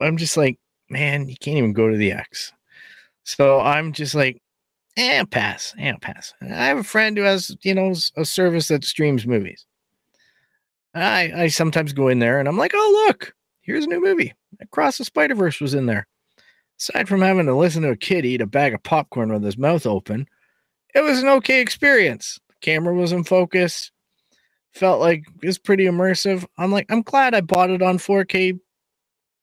I'm 0.00 0.16
just 0.16 0.36
like, 0.36 0.58
man, 0.90 1.28
you 1.28 1.36
can't 1.40 1.58
even 1.58 1.72
go 1.72 1.88
to 1.90 1.96
the 1.96 2.12
X. 2.12 2.52
So 3.24 3.60
I'm 3.60 3.92
just 3.92 4.14
like, 4.14 4.40
eh, 4.96 5.24
pass, 5.30 5.74
eh, 5.78 5.94
pass. 6.00 6.34
I 6.42 6.46
have 6.46 6.78
a 6.78 6.84
friend 6.84 7.16
who 7.16 7.24
has, 7.24 7.56
you 7.62 7.74
know, 7.74 7.94
a 8.16 8.24
service 8.24 8.68
that 8.68 8.84
streams 8.84 9.26
movies. 9.26 9.66
I 10.94 11.32
I 11.44 11.48
sometimes 11.48 11.92
go 11.92 12.08
in 12.08 12.18
there 12.18 12.38
and 12.40 12.48
I'm 12.48 12.58
like, 12.58 12.72
oh 12.74 13.06
look, 13.08 13.34
here's 13.68 13.84
a 13.84 13.88
new 13.88 14.02
movie. 14.02 14.34
Across 14.60 14.98
the 14.98 15.04
Spider 15.04 15.34
Verse 15.34 15.60
was 15.60 15.74
in 15.74 15.86
there. 15.86 16.06
Aside 16.80 17.08
from 17.08 17.20
having 17.20 17.46
to 17.46 17.54
listen 17.54 17.82
to 17.82 17.90
a 17.90 17.96
kid 17.96 18.24
eat 18.24 18.40
a 18.40 18.46
bag 18.46 18.72
of 18.72 18.82
popcorn 18.82 19.32
with 19.32 19.44
his 19.44 19.58
mouth 19.58 19.86
open, 19.86 20.26
it 20.94 21.00
was 21.00 21.22
an 21.22 21.28
okay 21.28 21.60
experience. 21.60 22.40
The 22.48 22.54
camera 22.62 22.94
was 22.94 23.12
in 23.12 23.24
focus. 23.24 23.92
Felt 24.72 25.00
like 25.00 25.24
it 25.42 25.46
was 25.46 25.58
pretty 25.58 25.84
immersive. 25.84 26.46
I'm 26.56 26.72
like, 26.72 26.86
I'm 26.88 27.02
glad 27.02 27.34
I 27.34 27.40
bought 27.40 27.70
it 27.70 27.82
on 27.82 27.98
4K 27.98 28.58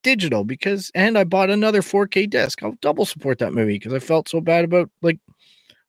digital 0.02 0.44
because, 0.44 0.92
and 0.96 1.18
I 1.18 1.24
bought 1.24 1.50
another 1.50 1.82
4K 1.82 2.30
disc. 2.30 2.64
I'll 2.64 2.78
double 2.82 3.06
support 3.06 3.40
that 3.40 3.54
movie 3.54 3.78
because 3.78 3.94
I 3.94 4.00
felt 4.00 4.30
so 4.30 4.42
bad 4.42 4.66
about 4.66 4.90
like 5.02 5.20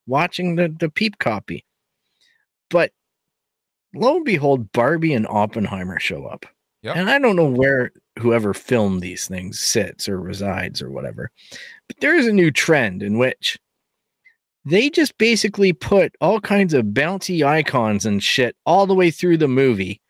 watching 0.07 0.57
the 0.57 0.75
the 0.79 0.91
peep 0.91 1.19
copy. 1.19 1.65
But 2.71 2.93
lo 3.95 4.17
and 4.17 4.25
behold, 4.25 4.73
Barbie 4.73 5.15
and 5.15 5.27
Oppenheimer 5.27 6.01
show 6.01 6.27
up. 6.27 6.47
Yep. 6.87 6.95
And 6.95 7.11
I 7.11 7.19
don't 7.19 7.35
know 7.35 7.51
where 7.51 7.91
whoever 8.17 8.55
filmed 8.55 9.01
these 9.01 9.27
things 9.27 9.59
sits 9.59 10.09
or 10.09 10.21
resides 10.21 10.81
or 10.81 10.89
whatever. 10.89 11.33
But 11.89 11.99
there 11.99 12.15
is 12.15 12.29
a 12.29 12.33
new 12.33 12.53
trend 12.53 13.03
in 13.03 13.19
which 13.19 13.59
they 14.65 14.89
just 14.89 15.19
basically 15.19 15.73
put 15.73 16.15
all 16.21 16.41
kinds 16.41 16.75
of 16.75 16.87
bouncy 16.87 17.45
icons 17.45 18.07
and 18.07 18.23
shit 18.23 18.55
all 18.67 18.87
the 18.87 18.95
way 18.95 19.11
through 19.11 19.39
the 19.39 19.49
movie 19.49 20.01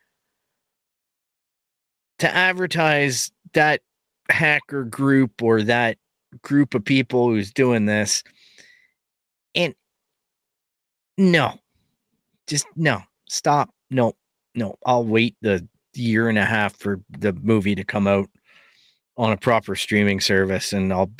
to 2.19 2.31
advertise 2.31 3.31
that 3.53 3.81
hacker 4.29 4.83
group 4.83 5.41
or 5.41 5.63
that 5.63 5.97
group 6.43 6.75
of 6.75 6.85
people 6.85 7.27
who's 7.27 7.51
doing 7.51 7.87
this. 7.87 8.23
And 9.55 9.73
no, 11.17 11.57
just 12.45 12.67
no, 12.75 13.01
stop. 13.27 13.71
No, 13.89 14.13
no, 14.53 14.77
I'll 14.85 15.05
wait 15.05 15.35
the 15.41 15.67
year 15.97 16.29
and 16.29 16.37
a 16.37 16.45
half 16.45 16.77
for 16.77 17.01
the 17.09 17.33
movie 17.33 17.75
to 17.75 17.83
come 17.83 18.07
out 18.07 18.29
on 19.17 19.31
a 19.31 19.37
proper 19.37 19.75
streaming 19.75 20.19
service 20.19 20.73
and 20.73 20.93
I'll 20.93 21.11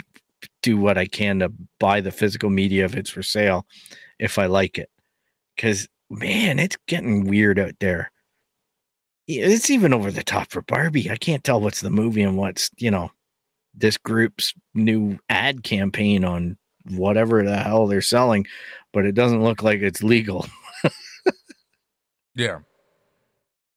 do 0.61 0.77
what 0.77 0.97
I 0.97 1.05
can 1.05 1.39
to 1.39 1.51
buy 1.79 2.01
the 2.01 2.11
physical 2.11 2.49
media 2.49 2.85
if 2.85 2.95
it's 2.95 3.09
for 3.09 3.23
sale 3.23 3.65
if 4.19 4.37
I 4.37 4.45
like 4.45 4.77
it. 4.77 4.89
Cause 5.57 5.87
man, 6.09 6.59
it's 6.59 6.77
getting 6.87 7.25
weird 7.25 7.59
out 7.59 7.73
there. 7.79 8.11
It's 9.27 9.69
even 9.69 9.93
over 9.93 10.11
the 10.11 10.23
top 10.23 10.51
for 10.51 10.61
Barbie. 10.61 11.11
I 11.11 11.17
can't 11.17 11.43
tell 11.43 11.59
what's 11.59 11.81
the 11.81 11.89
movie 11.89 12.21
and 12.21 12.37
what's, 12.37 12.69
you 12.77 12.91
know, 12.91 13.11
this 13.73 13.97
group's 13.97 14.53
new 14.73 15.19
ad 15.29 15.63
campaign 15.63 16.23
on 16.23 16.57
whatever 16.91 17.43
the 17.43 17.57
hell 17.57 17.87
they're 17.87 18.01
selling, 18.01 18.47
but 18.93 19.05
it 19.05 19.15
doesn't 19.15 19.43
look 19.43 19.63
like 19.63 19.81
it's 19.81 20.01
legal. 20.01 20.45
Yeah. 22.37 22.59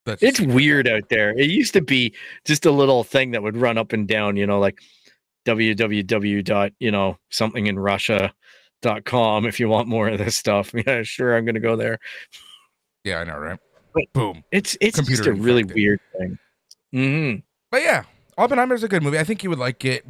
That's 0.07 0.23
It's 0.23 0.41
weird 0.41 0.89
out 0.89 1.09
there. 1.11 1.31
It 1.39 1.51
used 1.51 1.73
to 1.75 1.83
be 1.83 2.15
just 2.45 2.65
a 2.67 2.71
little 2.71 3.05
thing 3.05 3.33
that 3.33 3.43
would 3.43 3.57
run 3.57 3.77
up 3.79 3.93
and 3.93 4.09
down, 4.09 4.37
you 4.37 4.47
know, 4.47 4.59
like 4.59 4.81
www 5.47 6.45
dot, 6.45 6.73
you 6.79 6.91
know, 6.91 7.19
something 7.31 7.67
in 7.67 7.79
Russia 7.79 8.33
dot 8.83 9.05
com 9.05 9.45
if 9.47 9.61
you 9.61 9.69
want 9.69 9.89
more 9.89 10.09
of 10.09 10.19
this 10.19 10.37
stuff. 10.37 10.73
Yeah, 10.87 11.03
sure, 11.03 11.37
I'm 11.37 11.45
gonna 11.45 11.61
go 11.61 11.77
there. 11.77 11.99
Yeah, 13.05 13.19
I 13.19 13.25
know, 13.25 13.39
right? 13.39 13.59
But- 13.95 14.13
boom. 14.13 14.45
It's 14.53 14.77
it's 14.81 14.97
just 14.99 15.09
Computer 15.09 15.33
a 15.33 15.35
really 15.35 15.65
weird 15.65 16.01
thing. 16.19 16.39
Mm-hmm. 16.95 17.39
But 17.71 17.83
yeah, 17.83 18.05
Oppenheimer's 18.39 18.83
a 18.83 18.89
good 18.89 19.03
movie. 19.03 19.19
I 19.19 19.25
think 19.25 19.43
you 19.45 19.51
would 19.51 19.59
like 19.59 19.85
it. 19.85 20.07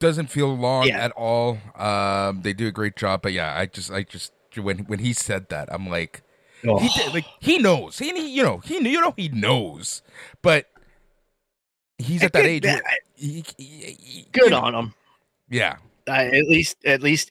Doesn't 0.00 0.26
feel 0.30 0.54
long 0.56 0.88
Yeah. 0.88 0.98
at 1.04 1.12
all. 1.12 1.58
Um, 1.76 2.42
they 2.42 2.52
do 2.52 2.66
a 2.66 2.72
great 2.72 2.96
job. 2.96 3.22
But 3.22 3.32
yeah, 3.32 3.56
I 3.56 3.66
just, 3.66 3.90
I 3.90 4.02
just 4.02 4.32
when 4.56 4.78
when 4.80 4.98
he 4.98 5.12
said 5.12 5.48
that, 5.50 5.68
I'm 5.72 5.88
like, 5.88 6.22
Oh. 6.66 6.78
he 6.78 6.88
did, 6.88 7.12
like 7.14 7.24
he 7.40 7.58
knows. 7.58 7.98
He, 7.98 8.06
you 8.34 8.42
know, 8.42 8.58
he 8.58 8.76
you 8.88 9.00
know 9.00 9.12
he 9.16 9.28
knows. 9.28 10.02
But 10.42 10.66
he's 11.98 12.22
at 12.22 12.32
that 12.32 12.44
age. 12.44 12.64
Where 12.64 12.80
he, 13.14 13.44
he- 13.58 14.26
Good 14.32 14.44
you 14.44 14.50
know, 14.50 14.60
on 14.60 14.74
him. 14.74 14.94
Yeah, 15.48 15.76
Uh, 16.08 16.12
at 16.12 16.44
least, 16.46 16.76
at 16.84 17.02
least 17.02 17.30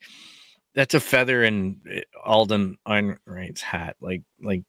that's 0.75 0.93
a 0.93 0.99
feather 0.99 1.43
in 1.43 1.79
uh, 1.91 1.99
Alden 2.23 2.77
Ehrenreich's 2.87 3.61
hat. 3.61 3.95
Like, 3.99 4.21
like 4.41 4.63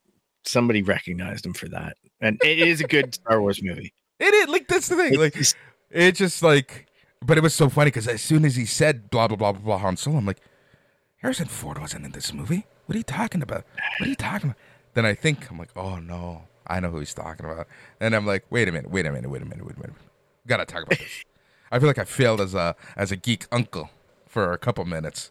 somebody 0.45 0.83
recognized 0.83 1.45
him 1.45 1.53
for 1.53 1.69
that, 1.69 1.97
and 2.21 2.41
it 2.45 2.59
is 2.59 2.81
a 2.81 2.85
good 2.85 3.15
Star 3.15 3.41
Wars 3.41 3.63
movie. 3.63 3.93
it 4.19 4.33
is. 4.35 4.49
Like 4.49 4.69
that's 4.69 4.89
the 4.89 4.97
thing. 4.97 5.19
Like 5.19 5.35
It's- 5.35 5.55
it's 5.91 6.19
just 6.19 6.43
like, 6.43 6.87
but 7.21 7.37
it 7.37 7.43
was 7.43 7.55
so 7.55 7.69
funny 7.69 7.89
because 7.89 8.09
as 8.09 8.23
soon 8.23 8.45
as 8.47 8.57
he 8.57 8.65
said 8.65 9.11
blah 9.11 9.29
blah 9.29 9.37
blah 9.37 9.53
blah 9.53 9.61
blah 9.61 9.79
Han 9.79 9.97
Solo, 9.99 10.17
I'm 10.19 10.25
like, 10.27 10.41
Harrison 11.19 11.49
Ford 11.49 11.79
wasn't 11.79 12.07
in 12.07 12.13
this 12.13 12.33
movie. 12.33 12.65
What 12.93 12.97
are 12.97 12.99
you 12.99 13.05
talking 13.05 13.41
about? 13.41 13.65
What 13.99 14.07
are 14.07 14.11
you 14.11 14.15
talking 14.15 14.51
about? 14.51 14.59
Then 14.93 15.07
I 15.07 15.15
think 15.15 15.51
I'm 15.51 15.57
like, 15.57 15.71
oh 15.75 15.97
no, 15.99 16.43
I 16.67 16.79
know 16.79 16.91
who 16.91 16.99
he's 16.99 17.15
talking 17.15 17.47
about. 17.47 17.67
And 18.01 18.15
I'm 18.15 18.27
like, 18.27 18.45
wait 18.51 18.69
a 18.69 18.73
minute, 18.73 18.91
wait 18.91 19.07
a 19.07 19.11
minute, 19.11 19.31
wait 19.31 19.41
a 19.41 19.47
minute, 19.47 19.65
wait 19.65 19.77
a 19.79 19.81
minute. 19.81 19.97
Gotta 20.47 20.67
talk 20.67 20.83
about 20.83 20.99
this. 20.99 21.25
I 21.71 21.79
feel 21.79 21.89
like 21.89 21.97
I 21.97 22.05
failed 22.05 22.43
as 22.43 22.53
a 22.55 22.77
as 22.95 23.11
a 23.11 23.17
geek 23.17 23.47
uncle 23.51 23.89
for 24.29 24.53
a 24.53 24.59
couple 24.59 24.85
minutes. 24.85 25.31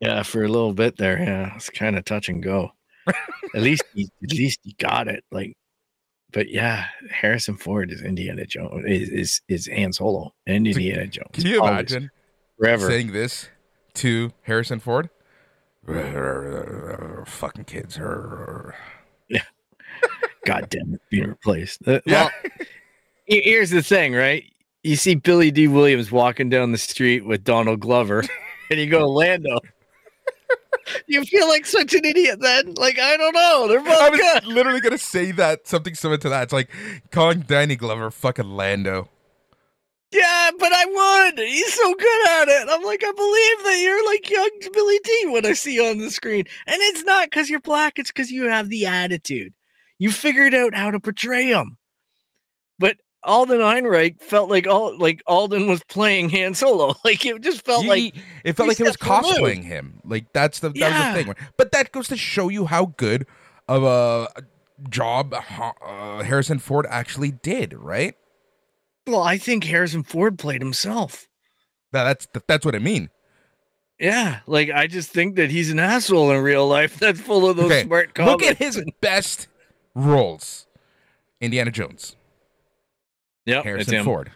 yeah, 0.00 0.22
for 0.22 0.44
a 0.44 0.48
little 0.48 0.72
bit 0.72 0.96
there, 0.96 1.18
yeah, 1.22 1.54
it's 1.56 1.68
kind 1.68 1.98
of 1.98 2.06
touch 2.06 2.30
and 2.30 2.42
go. 2.42 2.72
at 3.54 3.60
least, 3.60 3.82
he, 3.94 4.08
at 4.22 4.32
least 4.32 4.60
he 4.62 4.74
got 4.78 5.06
it. 5.06 5.24
Like, 5.30 5.58
but 6.32 6.48
yeah, 6.48 6.86
Harrison 7.10 7.58
Ford 7.58 7.90
is 7.90 8.00
Indiana 8.00 8.46
Jones. 8.46 8.86
Is 8.86 9.10
is, 9.10 9.40
is 9.46 9.66
Han 9.66 9.92
Solo 9.92 10.32
and 10.46 10.66
Indiana 10.66 11.06
Jones? 11.06 11.28
Can 11.34 11.44
you 11.48 11.60
Always, 11.60 11.92
imagine 11.92 12.10
forever? 12.58 12.88
saying 12.88 13.12
this 13.12 13.50
to 13.96 14.32
Harrison 14.44 14.80
Ford? 14.80 15.10
Fucking 17.26 17.64
kids. 17.64 17.98
God 20.46 20.68
damn 20.68 20.94
it, 20.94 21.00
being 21.10 21.28
replaced. 21.28 21.80
Uh, 21.86 22.00
Yeah. 22.06 22.28
Well, 22.42 22.50
here's 23.26 23.70
the 23.70 23.82
thing, 23.82 24.12
right? 24.14 24.44
You 24.82 24.96
see 24.96 25.14
Billy 25.14 25.50
Dee 25.50 25.68
Williams 25.68 26.12
walking 26.12 26.50
down 26.50 26.72
the 26.72 26.78
street 26.78 27.24
with 27.24 27.44
Donald 27.44 27.80
Glover, 27.80 28.22
and 28.70 28.78
you 28.78 28.86
go 28.86 29.08
Lando. 29.08 29.58
you 31.06 31.24
feel 31.24 31.48
like 31.48 31.64
such 31.64 31.94
an 31.94 32.04
idiot 32.04 32.40
then. 32.40 32.74
Like, 32.74 32.98
I 32.98 33.16
don't 33.16 33.32
know. 33.34 33.66
They're 33.68 33.80
both 33.80 33.98
I 33.98 34.10
was 34.10 34.20
good. 34.20 34.46
literally 34.46 34.82
gonna 34.82 34.98
say 34.98 35.30
that 35.32 35.66
something 35.66 35.94
similar 35.94 36.18
to 36.18 36.28
that. 36.28 36.42
It's 36.44 36.52
like 36.52 36.68
calling 37.10 37.40
Danny 37.40 37.76
Glover 37.76 38.10
fucking 38.10 38.50
Lando. 38.50 39.08
Yeah, 40.12 40.50
but 40.60 40.72
I 40.72 40.84
would. 41.30 41.38
He's 41.38 41.74
so 41.74 41.94
good 41.94 42.28
at 42.28 42.48
it. 42.48 42.68
I'm 42.70 42.84
like, 42.84 43.02
I 43.04 43.10
believe 43.12 43.64
that 43.64 43.80
you're 43.82 44.06
like 44.06 44.30
young 44.30 44.50
Billy 44.72 45.00
Dee 45.02 45.26
when 45.30 45.44
I 45.46 45.54
see 45.54 45.74
you 45.74 45.84
on 45.86 45.98
the 45.98 46.10
screen. 46.10 46.44
And 46.66 46.76
it's 46.80 47.02
not 47.02 47.30
because 47.30 47.50
you're 47.50 47.60
black, 47.60 47.98
it's 47.98 48.10
because 48.12 48.30
you 48.30 48.44
have 48.48 48.68
the 48.68 48.86
attitude. 48.86 49.52
You 49.98 50.12
figured 50.12 50.54
out 50.54 50.74
how 50.74 50.90
to 50.92 51.00
portray 51.00 51.46
him. 51.46 51.78
But 52.78 52.98
Alden 53.24 53.58
Ehrenreich 53.60 54.20
felt 54.20 54.50
like 54.50 54.66
all 54.68 54.96
like 54.98 55.20
Alden 55.26 55.66
was 55.66 55.82
playing 55.84 56.28
Han 56.30 56.54
Solo. 56.54 56.94
Like 57.04 57.24
it 57.26 57.40
just 57.40 57.64
felt 57.64 57.82
He- 57.84 57.88
like 57.88 58.14
it 58.44 58.52
felt 58.54 58.68
like 58.68 58.78
it 58.78 58.84
was 58.84 58.96
removed. 59.02 59.26
cosplaying 59.38 59.64
him. 59.64 60.00
Like 60.04 60.32
that's 60.32 60.60
the 60.60 60.68
that 60.70 60.76
Yeah. 60.76 61.08
was 61.14 61.24
the 61.26 61.32
thing. 61.34 61.46
But 61.56 61.72
that 61.72 61.90
goes 61.90 62.06
to 62.08 62.16
show 62.16 62.48
you 62.50 62.66
how 62.66 62.86
good 62.96 63.26
of 63.66 63.82
a 63.82 64.28
job 64.90 65.34
uh, 65.34 66.22
Harrison 66.22 66.58
Ford 66.58 66.86
actually 66.90 67.30
did, 67.32 67.72
right? 67.72 68.14
Well, 69.06 69.22
I 69.22 69.38
think 69.38 69.64
Harrison 69.64 70.02
Ford 70.02 70.38
played 70.38 70.62
himself. 70.62 71.28
That, 71.92 72.04
that's 72.04 72.26
that's 72.48 72.64
what 72.64 72.74
I 72.74 72.78
mean. 72.78 73.10
Yeah, 74.00 74.40
like 74.46 74.70
I 74.70 74.86
just 74.86 75.10
think 75.10 75.36
that 75.36 75.50
he's 75.50 75.70
an 75.70 75.78
asshole 75.78 76.30
in 76.32 76.42
real 76.42 76.66
life. 76.66 76.98
That's 76.98 77.20
full 77.20 77.48
of 77.48 77.56
those 77.56 77.66
Okay, 77.66 77.84
smart 77.84 78.18
Look 78.18 78.42
at 78.42 78.56
his 78.56 78.82
best 79.00 79.46
roles: 79.94 80.66
Indiana 81.40 81.70
Jones, 81.70 82.16
Yep, 83.46 83.64
Harrison. 83.64 84.04
Ford, 84.04 84.32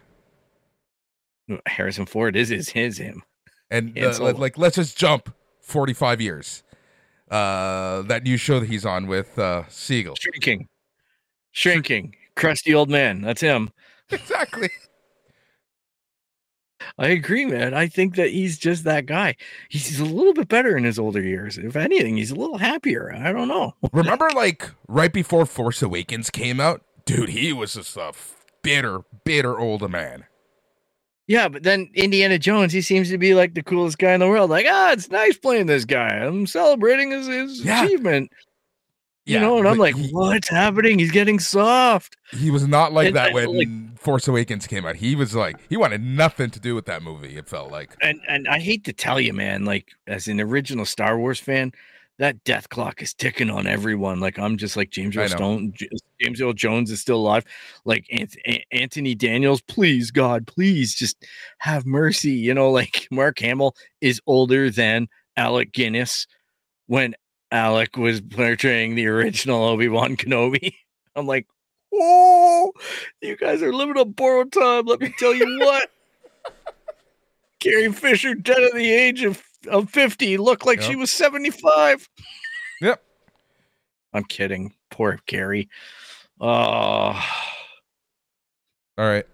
Harrison 1.65 2.05
Ford 2.05 2.35
is 2.35 2.51
is 2.51 2.69
his 2.69 2.97
him. 2.97 3.23
and 3.69 3.97
uh, 3.97 4.33
like 4.33 4.57
let's 4.57 4.75
just 4.77 4.97
jump 4.97 5.33
forty-five 5.61 6.21
years. 6.21 6.63
Uh, 7.29 8.01
that 8.03 8.23
new 8.23 8.37
show 8.37 8.59
that 8.59 8.69
he's 8.69 8.85
on 8.85 9.07
with 9.07 9.37
uh, 9.37 9.63
Segel. 9.69 10.15
Shrinking. 10.19 10.67
Shrinking. 11.51 12.15
Crusty 12.35 12.73
old 12.73 12.89
man. 12.89 13.21
That's 13.21 13.41
him. 13.41 13.69
Exactly. 14.11 14.69
I 16.97 17.09
agree, 17.09 17.45
man. 17.45 17.73
I 17.73 17.87
think 17.87 18.15
that 18.15 18.29
he's 18.31 18.57
just 18.57 18.83
that 18.85 19.05
guy. 19.05 19.35
He's 19.69 19.99
a 19.99 20.05
little 20.05 20.33
bit 20.33 20.47
better 20.47 20.75
in 20.77 20.83
his 20.85 20.97
older 20.97 21.21
years. 21.21 21.57
If 21.57 21.75
anything, 21.75 22.17
he's 22.17 22.31
a 22.31 22.35
little 22.35 22.57
happier. 22.57 23.13
I 23.13 23.31
don't 23.33 23.47
know. 23.49 23.75
Remember, 23.93 24.29
like 24.33 24.69
right 24.87 25.11
before 25.11 25.45
Force 25.45 25.81
Awakens 25.81 26.29
came 26.29 26.59
out, 26.59 26.81
dude, 27.05 27.29
he 27.29 27.51
was 27.53 27.73
just 27.73 27.95
a 27.97 28.13
bitter, 28.63 28.99
bitter 29.25 29.59
older 29.59 29.87
man. 29.89 30.25
Yeah, 31.27 31.47
but 31.47 31.63
then 31.63 31.89
Indiana 31.93 32.39
Jones, 32.39 32.73
he 32.73 32.81
seems 32.81 33.09
to 33.11 33.17
be 33.17 33.35
like 33.35 33.53
the 33.53 33.61
coolest 33.63 33.99
guy 33.99 34.13
in 34.13 34.19
the 34.19 34.27
world. 34.27 34.49
Like, 34.49 34.65
ah, 34.67 34.91
it's 34.93 35.11
nice 35.11 35.37
playing 35.37 35.67
this 35.67 35.85
guy. 35.85 36.07
I'm 36.07 36.47
celebrating 36.47 37.11
his, 37.11 37.27
his 37.27 37.63
Yeah. 37.63 37.83
achievement. 37.83 38.31
You 39.29 39.35
Yeah, 39.35 39.41
know, 39.41 39.59
and 39.59 39.67
I'm 39.67 39.77
like, 39.77 39.95
he- 39.95 40.09
what's 40.09 40.49
happening? 40.49 40.97
He's 40.97 41.11
getting 41.11 41.37
soft. 41.39 42.17
He 42.31 42.49
was 42.49 42.67
not 42.67 42.93
like 42.93 43.07
And 43.07 43.15
that 43.15 43.29
I- 43.29 43.33
when 43.33 43.57
like- 43.57 43.99
Force 43.99 44.27
Awakens 44.27 44.65
came 44.65 44.85
out. 44.85 44.95
He 44.95 45.13
was 45.15 45.35
like, 45.35 45.57
he 45.69 45.77
wanted 45.77 46.01
nothing 46.01 46.49
to 46.51 46.59
do 46.59 46.73
with 46.73 46.85
that 46.85 47.03
movie. 47.03 47.37
It 47.37 47.47
felt 47.47 47.69
like. 47.71 47.95
And 48.01 48.19
and 48.27 48.47
I 48.47 48.57
hate 48.59 48.85
to 48.85 48.93
tell 48.93 49.19
you, 49.21 49.33
man, 49.33 49.65
like 49.65 49.89
as 50.07 50.27
an 50.27 50.39
original 50.41 50.85
Star 50.85 51.19
Wars 51.19 51.39
fan, 51.39 51.73
that 52.17 52.43
death 52.43 52.69
clock 52.69 53.01
is 53.01 53.13
ticking 53.13 53.49
on 53.49 53.67
everyone. 53.67 54.19
Like 54.19 54.39
I'm 54.39 54.57
just 54.57 54.75
like 54.77 54.89
James 54.89 55.15
Earl. 55.15 55.27
Stone, 55.29 55.73
James 56.21 56.41
Earl 56.41 56.53
Jones 56.53 56.89
is 56.91 56.99
still 57.01 57.17
alive. 57.17 57.43
Like 57.85 58.05
Anthony 58.71 59.15
Daniels, 59.15 59.61
please 59.61 60.11
God, 60.11 60.47
please 60.47 60.95
just 60.95 61.25
have 61.59 61.85
mercy. 61.85 62.31
You 62.31 62.53
know, 62.53 62.71
like 62.71 63.07
Mark 63.11 63.37
Hamill 63.39 63.75
is 64.01 64.19
older 64.27 64.69
than 64.71 65.07
Alec 65.37 65.71
Guinness 65.73 66.25
when 66.87 67.15
Alec 67.51 67.97
was 67.97 68.21
portraying 68.21 68.95
the 68.95 69.07
original 69.07 69.63
Obi 69.63 69.87
Wan 69.87 70.15
Kenobi. 70.15 70.73
I'm 71.15 71.25
like, 71.25 71.47
oh, 71.93 72.71
you 73.21 73.35
guys 73.35 73.61
are 73.63 73.73
living 73.73 73.97
on 73.97 74.11
borrowed 74.11 74.51
time. 74.51 74.85
Let 74.85 75.01
me 75.01 75.13
tell 75.17 75.33
you 75.33 75.59
what. 75.59 75.89
Carrie 77.59 77.91
Fisher, 77.91 78.35
dead 78.35 78.59
at 78.61 78.73
the 78.73 78.91
age 78.91 79.23
of, 79.23 79.41
of 79.67 79.89
50, 79.89 80.37
looked 80.37 80.65
like 80.65 80.81
she 80.81 80.95
was 80.95 81.11
75. 81.11 82.07
Yep. 82.81 83.03
I'm 84.13 84.23
kidding. 84.23 84.73
Poor 84.89 85.19
Carrie. 85.27 85.67
Oh, 86.39 86.47
All 86.47 87.21
right. 88.97 89.25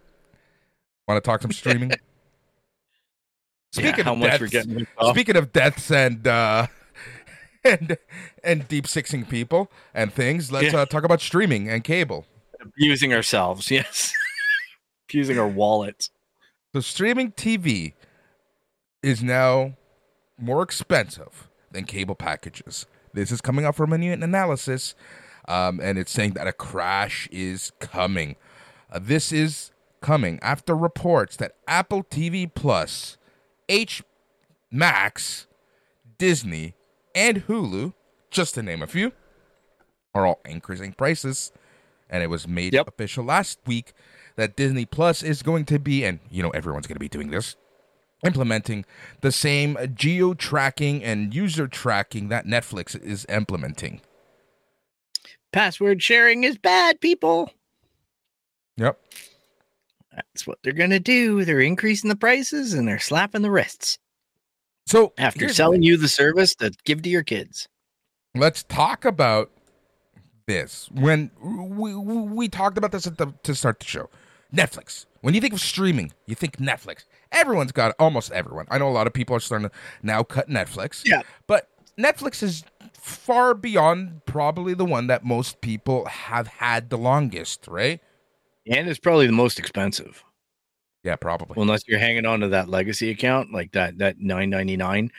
Want 1.07 1.23
to 1.23 1.27
talk 1.29 1.43
some 1.43 1.51
streaming? 1.51 1.91
yeah, 1.91 1.95
Speaking 3.71 4.03
how 4.03 4.13
of 4.13 4.17
much 4.17 4.31
deaths, 4.31 4.41
we're 4.41 4.47
getting. 4.47 4.87
speaking 5.11 5.35
of 5.35 5.53
deaths 5.53 5.91
and 5.91 6.25
uh, 6.27 6.65
and 7.79 7.97
and 8.43 8.67
deep 8.67 8.87
sixing 8.87 9.25
people 9.25 9.71
and 9.93 10.13
things, 10.13 10.51
let's 10.51 10.71
Yeah. 10.73 10.81
uh, 10.81 10.85
talk 10.85 11.03
about 11.03 11.19
streaming 11.21 11.67
and 11.69 11.83
cable. 11.83 12.25
abusing 12.61 13.13
ourselves. 13.13 13.69
Yes. 13.71 14.13
abusing 15.09 15.37
our 15.39 15.47
wallets. 15.47 16.09
So 16.73 16.79
streaming 16.81 17.31
TV 17.31 17.93
is 19.03 19.23
now 19.23 19.75
more 20.37 20.61
expensive 20.63 21.47
than 21.71 21.85
cable 21.85 22.15
packages. 22.15 22.85
This 23.13 23.31
is 23.31 23.39
coming 23.41 23.65
out 23.65 23.75
from 23.75 23.93
a 23.93 23.97
new 23.97 24.11
analysis, 24.11 24.93
um, 25.47 25.79
and 25.81 25.97
it's 25.97 26.11
saying 26.11 26.33
that 26.33 26.47
a 26.47 26.53
crash 26.53 27.27
is 27.31 27.71
coming. 27.79 28.35
Uh, 28.91 28.99
this 29.01 29.31
is 29.31 29.71
coming 30.01 30.37
after 30.41 30.75
reports 30.75 31.37
that 31.37 31.53
Apple 31.67 32.03
TV 32.03 32.51
Plus, 32.53 33.17
H 33.69 34.03
Max, 34.71 35.47
Disney, 36.17 36.74
and 37.15 37.47
Hulu, 37.47 37.93
just 38.29 38.53
to 38.55 38.61
name 38.61 38.81
a 38.83 38.87
few, 38.87 39.13
are 40.13 40.27
all 40.27 40.41
increasing 40.45 40.93
prices. 40.93 41.51
And 42.09 42.21
it 42.21 42.27
was 42.27 42.47
made 42.47 42.73
Yep. 42.73 42.87
official 42.89 43.23
last 43.23 43.59
week 43.65 43.93
that 44.35 44.55
Disney 44.55 44.85
Plus 44.85 45.23
is 45.23 45.41
going 45.41 45.65
to 45.65 45.79
be, 45.79 46.03
and 46.03 46.19
you 46.29 46.43
know 46.43 46.51
everyone's 46.51 46.85
going 46.85 46.95
to 46.95 46.99
be 46.99 47.09
doing 47.09 47.31
this, 47.31 47.55
implementing 48.23 48.85
the 49.21 49.31
same 49.31 49.77
geo 49.95 50.33
tracking 50.35 51.03
and 51.03 51.33
user 51.33 51.67
tracking 51.67 52.27
that 52.29 52.45
Netflix 52.45 53.01
is 53.01 53.25
implementing. 53.29 54.01
Password 55.51 56.03
sharing 56.03 56.43
is 56.43 56.57
bad, 56.57 56.99
people. 57.01 57.49
Yep. 58.77 58.99
That's 60.13 60.45
what 60.45 60.59
they're 60.63 60.73
going 60.73 60.89
to 60.91 60.99
do. 60.99 61.43
They're 61.45 61.59
increasing 61.61 62.09
the 62.09 62.15
prices 62.15 62.73
and 62.73 62.87
they're 62.87 62.99
slapping 62.99 63.41
the 63.41 63.51
wrists 63.51 63.97
So 64.85 65.13
after 65.17 65.49
selling 65.49 65.81
you 65.81 65.97
the 65.97 66.07
service 66.07 66.55
to 66.55 66.71
give 66.85 67.01
to 67.03 67.09
your 67.09 67.23
kids. 67.23 67.67
let's 68.35 68.63
talk 68.63 69.05
about 69.05 69.51
this 70.47 70.89
when 70.91 71.31
we 71.41 71.95
we, 71.95 72.47
talked 72.47 72.77
about 72.77 72.91
this 72.91 73.07
at 73.07 73.17
the 73.17 73.33
to 73.43 73.55
start 73.55 73.79
the 73.79 73.85
show. 73.85 74.09
Netflix. 74.53 75.05
When 75.21 75.33
you 75.33 75.41
think 75.41 75.53
of 75.53 75.59
streaming, 75.59 76.11
you 76.27 76.35
think 76.35 76.57
Netflix. 76.57 77.05
Everyone's 77.31 77.71
got 77.71 77.95
almost 77.97 78.31
everyone. 78.31 78.67
I 78.69 78.77
know 78.77 78.87
a 78.87 78.91
lot 78.91 79.07
of 79.07 79.13
people 79.13 79.35
are 79.35 79.39
starting 79.39 79.69
to 79.69 79.75
now 80.03 80.21
cut 80.23 80.49
Netflix. 80.49 81.01
Yeah. 81.03 81.23
But 81.47 81.67
Netflix 81.97 82.43
is 82.43 82.63
far 82.93 83.55
beyond 83.55 84.25
probably 84.25 84.75
the 84.75 84.85
one 84.85 85.07
that 85.07 85.25
most 85.25 85.61
people 85.61 86.05
have 86.05 86.47
had 86.47 86.89
the 86.89 86.97
longest, 86.97 87.67
right? 87.67 87.99
And 88.67 88.87
it's 88.87 88.99
probably 88.99 89.25
the 89.25 89.33
most 89.33 89.57
expensive. 89.57 90.23
Yeah, 91.05 91.15
probably. 91.15 91.53
Well, 91.55 91.61
unless 91.61 91.87
you're 91.87 91.99
hanging 91.99 92.25
on 92.25 92.39
to 92.39 92.47
that 92.47 92.67
legacy 92.67 93.11
account, 93.11 93.53
like 93.53 93.71
that 93.73 93.99
that 93.99 94.17
999, 94.17 95.11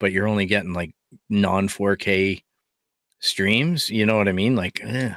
but 0.00 0.10
you're 0.10 0.26
only 0.26 0.46
getting 0.46 0.72
like 0.72 0.94
non 1.28 1.68
4K 1.68 2.42
streams. 3.20 3.90
You 3.90 4.06
know 4.06 4.16
what 4.16 4.26
I 4.26 4.32
mean? 4.32 4.56
Like, 4.56 4.80
eh, 4.82 5.14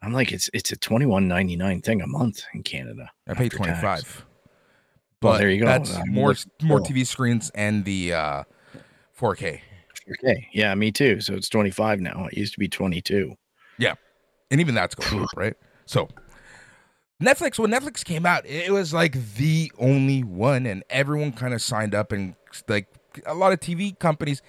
I'm 0.00 0.14
like, 0.14 0.32
it's 0.32 0.48
it's 0.54 0.72
a 0.72 0.76
21.99 0.78 1.84
thing 1.84 2.00
a 2.00 2.06
month 2.06 2.42
in 2.54 2.62
Canada. 2.62 3.10
I 3.28 3.34
pay 3.34 3.44
after 3.46 3.58
tax. 3.58 3.80
25. 3.80 4.24
Well, 5.20 5.32
But 5.32 5.38
there 5.38 5.50
you 5.50 5.60
go. 5.60 5.66
That's 5.66 5.94
I 5.94 6.04
mean, 6.04 6.14
more 6.14 6.34
more 6.62 6.80
TV 6.80 7.06
screens 7.06 7.50
and 7.54 7.84
the 7.84 8.14
uh 8.14 8.44
4K. 9.20 9.60
Okay, 10.24 10.48
yeah, 10.54 10.74
me 10.74 10.90
too. 10.90 11.20
So 11.20 11.34
it's 11.34 11.50
25 11.50 12.00
now. 12.00 12.28
It 12.32 12.38
used 12.38 12.54
to 12.54 12.58
be 12.58 12.66
22. 12.66 13.34
Yeah, 13.76 13.92
and 14.50 14.58
even 14.58 14.74
that's 14.74 14.94
going 14.94 15.22
up, 15.22 15.28
right? 15.36 15.54
So 15.84 16.08
Netflix, 17.20 17.58
when 17.58 17.70
Netflix 17.70 18.04
came 18.04 18.24
out, 18.24 18.46
it 18.46 18.72
was 18.72 18.94
like 18.94 19.34
the 19.34 19.70
only 19.78 20.24
one, 20.24 20.64
and 20.64 20.82
everyone 20.88 21.32
kind 21.32 21.52
of 21.52 21.60
signed 21.60 21.94
up, 21.94 22.12
and 22.12 22.34
like 22.66 22.86
a 23.26 23.34
lot 23.34 23.52
of 23.52 23.60
TV 23.60 23.98
companies 23.98 24.40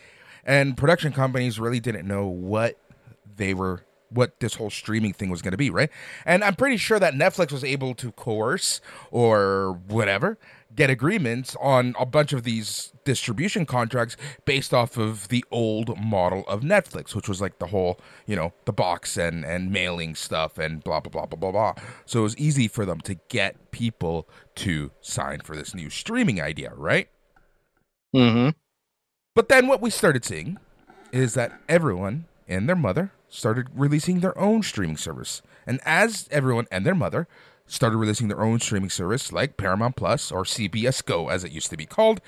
and 0.45 0.77
production 0.77 1.11
companies 1.11 1.59
really 1.59 1.79
didn't 1.79 2.07
know 2.07 2.25
what 2.25 2.77
they 3.35 3.53
were. 3.53 3.83
What 4.09 4.41
this 4.41 4.55
whole 4.55 4.69
streaming 4.69 5.13
thing 5.13 5.29
was 5.29 5.41
going 5.41 5.51
to 5.53 5.57
be, 5.57 5.69
right? 5.69 5.89
And 6.25 6.43
I'm 6.43 6.55
pretty 6.55 6.75
sure 6.75 6.99
that 6.99 7.13
Netflix 7.13 7.53
was 7.53 7.63
able 7.63 7.95
to 7.95 8.11
coerce 8.11 8.81
or 9.09 9.79
whatever, 9.87 10.37
get 10.75 10.89
agreements 10.89 11.55
on 11.61 11.95
a 11.99 12.05
bunch 12.05 12.33
of 12.33 12.43
these 12.43 12.93
distribution 13.03 13.65
contracts 13.65 14.15
based 14.45 14.73
off 14.73 14.97
of 14.97 15.27
the 15.27 15.43
old 15.51 15.97
model 15.99 16.43
of 16.47 16.61
Netflix, 16.61 17.15
which 17.15 17.27
was 17.27 17.41
like 17.41 17.59
the 17.59 17.67
whole, 17.67 17.99
you 18.25 18.35
know, 18.35 18.53
the 18.65 18.73
box 18.73 19.17
and 19.17 19.43
and 19.43 19.71
mailing 19.71 20.15
stuff 20.15 20.57
and 20.57 20.83
blah 20.83 20.99
blah 20.99 21.11
blah 21.11 21.25
blah 21.25 21.37
blah 21.39 21.51
blah. 21.51 21.83
So 22.05 22.19
it 22.19 22.23
was 22.23 22.37
easy 22.37 22.67
for 22.67 22.85
them 22.85 23.01
to 23.01 23.15
get 23.29 23.71
people 23.71 24.27
to 24.55 24.91
sign 25.01 25.41
for 25.41 25.55
this 25.55 25.73
new 25.73 25.89
streaming 25.89 26.41
idea, 26.41 26.73
right? 26.75 27.09
Mm-hmm. 28.15 28.49
But 29.33 29.49
then 29.49 29.67
what 29.67 29.81
we 29.81 29.89
started 29.89 30.25
seeing 30.25 30.57
is 31.11 31.33
that 31.33 31.59
everyone 31.69 32.25
and 32.47 32.67
their 32.67 32.75
mother 32.75 33.11
started 33.29 33.67
releasing 33.73 34.19
their 34.19 34.37
own 34.37 34.61
streaming 34.61 34.97
service. 34.97 35.41
And 35.65 35.79
as 35.85 36.27
everyone 36.31 36.67
and 36.69 36.85
their 36.85 36.95
mother 36.95 37.27
started 37.71 37.97
releasing 37.97 38.27
their 38.27 38.41
own 38.41 38.59
streaming 38.59 38.89
service, 38.89 39.31
like 39.31 39.55
Paramount 39.55 39.95
Plus 39.95 40.31
or 40.31 40.43
CBS 40.43 41.03
Go, 41.03 41.29
as 41.29 41.43
it 41.43 41.51
used 41.51 41.69
to 41.69 41.77
be 41.77 41.85
called, 41.85 42.19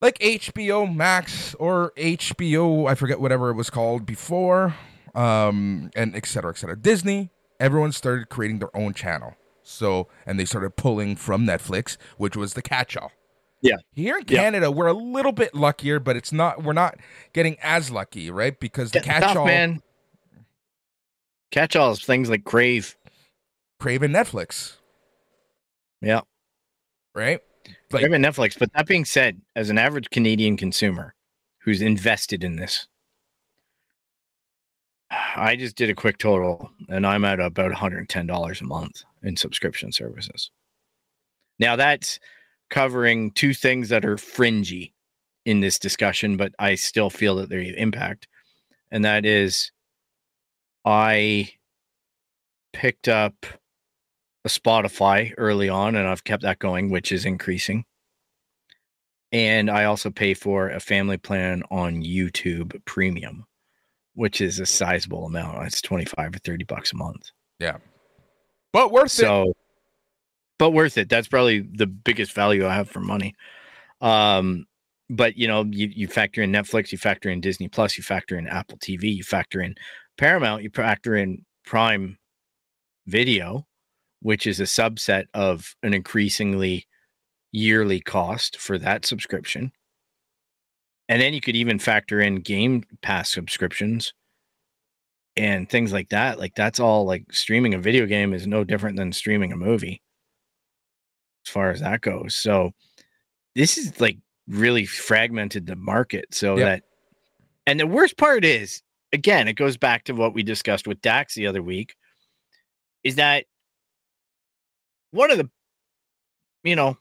like 0.00 0.18
HBO 0.18 0.92
Max 0.94 1.54
or 1.56 1.92
HBO, 1.96 2.88
I 2.88 2.94
forget 2.94 3.20
whatever 3.20 3.50
it 3.50 3.54
was 3.54 3.68
called 3.68 4.06
before, 4.06 4.74
um, 5.14 5.90
and 5.94 6.16
et 6.16 6.26
cetera, 6.26 6.50
et 6.50 6.56
cetera. 6.56 6.76
Disney, 6.76 7.30
everyone 7.60 7.92
started 7.92 8.28
creating 8.30 8.60
their 8.60 8.74
own 8.76 8.94
channel. 8.94 9.34
So, 9.62 10.08
and 10.26 10.38
they 10.38 10.44
started 10.44 10.76
pulling 10.76 11.16
from 11.16 11.46
Netflix, 11.46 11.96
which 12.18 12.36
was 12.36 12.54
the 12.54 12.62
catch 12.62 12.96
all. 12.96 13.12
Yeah. 13.62 13.76
Here 13.92 14.18
in 14.18 14.24
Yeah. 14.28 14.42
Canada, 14.42 14.70
we're 14.70 14.88
a 14.88 14.92
little 14.92 15.32
bit 15.32 15.54
luckier, 15.54 15.98
but 15.98 16.16
it's 16.16 16.32
not. 16.32 16.62
We're 16.62 16.74
not 16.74 16.98
getting 17.32 17.56
as 17.62 17.90
lucky, 17.90 18.30
right? 18.30 18.58
Because 18.60 18.90
the 18.90 19.00
catch 19.00 19.36
all. 19.36 19.46
Catch 21.50 21.76
alls, 21.76 22.04
things 22.04 22.28
like 22.28 22.44
Crave. 22.44 22.94
Craven 23.84 24.12
Netflix, 24.12 24.78
Yeah. 26.00 26.22
right? 27.14 27.38
Like- 27.90 28.00
Crave 28.00 28.12
and 28.14 28.24
Netflix. 28.24 28.58
But 28.58 28.72
that 28.72 28.86
being 28.86 29.04
said, 29.04 29.42
as 29.54 29.68
an 29.68 29.76
average 29.76 30.08
Canadian 30.08 30.56
consumer 30.56 31.14
who's 31.58 31.82
invested 31.82 32.42
in 32.42 32.56
this, 32.56 32.88
I 35.10 35.56
just 35.56 35.76
did 35.76 35.90
a 35.90 35.94
quick 35.94 36.16
total 36.16 36.70
and 36.88 37.06
I'm 37.06 37.26
at 37.26 37.40
about 37.40 37.72
$110 37.72 38.60
a 38.62 38.64
month 38.64 39.04
in 39.22 39.36
subscription 39.36 39.92
services. 39.92 40.50
Now 41.58 41.76
that's 41.76 42.18
covering 42.70 43.32
two 43.32 43.52
things 43.52 43.90
that 43.90 44.06
are 44.06 44.16
fringy 44.16 44.94
in 45.44 45.60
this 45.60 45.78
discussion, 45.78 46.38
but 46.38 46.54
I 46.58 46.76
still 46.76 47.10
feel 47.10 47.36
that 47.36 47.50
they 47.50 47.68
impact. 47.76 48.28
And 48.90 49.04
that 49.04 49.26
is 49.26 49.72
I 50.86 51.52
picked 52.72 53.08
up 53.08 53.44
a 54.44 54.48
Spotify 54.48 55.32
early 55.38 55.68
on 55.68 55.96
and 55.96 56.06
I've 56.06 56.24
kept 56.24 56.42
that 56.42 56.58
going, 56.58 56.90
which 56.90 57.12
is 57.12 57.24
increasing. 57.24 57.84
And 59.32 59.70
I 59.70 59.84
also 59.84 60.10
pay 60.10 60.34
for 60.34 60.70
a 60.70 60.78
family 60.78 61.16
plan 61.16 61.62
on 61.70 62.02
YouTube 62.02 62.80
premium, 62.84 63.44
which 64.14 64.40
is 64.40 64.60
a 64.60 64.66
sizable 64.66 65.26
amount. 65.26 65.66
It's 65.66 65.82
25 65.82 66.36
or 66.36 66.38
30 66.38 66.64
bucks 66.64 66.92
a 66.92 66.96
month. 66.96 67.30
Yeah. 67.58 67.78
But 68.72 68.92
worth 68.92 69.18
it. 69.18 69.56
But 70.58 70.70
worth 70.70 70.98
it. 70.98 71.08
That's 71.08 71.26
probably 71.26 71.60
the 71.60 71.86
biggest 71.86 72.32
value 72.32 72.66
I 72.66 72.74
have 72.74 72.88
for 72.88 73.00
money. 73.00 73.34
Um, 74.00 74.66
but 75.10 75.36
you 75.36 75.48
know, 75.48 75.64
you, 75.64 75.88
you 75.94 76.06
factor 76.06 76.42
in 76.42 76.52
Netflix, 76.52 76.92
you 76.92 76.98
factor 76.98 77.28
in 77.28 77.40
Disney 77.40 77.68
Plus, 77.68 77.96
you 77.96 78.04
factor 78.04 78.38
in 78.38 78.46
Apple 78.46 78.78
TV, 78.78 79.16
you 79.16 79.24
factor 79.24 79.60
in 79.60 79.74
Paramount, 80.16 80.62
you 80.62 80.70
factor 80.70 81.16
in 81.16 81.44
Prime 81.64 82.18
Video, 83.06 83.66
which 84.24 84.46
is 84.46 84.58
a 84.58 84.62
subset 84.62 85.26
of 85.34 85.76
an 85.82 85.92
increasingly 85.92 86.86
yearly 87.52 88.00
cost 88.00 88.56
for 88.56 88.78
that 88.78 89.04
subscription. 89.04 89.70
And 91.10 91.20
then 91.20 91.34
you 91.34 91.42
could 91.42 91.56
even 91.56 91.78
factor 91.78 92.22
in 92.22 92.36
Game 92.36 92.84
Pass 93.02 93.30
subscriptions 93.30 94.14
and 95.36 95.68
things 95.68 95.92
like 95.92 96.08
that. 96.08 96.38
Like 96.38 96.54
that's 96.54 96.80
all 96.80 97.04
like 97.04 97.30
streaming 97.32 97.74
a 97.74 97.78
video 97.78 98.06
game 98.06 98.32
is 98.32 98.46
no 98.46 98.64
different 98.64 98.96
than 98.96 99.12
streaming 99.12 99.52
a 99.52 99.56
movie 99.56 100.00
as 101.46 101.52
far 101.52 101.70
as 101.70 101.80
that 101.80 102.00
goes. 102.00 102.34
So 102.34 102.70
this 103.54 103.76
is 103.76 104.00
like 104.00 104.16
really 104.48 104.86
fragmented 104.86 105.66
the 105.66 105.76
market 105.76 106.32
so 106.32 106.56
Yep. 106.56 106.64
that 106.66 106.82
and 107.66 107.78
the 107.78 107.86
worst 107.86 108.16
part 108.16 108.42
is 108.42 108.80
again, 109.12 109.48
it 109.48 109.52
goes 109.52 109.76
back 109.76 110.04
to 110.04 110.14
what 110.14 110.32
we 110.32 110.42
discussed 110.42 110.86
with 110.86 111.02
Dax 111.02 111.34
the 111.34 111.46
other 111.46 111.62
week 111.62 111.94
is 113.02 113.16
that 113.16 113.44
one 115.14 115.30
of 115.30 115.38
the 115.38 115.48
you 116.64 116.76
know 116.76 116.96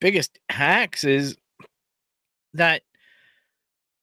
biggest 0.00 0.38
hacks 0.48 1.04
is 1.04 1.36
that 2.54 2.82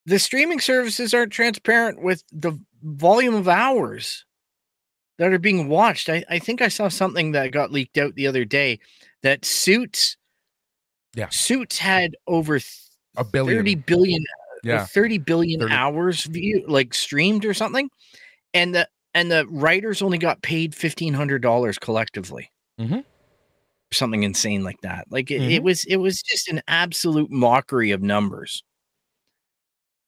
the 0.06 0.18
streaming 0.18 0.60
services 0.60 1.14
aren't 1.14 1.32
transparent 1.34 2.02
with 2.02 2.24
the 2.32 2.58
volume 2.84 3.36
of 3.36 3.48
hours 3.48 4.26
that 5.20 5.32
are 5.34 5.38
being 5.40 5.68
watched. 5.68 6.10
I, 6.10 6.24
I 6.30 6.40
think 6.40 6.62
I 6.62 6.70
saw 6.70 6.88
something 6.88 7.34
that 7.34 7.52
got 7.52 7.72
leaked 7.72 7.98
out 7.98 8.16
the 8.16 8.26
other 8.26 8.46
day 8.46 8.80
that 9.22 9.44
Suits 9.46 10.16
Yeah. 11.16 11.28
Suits 11.30 11.78
had 11.78 12.16
over 12.26 12.60
a 13.18 13.24
billion. 13.26 13.58
30 13.60 13.76
billion 13.76 14.24
yeah. 14.64 14.86
30 14.86 15.18
billion 15.20 15.60
30. 15.60 15.74
hours 15.74 16.24
view 16.24 16.64
like 16.68 16.94
streamed 16.94 17.44
or 17.46 17.54
something 17.54 17.90
and 18.54 18.74
the 18.74 18.88
and 19.14 19.30
the 19.32 19.46
writers 19.48 20.02
only 20.02 20.18
got 20.18 20.42
paid 20.42 20.74
$1500 20.74 21.80
collectively 21.80 22.52
Mhm. 22.80 23.04
Something 23.92 24.24
insane 24.24 24.64
like 24.64 24.80
that 24.82 25.06
like 25.10 25.32
it, 25.32 25.42
Mm-hmm. 25.42 25.52
it 25.52 25.64
was 25.64 25.84
it 25.86 25.98
was 25.98 26.22
just 26.22 26.48
an 26.50 26.62
absolute 26.68 27.30
mockery 27.32 27.92
of 27.92 28.02
numbers 28.02 28.64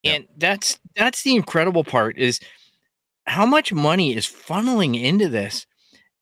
Yeah. 0.03 0.13
and 0.13 0.27
that's 0.37 0.79
that's 0.95 1.23
the 1.23 1.35
incredible 1.35 1.83
part 1.83 2.17
is 2.17 2.39
how 3.25 3.45
much 3.45 3.71
money 3.73 4.15
is 4.15 4.25
funneling 4.25 5.01
into 5.01 5.29
this 5.29 5.65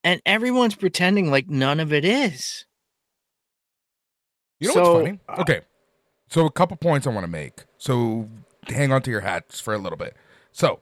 and 0.04 0.20
everyone's 0.26 0.74
pretending 0.74 1.30
like 1.30 1.48
none 1.48 1.80
of 1.80 1.92
it 1.92 2.04
is 2.04 2.64
You 4.60 4.68
know 4.68 4.74
So, 4.74 4.80
what's 4.82 5.06
funny? 5.06 5.20
uh, 5.28 5.40
Okay. 5.42 5.60
So 6.28 6.46
a 6.46 6.50
couple 6.50 6.76
points 6.76 7.06
I 7.06 7.10
want 7.10 7.24
to 7.24 7.30
make. 7.30 7.64
So 7.78 8.28
hang 8.68 8.92
on 8.92 9.02
to 9.02 9.10
your 9.10 9.20
hats 9.22 9.58
for 9.60 9.74
a 9.74 9.78
little 9.78 9.98
bit. 9.98 10.16
So 10.52 10.80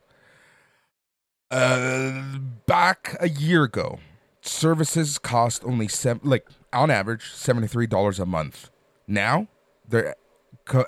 uh 1.51 2.39
back 2.67 3.17
a 3.21 3.29
year 3.29 3.65
ago, 3.65 3.99
services 4.43 5.19
cost 5.19 5.65
only 5.65 5.89
seven 5.89 6.29
like 6.29 6.47
on 6.73 6.91
average 6.91 7.23
$73 7.33 8.21
a 8.21 8.27
month. 8.27 8.71
Now, 9.07 9.49
they're 9.89 10.15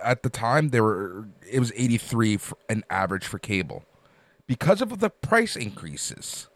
at 0.04 0.22
the 0.22 0.28
time 0.30 0.68
they 0.68 0.80
were 0.80 1.26
it 1.50 1.58
was 1.58 1.72
83 1.74 2.36
for 2.36 2.58
an 2.68 2.84
average 2.90 3.26
for 3.26 3.38
cable. 3.38 3.84
Because 4.46 4.82
of 4.82 4.98
the 4.98 5.08
price 5.10 5.56
increases, 5.56 6.48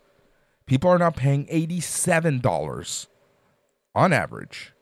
people 0.66 0.90
are 0.90 0.98
now 0.98 1.10
paying 1.10 1.46
$87 1.46 3.06
on 3.94 4.12
average 4.12 4.72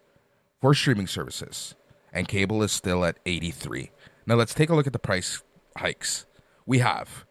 for 0.61 0.75
streaming 0.75 1.07
services, 1.07 1.75
and 2.13 2.27
cable 2.27 2.63
is 2.63 2.73
still 2.73 3.05
at 3.05 3.19
83. 3.27 3.91
Now 4.27 4.35
let's 4.37 4.55
take 4.55 4.71
a 4.71 4.75
look 4.75 4.87
at 4.87 4.93
the 4.93 4.99
price 4.99 5.43
hikes. 5.77 6.27
We 6.67 6.79
have 6.79 7.25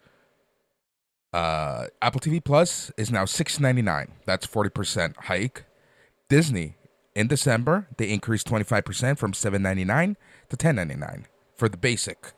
Uh, 1.32 1.86
Apple 2.02 2.20
TV 2.20 2.44
Plus 2.44 2.92
is 2.98 3.10
now 3.10 3.24
six 3.24 3.58
ninety 3.58 3.80
nine. 3.82 4.12
That's 4.26 4.44
forty 4.44 4.68
percent 4.68 5.16
hike. 5.16 5.64
Disney 6.28 6.76
in 7.14 7.26
December 7.28 7.88
they 7.98 8.10
increased 8.10 8.46
twenty 8.46 8.64
five 8.64 8.84
percent 8.84 9.18
from 9.18 9.32
seven 9.32 9.62
ninety 9.62 9.84
nine 9.84 10.16
to 10.48 10.56
ten 10.56 10.76
ninety 10.76 10.96
nine 10.96 11.26
for 11.56 11.68
the 11.68 11.76
basic. 11.76 12.32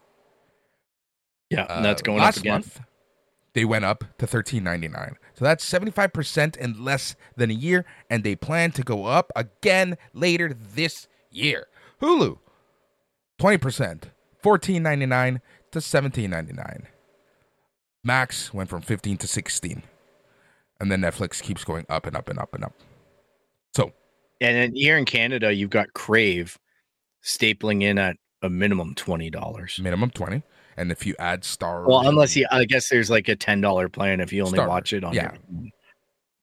Yeah, 1.51 1.63
Uh, 1.65 1.83
that's 1.83 2.03
going 2.03 2.19
last 2.19 2.39
up 2.39 2.43
again. 2.43 2.53
month. 2.53 2.81
They 3.53 3.65
went 3.65 3.85
up 3.85 4.05
to 4.19 4.27
thirteen 4.27 4.65
ninety 4.65 4.89
nine. 4.89 5.17
So 5.35 5.45
that's 5.45 5.65
seventy 5.65 5.93
five 5.93 6.13
percent 6.13 6.57
in 6.57 6.83
less 6.85 7.15
than 7.37 7.51
a 7.51 7.55
year, 7.55 7.85
and 8.11 8.25
they 8.25 8.35
plan 8.35 8.73
to 8.73 8.83
go 8.83 9.05
up 9.07 9.31
again 9.37 9.97
later 10.13 10.53
this 10.53 11.07
year. 11.31 11.67
Hulu, 12.03 12.39
twenty 13.39 13.59
percent, 13.59 14.11
fourteen 14.43 14.83
ninety 14.83 15.07
nine 15.07 15.41
to 15.71 15.81
seventeen 15.81 16.31
ninety 16.31 16.53
nine. 16.53 16.89
Max 18.03 18.53
went 18.53 18.69
from 18.69 18.83
fifteen 18.83 19.17
to 19.19 19.29
sixteen, 19.29 19.85
and 20.81 20.91
then 20.91 21.01
Netflix 21.01 21.41
keeps 21.41 21.63
going 21.65 21.87
up 21.89 22.07
and 22.07 22.17
up 22.17 22.29
and 22.29 22.39
up 22.41 22.53
and 22.55 22.65
up. 22.65 22.75
And 24.41 24.57
then 24.57 24.75
here 24.75 24.99
in 24.99 25.05
Canada, 25.05 25.53
you've 25.53 25.71
got 25.71 25.93
Crave 25.95 26.59
stapling 27.25 27.83
in 27.83 27.99
at 27.99 28.17
a 28.43 28.51
minimum 28.51 28.95
twenty 28.95 29.31
dollars. 29.31 29.79
minimum 29.83 30.11
twenty, 30.11 30.43
and 30.77 30.91
if 30.93 31.07
you 31.07 31.15
add 31.19 31.45
Star, 31.45 31.87
Well, 31.89 32.07
unless 32.07 32.37
you, 32.37 32.47
I 32.51 32.65
guess 32.65 32.89
there's 32.89 33.11
like 33.11 33.29
a 33.29 33.37
ten 33.37 33.61
dollar 33.61 33.89
plan 33.89 34.21
if 34.21 34.33
you 34.33 34.43
only 34.45 34.57
Star- 34.59 34.69
watch 34.69 34.93
it 34.93 35.05
on. 35.05 35.15
yeah. 35.15 35.33
your- 35.51 35.71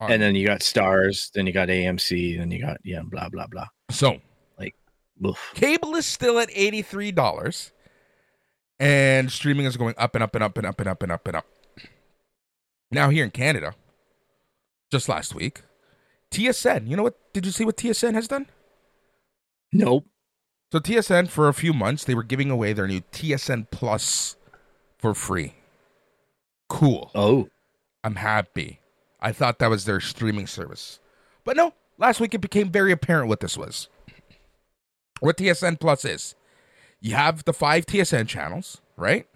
and 0.09 0.19
then 0.19 0.33
you 0.33 0.47
got 0.47 0.61
Starz, 0.61 1.29
then 1.33 1.45
you 1.45 1.53
got 1.53 1.67
AMC, 1.69 2.37
then 2.39 2.49
you 2.49 2.59
got 2.59 2.77
yeah, 2.83 3.01
blah 3.03 3.29
blah 3.29 3.45
blah. 3.47 3.67
so 3.91 4.19
Oof. 5.23 5.51
Cable 5.53 5.93
is 5.95 6.07
still 6.07 6.39
at 6.39 6.49
$83 6.49 7.71
and 8.79 9.31
streaming 9.31 9.67
is 9.67 9.77
going 9.77 9.93
up 9.95 10.15
and 10.15 10.23
up 10.23 10.33
and 10.33 10.43
up 10.43 10.57
and 10.57 10.65
up 10.65 10.79
and 10.79 10.89
up 10.89 11.03
and 11.03 11.11
up 11.11 11.27
and 11.27 11.35
up. 11.37 11.45
Now 12.89 13.09
here 13.11 13.23
in 13.23 13.29
Canada, 13.29 13.75
just 14.91 15.07
last 15.07 15.35
week, 15.35 15.61
TSN, 16.32 16.88
you 16.88 16.95
know 16.95 17.03
what? 17.03 17.34
Did 17.34 17.45
you 17.45 17.51
see 17.51 17.65
what 17.65 17.77
TSN 17.77 18.13
has 18.13 18.27
done? 18.27 18.47
Nope. 19.71 20.05
So 20.71 20.79
TSN 20.79 21.27
for 21.29 21.47
a 21.47 21.53
few 21.53 21.73
months 21.73 22.03
they 22.05 22.15
were 22.15 22.23
giving 22.23 22.49
away 22.49 22.73
their 22.73 22.88
new 22.88 23.01
TSN 23.11 23.69
Plus 23.71 24.38
for 24.97 25.13
free. 25.13 25.55
Cool. 26.69 27.11
Oh, 27.13 27.49
I'm 28.03 28.15
happy. 28.15 28.79
I 29.19 29.34
thought 29.34 29.59
that 29.59 29.69
was 29.69 29.86
their 29.86 29.99
streaming 29.99 30.47
service. 30.47 30.99
But 31.43 31.57
no, 31.57 31.73
last 31.97 32.19
week 32.19 32.34
it 32.34 32.41
became 32.41 32.69
very 32.69 32.91
apparent 32.91 33.27
what 33.27 33.41
this 33.41 33.57
was. 33.57 33.89
What 35.19 35.38
TSN 35.38 35.79
Plus 35.79 36.05
is. 36.05 36.36
You 37.01 37.15
have 37.15 37.43
the 37.43 37.53
five 37.53 37.86
TSN 37.86 38.27
channels, 38.27 38.82
right? 38.95 39.27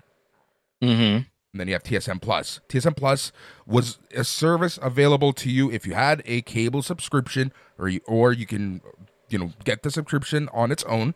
mm-hmm. 0.81 1.23
And 1.55 1.59
then 1.61 1.69
you 1.69 1.73
have 1.73 1.83
TSN 1.83 2.21
Plus. 2.21 2.59
TSN 2.67 2.97
Plus 2.97 3.31
was 3.65 3.97
a 4.13 4.25
service 4.25 4.77
available 4.81 5.31
to 5.31 5.49
you 5.49 5.71
if 5.71 5.87
you 5.87 5.93
had 5.93 6.21
a 6.25 6.41
cable 6.41 6.81
subscription, 6.81 7.53
or 7.79 7.87
you, 7.87 8.01
or 8.05 8.33
you 8.33 8.45
can, 8.45 8.81
you 9.29 9.39
know, 9.39 9.53
get 9.63 9.81
the 9.81 9.89
subscription 9.89 10.49
on 10.51 10.69
its 10.69 10.83
own, 10.83 11.15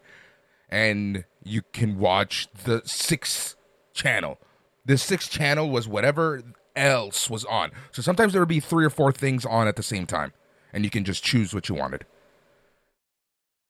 and 0.69 1.25
you 1.43 1.61
can 1.73 1.99
watch 1.99 2.47
the 2.63 2.81
sixth 2.85 3.57
channel. 3.93 4.39
The 4.85 4.97
sixth 4.97 5.29
channel 5.29 5.69
was 5.69 5.89
whatever 5.89 6.41
else 6.73 7.29
was 7.29 7.43
on. 7.43 7.71
So 7.91 8.01
sometimes 8.01 8.31
there 8.31 8.41
would 8.41 8.47
be 8.47 8.61
three 8.61 8.85
or 8.85 8.89
four 8.89 9.11
things 9.11 9.45
on 9.45 9.67
at 9.67 9.75
the 9.75 9.83
same 9.83 10.05
time, 10.05 10.31
and 10.71 10.85
you 10.85 10.89
can 10.89 11.03
just 11.03 11.21
choose 11.21 11.53
what 11.53 11.67
you 11.67 11.75
wanted. 11.75 12.05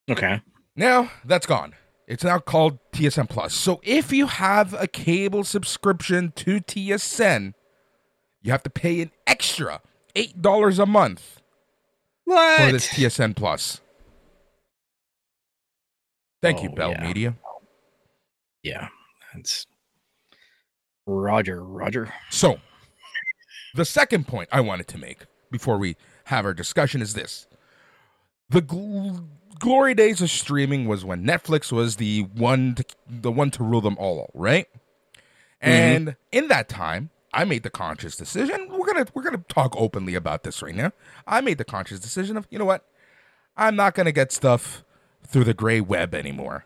Okay. 0.08 0.44
Now 0.76 1.10
that's 1.26 1.48
gone. 1.48 1.74
It's 2.10 2.24
now 2.24 2.40
called 2.40 2.80
TSN 2.92 3.30
Plus. 3.30 3.54
So 3.54 3.80
if 3.84 4.12
you 4.12 4.26
have 4.26 4.74
a 4.74 4.88
cable 4.88 5.44
subscription 5.44 6.34
to 6.38 6.60
TSN, 6.60 7.54
you 8.42 8.52
have 8.52 8.64
to 8.64 8.70
pay 8.72 9.02
an 9.02 9.12
extra 9.28 9.80
eight 10.16 10.42
dollars 10.42 10.80
a 10.80 10.88
month 10.88 11.40
What? 12.26 12.62
for 12.62 12.72
this 12.72 12.88
TSN 12.88 13.36
Plus. 13.36 13.80
Thank 16.42 16.64
you, 16.64 16.70
Oh, 16.72 16.76
Bell 16.76 16.92
yeah. 16.92 17.04
Media. 17.04 17.36
Yeah, 18.64 18.88
that's 19.34 19.66
Roger. 21.06 21.64
Roger. 21.64 22.12
So, 22.32 22.60
the 23.76 23.86
second 23.86 24.28
point 24.28 24.50
I 24.52 24.62
wanted 24.62 24.88
to 24.90 24.98
make 24.98 25.20
before 25.52 25.78
we 25.78 25.96
have 26.26 26.46
our 26.46 26.54
discussion 26.56 27.02
is 27.02 27.14
this: 27.14 27.46
the 28.50 28.62
gl- 28.62 29.28
glory 29.60 29.94
days 29.94 30.22
of 30.22 30.30
streaming 30.32 30.88
was 30.88 31.06
when 31.06 31.24
Netflix 31.26 31.72
was 31.72 31.98
the 31.98 32.22
one, 32.36 32.76
to, 32.76 32.86
the 33.08 33.32
one 33.32 33.52
to 33.52 33.64
rule 33.64 33.82
them 33.82 33.98
all, 34.00 34.32
right? 34.34 34.68
Mm-hmm. 35.62 35.70
And 35.70 36.16
in 36.32 36.48
that 36.48 36.70
time, 36.70 37.10
I 37.34 37.44
made 37.46 37.64
the 37.64 37.70
conscious 37.70 38.16
decision. 38.16 38.70
We're 38.72 38.88
gonna 38.88 39.06
we're 39.14 39.22
gonna 39.24 39.44
talk 39.50 39.76
openly 39.78 40.16
about 40.16 40.44
this 40.44 40.62
right 40.64 40.74
now. 40.74 40.92
I 41.28 41.42
made 41.42 41.58
the 41.60 41.66
conscious 41.66 42.00
decision 42.00 42.38
of 42.38 42.48
you 42.50 42.58
know 42.58 42.66
what, 42.66 42.86
I'm 43.56 43.76
not 43.76 43.94
gonna 43.94 44.12
get 44.12 44.32
stuff 44.32 44.84
through 45.28 45.44
the 45.44 45.54
gray 45.54 45.80
web 45.82 46.16
anymore 46.16 46.66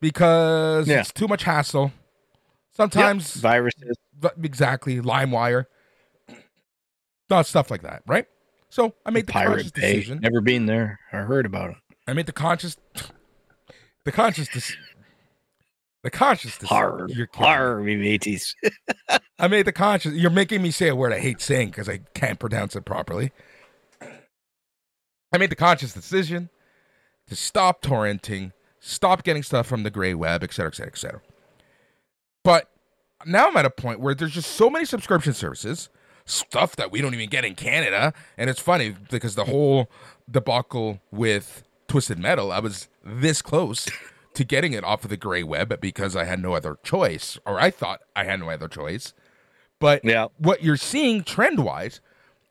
because 0.00 0.88
Yeah. 0.88 1.00
it's 1.00 1.12
too 1.12 1.28
much 1.28 1.42
hassle. 1.44 1.92
Sometimes 2.72 3.34
viruses. 3.34 3.96
Exactly 4.42 5.00
limewire 5.00 5.66
not 7.30 7.46
stuff 7.46 7.70
like 7.70 7.82
that 7.82 8.02
right 8.06 8.26
so 8.68 8.92
i 9.06 9.10
made 9.10 9.26
the 9.28 9.32
conscious 9.32 9.70
Pirate 9.70 9.74
Bay. 9.74 9.80
decision 9.94 10.18
Never 10.20 10.40
been 10.40 10.66
there. 10.66 10.98
I 11.12 11.18
heard 11.18 11.46
about 11.46 11.70
it. 11.70 11.76
I 12.08 12.12
made 12.12 12.26
the 12.26 12.32
conscious 12.32 12.76
the 14.04 14.12
conscious 14.12 14.48
dec- 14.48 14.76
the 16.02 16.10
conscious 16.10 16.52
decision 16.56 16.68
Har, 16.76 17.06
you're 17.10 17.26
killing 17.26 17.84
me. 17.84 17.96
mateys. 17.96 18.54
i 19.38 19.46
made 19.48 19.66
the 19.66 19.72
conscious 19.72 20.14
you're 20.14 20.30
making 20.30 20.62
me 20.62 20.70
say 20.70 20.88
a 20.88 20.96
word 20.96 21.12
i 21.12 21.18
hate 21.20 21.40
saying 21.40 21.68
because 21.68 21.88
i 21.88 21.98
can't 22.14 22.38
pronounce 22.40 22.74
it 22.74 22.84
properly 22.84 23.30
i 25.32 25.38
made 25.38 25.50
the 25.50 25.56
conscious 25.56 25.92
decision 25.92 26.48
to 27.28 27.36
stop 27.36 27.82
torrenting 27.82 28.52
stop 28.80 29.22
getting 29.22 29.42
stuff 29.42 29.66
from 29.66 29.82
the 29.82 29.90
gray 29.90 30.14
web 30.14 30.42
et 30.42 30.52
cetera 30.52 30.70
et 30.70 30.74
cetera 30.74 30.92
et 30.92 30.98
cetera 30.98 31.20
but 32.44 32.70
now 33.26 33.48
i'm 33.48 33.56
at 33.56 33.64
a 33.66 33.70
point 33.70 34.00
where 34.00 34.14
there's 34.14 34.32
just 34.32 34.52
so 34.52 34.70
many 34.70 34.84
subscription 34.84 35.34
services 35.34 35.88
stuff 36.24 36.76
that 36.76 36.92
we 36.92 37.00
don't 37.00 37.14
even 37.14 37.28
get 37.28 37.44
in 37.44 37.54
canada 37.54 38.12
and 38.36 38.48
it's 38.48 38.60
funny 38.60 38.94
because 39.10 39.34
the 39.34 39.44
whole 39.46 39.90
debacle 40.30 41.00
with 41.10 41.64
twisted 41.88 42.18
metal 42.18 42.52
i 42.52 42.58
was 42.58 42.88
this 43.04 43.42
close 43.42 43.88
to 44.34 44.44
getting 44.44 44.72
it 44.72 44.84
off 44.84 45.02
of 45.04 45.10
the 45.10 45.16
gray 45.16 45.42
web 45.42 45.80
because 45.80 46.14
i 46.14 46.24
had 46.24 46.40
no 46.40 46.52
other 46.54 46.78
choice 46.82 47.38
or 47.46 47.58
i 47.60 47.70
thought 47.70 48.00
i 48.14 48.24
had 48.24 48.38
no 48.40 48.50
other 48.50 48.68
choice 48.68 49.14
but 49.80 50.04
Yeah. 50.04 50.26
what 50.38 50.62
you're 50.62 50.76
seeing 50.76 51.22
trend 51.24 51.64
wise 51.64 52.00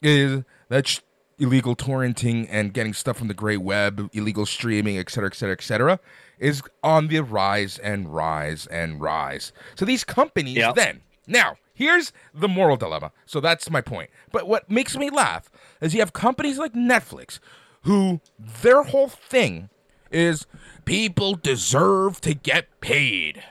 is 0.01 0.43
that 0.69 0.87
sh- 0.87 0.99
illegal 1.39 1.75
torrenting 1.75 2.47
and 2.49 2.73
getting 2.73 2.93
stuff 2.93 3.17
from 3.17 3.27
the 3.27 3.33
gray 3.33 3.57
web, 3.57 4.09
illegal 4.13 4.45
streaming, 4.45 4.97
et 4.97 5.09
cetera, 5.11 5.29
et 5.29 5.35
cetera, 5.35 5.53
et 5.53 5.61
cetera, 5.61 5.99
is 6.39 6.63
on 6.83 7.09
the 7.09 7.19
rise 7.19 7.77
and 7.79 8.13
rise 8.15 8.65
and 8.67 9.01
rise. 9.01 9.51
So 9.75 9.83
these 9.85 10.03
companies 10.05 10.55
Yeah. 10.57 10.71
then, 10.71 11.01
now, 11.27 11.57
here's 11.73 12.13
the 12.33 12.47
moral 12.47 12.77
dilemma. 12.77 13.11
So 13.25 13.39
that's 13.41 13.69
my 13.69 13.81
point. 13.81 14.09
But 14.31 14.47
what 14.47 14.69
makes 14.71 14.95
me 14.97 15.09
laugh 15.09 15.51
is 15.81 15.93
you 15.93 15.99
have 15.99 16.13
companies 16.13 16.57
like 16.57 16.73
Netflix 16.73 17.39
who 17.87 18.21
their 18.37 18.83
whole 18.83 19.07
thing 19.09 19.69
is 20.11 20.45
people 20.85 21.35
deserve 21.35 22.21
to 22.21 22.33
get 22.33 22.79
paid. 22.81 23.43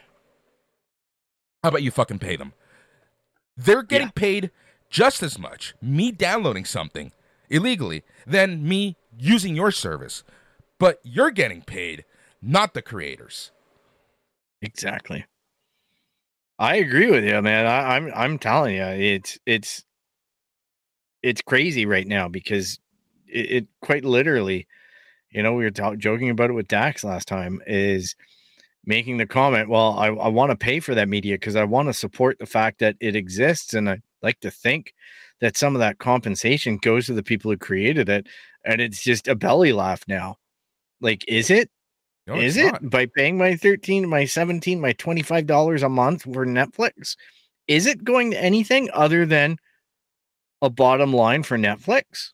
How 1.63 1.71
about 1.71 1.83
you 1.83 1.91
fucking 1.91 2.19
pay 2.21 2.37
them? 2.37 2.53
They're 3.57 3.83
getting 3.83 4.09
Yeah. 4.09 4.13
paid 4.15 4.51
just 4.91 5.23
as 5.23 5.39
much 5.39 5.75
me 5.83 6.13
downloading 6.13 6.65
something 6.65 7.13
illegally 7.51 8.05
than 8.27 8.67
me 8.69 8.97
using 9.19 9.57
your 9.57 9.71
service. 9.73 10.23
But 10.79 11.01
you're 11.03 11.31
getting 11.31 11.63
paid, 11.63 12.05
not 12.43 12.75
the 12.75 12.83
creators. 12.83 13.51
Exactly. 14.63 15.25
I 16.59 16.77
agree 16.77 17.11
with 17.11 17.25
you, 17.25 17.41
man. 17.43 17.67
I, 17.67 17.97
I'm 17.97 18.13
I'm 18.15 18.39
telling 18.39 18.77
you, 18.77 18.85
it's 18.85 19.39
it's 19.47 19.85
it's 21.23 21.43
crazy 21.43 21.87
right 21.87 22.07
now 22.07 22.29
because 22.29 22.79
it, 23.37 23.51
it 23.51 23.67
quite 23.83 24.05
literally, 24.05 24.67
you 25.31 25.43
know, 25.43 25.53
we 25.53 25.65
were 25.65 25.71
joking 25.97 26.31
about 26.31 26.51
it 26.51 26.55
with 26.55 26.69
Dax 26.69 27.05
last 27.05 27.29
time. 27.29 27.61
Is 27.67 28.17
making 28.85 29.19
the 29.19 29.27
comment, 29.27 29.69
well, 29.69 29.99
I, 29.99 30.07
I 30.07 30.29
want 30.29 30.51
to 30.51 30.57
pay 30.57 30.81
for 30.81 30.95
that 30.95 31.09
media 31.09 31.35
because 31.35 31.57
I 31.57 31.65
want 31.65 31.89
to 31.89 31.93
support 31.93 32.39
the 32.39 32.47
fact 32.47 32.79
that 32.79 32.97
it 33.01 33.17
exists, 33.17 33.75
and 33.75 33.91
I 33.91 34.01
like 34.23 34.41
to 34.41 34.51
think 34.51 34.95
that 35.41 35.57
some 35.57 35.75
of 35.75 35.81
that 35.81 35.99
compensation 35.99 36.79
goes 36.79 37.07
to 37.07 37.13
the 37.13 37.23
people 37.23 37.51
who 37.51 37.59
created 37.59 38.09
it, 38.09 38.27
and 38.65 38.81
it's 38.81 39.03
just 39.03 39.29
a 39.29 39.35
belly 39.35 39.73
laugh 39.73 40.03
now. 40.09 40.37
Like, 41.01 41.25
is 41.29 41.51
it? 41.51 41.71
No, 42.27 42.35
is 42.35 42.57
it 42.57 42.73
not. 42.73 42.91
by 42.91 43.07
paying 43.07 43.39
my 43.39 43.55
13 43.55 44.09
my 44.09 44.25
17 44.25 44.81
my 44.81 44.93
25 44.95 45.47
dollars 45.47 45.85
a 45.85 45.89
month 45.89 46.23
for 46.23 46.45
netflix 46.45 47.15
is 47.69 47.87
it 47.87 48.03
going 48.03 48.33
to 48.33 48.43
anything 48.43 48.91
other 48.93 49.25
than 49.25 49.59
a 50.61 50.69
bottom 50.69 51.13
line 51.13 51.45
for 51.45 51.57
netflix 51.57 52.33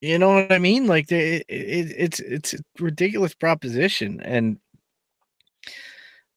you 0.00 0.18
know 0.18 0.30
what 0.34 0.52
i 0.52 0.58
mean 0.58 0.86
like 0.86 1.08
the, 1.08 1.36
it, 1.36 1.44
it, 1.48 1.94
it's 1.96 2.20
it's 2.20 2.54
a 2.54 2.58
ridiculous 2.78 3.34
proposition 3.34 4.20
and 4.20 4.58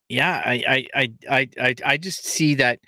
yeah 0.10 0.42
I, 0.46 0.88
I 0.96 1.10
i 1.30 1.50
i 1.60 1.76
i 1.86 1.98
just 1.98 2.26
see 2.26 2.56
that 2.56 2.80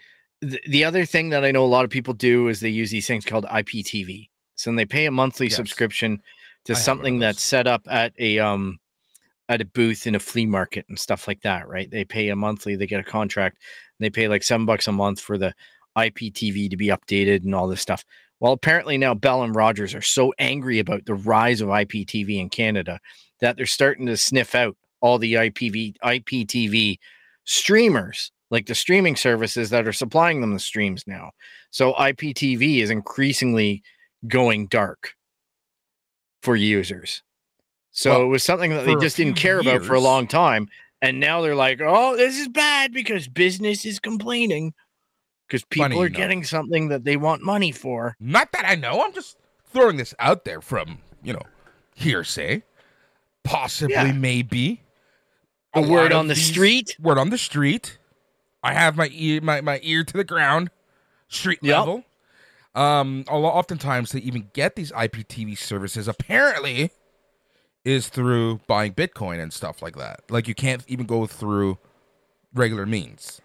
the, 0.42 0.60
the 0.68 0.84
other 0.84 1.06
thing 1.06 1.30
that 1.30 1.44
I 1.44 1.52
know 1.52 1.64
a 1.64 1.68
lot 1.68 1.86
of 1.86 1.92
people 1.92 2.14
do 2.14 2.48
is 2.50 2.60
they 2.60 2.70
use 2.70 2.92
these 2.92 3.08
things 3.08 3.26
called 3.26 3.46
IPTV. 3.46 4.30
So 4.56 4.70
then 4.70 4.76
they 4.76 4.86
pay 4.86 5.06
a 5.06 5.12
monthly 5.12 5.50
Yes. 5.50 5.56
subscription 5.56 6.22
to 6.66 6.76
I 6.76 6.80
have 6.80 6.88
one 6.98 7.06
of 7.06 7.06
something 7.06 7.20
that's 7.20 7.44
set 7.44 7.68
up 7.68 7.82
at 7.90 8.14
a 8.20 8.40
um 8.40 8.80
at 9.50 9.62
a 9.62 9.66
booth 9.66 10.08
in 10.08 10.16
a 10.16 10.20
flea 10.20 10.46
market 10.46 10.86
and 10.90 10.98
stuff 11.00 11.28
like 11.28 11.42
that, 11.42 11.68
right? 11.68 11.90
They 11.90 12.04
pay 12.04 12.30
a 12.30 12.36
monthly, 12.36 12.76
they 12.76 12.88
get 12.88 13.00
a 13.00 13.04
contract, 13.04 13.60
they 14.00 14.10
pay 14.10 14.28
like 14.28 14.44
seven 14.44 14.66
bucks 14.66 14.88
a 14.88 14.92
month 14.92 15.20
for 15.20 15.38
the 15.38 15.54
IPTV 15.98 16.70
to 16.70 16.78
be 16.78 16.88
updated 16.88 17.44
and 17.44 17.54
all 17.56 17.68
this 17.68 17.82
stuff. 17.82 18.04
Well, 18.40 18.54
apparently 18.54 18.98
now 18.98 19.14
Bell 19.14 19.44
and 19.44 19.56
Rogers 19.56 19.96
are 19.96 20.02
so 20.02 20.34
angry 20.40 20.80
about 20.80 21.06
the 21.06 21.16
rise 21.16 21.62
of 21.62 21.70
IPTV 21.70 22.40
in 22.40 22.50
Canada 22.50 23.00
that 23.42 23.58
they're 23.58 23.66
starting 23.66 24.06
to 24.08 24.18
sniff 24.18 24.56
out 24.56 24.76
all 25.02 25.18
the 25.18 25.36
IPV 25.36 25.96
IPTV 26.04 26.98
streamers, 27.46 28.32
like 28.52 28.66
the 28.66 28.76
streaming 28.76 29.16
services 29.16 29.70
that 29.70 29.88
are 29.88 29.94
supplying 29.94 30.42
them 30.42 30.54
the 30.54 30.60
streams 30.60 31.04
now. 31.08 31.32
So 31.70 31.94
IPTV 31.94 32.80
is 32.82 32.90
increasingly 32.90 33.84
going 34.28 34.68
dark 34.68 35.14
for 36.42 36.56
users. 36.56 37.24
So 37.92 38.12
Well, 38.12 38.22
it 38.24 38.28
was 38.28 38.44
something 38.44 38.72
that 38.72 38.86
they 38.86 38.96
just 38.96 39.18
didn't 39.18 39.36
care 39.36 39.60
about 39.60 39.84
for 39.84 39.94
a 39.94 40.00
long 40.00 40.28
time. 40.28 40.68
And 41.02 41.20
now 41.20 41.42
they're 41.42 41.56
like, 41.56 41.82
oh, 41.82 42.18
this 42.18 42.40
is 42.40 42.48
bad 42.48 42.92
because 42.92 43.28
business 43.28 43.86
is 43.86 44.00
complaining 44.00 44.74
because 45.48 45.64
people 45.64 45.86
Funny 45.86 45.98
are 46.02 46.08
enough. 46.08 46.18
getting 46.18 46.44
something 46.44 46.88
that 46.90 47.04
they 47.04 47.18
want 47.18 47.42
money 47.42 47.72
for. 47.72 48.16
Not 48.20 48.52
that 48.54 48.66
I 48.66 48.76
know. 48.76 49.04
I'm 49.04 49.14
just 49.14 49.38
throwing 49.72 49.98
this 49.98 50.14
out 50.20 50.46
there 50.46 50.62
from, 50.62 51.00
you 51.24 51.34
know, 51.34 51.42
hearsay. 51.96 52.64
Possibly, 53.44 53.94
Yeah. 53.94 54.12
maybe. 54.12 54.82
A 55.74 55.82
lot 55.82 55.90
word 55.90 56.12
of 56.12 56.18
on 56.20 56.28
the 56.28 56.34
these- 56.34 56.46
street. 56.48 56.96
Word 57.00 57.18
on 57.18 57.30
the 57.30 57.38
street. 57.38 57.98
I 58.64 58.74
have 58.74 58.96
my 58.98 59.10
ear, 59.12 59.42
my, 59.42 59.62
my 59.62 59.80
ear 59.84 60.04
to 60.04 60.14
the 60.18 60.24
ground, 60.24 60.72
street 61.28 61.60
Yep. 61.62 61.78
level. 61.78 62.04
Um, 62.74 63.24
a 63.28 63.38
lot, 63.38 63.54
oftentimes 63.54 64.10
to 64.12 64.22
even 64.22 64.50
get 64.54 64.76
these 64.76 64.92
IPTV 64.92 65.56
services, 65.56 66.08
apparently, 66.08 66.92
is 67.86 68.10
through 68.10 68.62
buying 68.68 68.94
Bitcoin 68.94 69.40
and 69.42 69.54
stuff 69.54 69.82
like 69.82 69.96
that. 69.98 70.22
Like 70.30 70.48
you 70.48 70.56
can't 70.56 70.84
even 70.88 71.06
go 71.06 71.28
through 71.28 71.78
regular 72.54 72.86
means. 72.88 73.40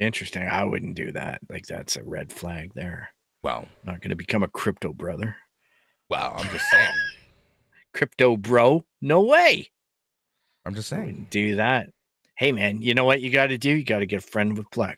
Interesting. 0.00 0.48
I 0.48 0.64
wouldn't 0.64 0.94
do 0.96 1.12
that. 1.12 1.40
Like 1.48 1.66
that's 1.66 1.96
a 1.96 2.02
red 2.02 2.32
flag 2.32 2.72
there. 2.74 3.10
Well, 3.42 3.68
Not 3.84 4.00
going 4.00 4.10
to 4.10 4.16
become 4.16 4.42
a 4.42 4.48
crypto 4.48 4.92
brother. 4.92 5.36
well, 6.08 6.34
I'm 6.36 6.50
just 6.50 6.68
saying. 6.70 6.92
Crypto 7.94 8.36
bro? 8.36 8.84
No 9.00 9.22
way. 9.22 9.68
I'm 10.64 10.74
just 10.74 10.88
saying. 10.88 11.26
do 11.30 11.56
that. 11.56 11.88
Hey 12.36 12.52
man, 12.52 12.80
you 12.82 12.94
know 12.94 13.04
what 13.04 13.20
you 13.20 13.30
got 13.30 13.46
to 13.48 13.58
do? 13.58 13.70
You 13.70 13.84
got 13.84 13.98
to 13.98 14.06
get 14.06 14.18
a 14.24 14.26
friend 14.26 14.56
with 14.56 14.68
Plex. 14.70 14.96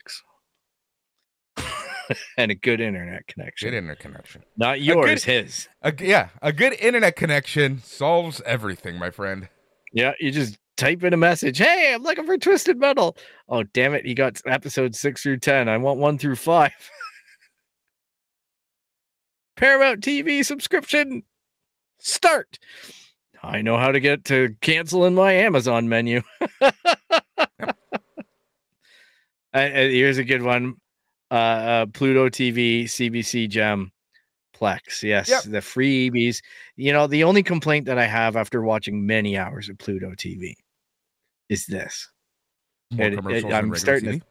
and 2.37 2.51
a 2.51 2.55
good 2.55 2.79
internet 2.81 3.25
connection. 3.27 3.69
Good 3.69 3.77
interconnection. 3.77 4.43
Not 4.57 4.75
good- 4.75 4.85
yours, 4.85 5.23
his. 5.23 5.67
A 5.81 5.93
yeah, 5.99 6.29
a 6.41 6.53
good 6.53 6.73
internet 6.73 7.15
connection 7.15 7.81
solves 7.83 8.41
everything, 8.45 8.97
my 8.97 9.09
friend. 9.09 9.49
Yeah, 9.91 10.13
you 10.19 10.31
just 10.31 10.57
type 10.77 11.03
in 11.03 11.13
a 11.13 11.17
message. 11.17 11.57
Hey, 11.57 11.93
I'm 11.93 12.03
looking 12.03 12.25
for 12.25 12.37
Twisted 12.37 12.77
Metal. 12.79 13.15
Oh, 13.49 13.63
damn 13.63 13.93
it. 13.93 14.05
You 14.05 14.15
got 14.15 14.39
episode 14.45 14.95
six 14.95 15.23
through 15.23 15.37
10. 15.37 15.69
I 15.69 15.77
want 15.77 15.99
one 15.99 16.17
through 16.17 16.35
five. 16.35 16.71
Paramount 19.55 20.01
TV 20.01 20.43
subscription. 20.43 21.23
Start. 21.99 22.57
I 23.43 23.61
know 23.61 23.77
how 23.77 23.91
to 23.91 23.99
get 23.99 24.25
to 24.25 24.55
cancel 24.61 25.05
in 25.05 25.13
my 25.15 25.33
Amazon 25.33 25.89
menu. 25.89 26.21
Uh, 29.55 29.59
uh, 29.59 29.69
here's 29.69 30.17
a 30.17 30.23
good 30.23 30.41
one 30.41 30.73
uh, 31.29 31.33
uh, 31.35 31.85
Pluto 31.85 32.27
TV, 32.27 32.85
CBC 32.85 33.47
Gem, 33.47 33.91
Plex. 34.59 35.03
Yes, 35.03 35.29
Yep. 35.29 35.43
the 35.43 35.59
freebies. 35.59 36.39
You 36.75 36.91
know, 36.91 37.05
the 37.05 37.23
only 37.23 37.43
complaint 37.43 37.85
that 37.85 37.99
I 37.99 38.07
have 38.07 38.35
after 38.35 38.63
watching 38.63 39.05
many 39.05 39.37
hours 39.37 39.69
of 39.69 39.77
Pluto 39.77 40.09
TV 40.17 40.55
is 41.49 41.65
this 41.65 42.09
More 42.91 43.07
It- 43.07 43.13
it- 43.13 43.15
commercials 43.17 43.43
than 43.43 43.51
I'm 43.53 43.57
regular 43.71 43.75
starting 43.79 44.05
to- 44.05 44.11
TV. 44.19 44.21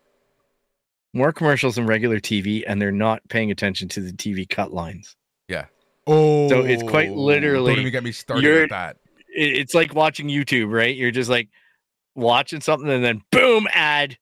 more 1.14 1.32
commercials 1.32 1.74
than 1.76 1.86
regular 1.86 2.20
TV, 2.20 2.64
and 2.66 2.80
they're 2.80 2.92
not 2.92 3.26
paying 3.28 3.50
attention 3.50 3.88
to 3.90 4.00
the 4.00 4.12
TV 4.12 4.46
cut 4.46 4.72
lines. 4.72 5.16
Yeah. 5.48 5.66
Oh, 6.06 6.48
So 6.48 6.60
it's 6.64 6.82
quite 6.82 7.10
oh. 7.10 7.14
literally- 7.14 7.72
Don't 7.72 7.80
even 7.80 7.92
get 7.92 8.04
me 8.04 8.12
started 8.12 8.60
with 8.62 8.70
that. 8.70 8.96
It's 9.34 9.74
like 9.74 9.94
watching 9.94 10.28
YouTube, 10.28 10.70
right? 10.72 10.94
You're 10.96 11.10
just 11.10 11.30
like 11.30 11.48
watching 12.14 12.60
something, 12.60 12.88
and 12.90 13.04
then 13.04 13.22
boom, 13.30 13.66
ad 13.72 14.16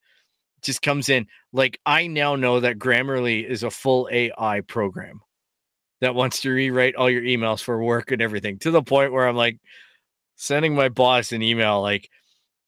just 0.62 0.82
comes 0.82 1.08
in. 1.08 1.26
Like 1.52 1.80
I 1.86 2.06
now 2.06 2.36
know 2.36 2.60
that 2.60 2.78
Grammarly 2.78 3.44
is 3.48 3.62
a 3.62 3.70
full 3.70 4.08
AI 4.12 4.60
program 4.62 5.20
that 6.00 6.14
wants 6.14 6.40
to 6.42 6.50
rewrite 6.50 6.94
all 6.94 7.10
your 7.10 7.22
emails 7.22 7.62
for 7.62 7.82
work 7.82 8.10
and 8.12 8.22
everything 8.22 8.58
to 8.60 8.70
the 8.70 8.82
point 8.82 9.12
where 9.12 9.26
I'm 9.28 9.36
like 9.36 9.58
sending 10.36 10.74
my 10.74 10.88
boss 10.88 11.32
an 11.32 11.42
email 11.42 11.80
like, 11.82 12.08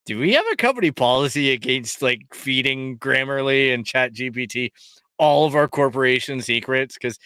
do 0.06 0.18
we 0.18 0.32
have 0.32 0.44
a 0.52 0.56
company 0.56 0.90
policy 0.90 1.52
against 1.52 2.02
like 2.02 2.20
feeding 2.32 2.98
Grammarly 2.98 3.72
and 3.72 3.86
Chat 3.86 4.12
GPT 4.12 4.72
all 5.18 5.46
of 5.46 5.54
our 5.54 5.68
corporation 5.68 6.40
secrets? 6.40 6.94
Because 6.94 7.18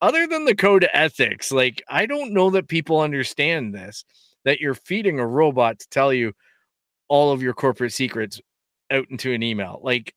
other 0.00 0.26
than 0.26 0.44
the 0.44 0.54
code 0.54 0.84
of 0.84 0.90
ethics, 0.92 1.52
like 1.52 1.82
I 1.88 2.06
don't 2.06 2.32
know 2.32 2.50
that 2.50 2.68
people 2.68 3.00
understand 3.00 3.74
this, 3.74 4.04
that 4.44 4.60
you're 4.60 4.74
feeding 4.74 5.18
a 5.18 5.26
robot 5.26 5.78
to 5.80 5.88
tell 5.88 6.12
you 6.12 6.32
all 7.08 7.32
of 7.32 7.42
your 7.42 7.54
corporate 7.54 7.92
secrets 7.92 8.40
out 8.90 9.06
into 9.10 9.32
an 9.32 9.42
email. 9.42 9.80
Like, 9.82 10.14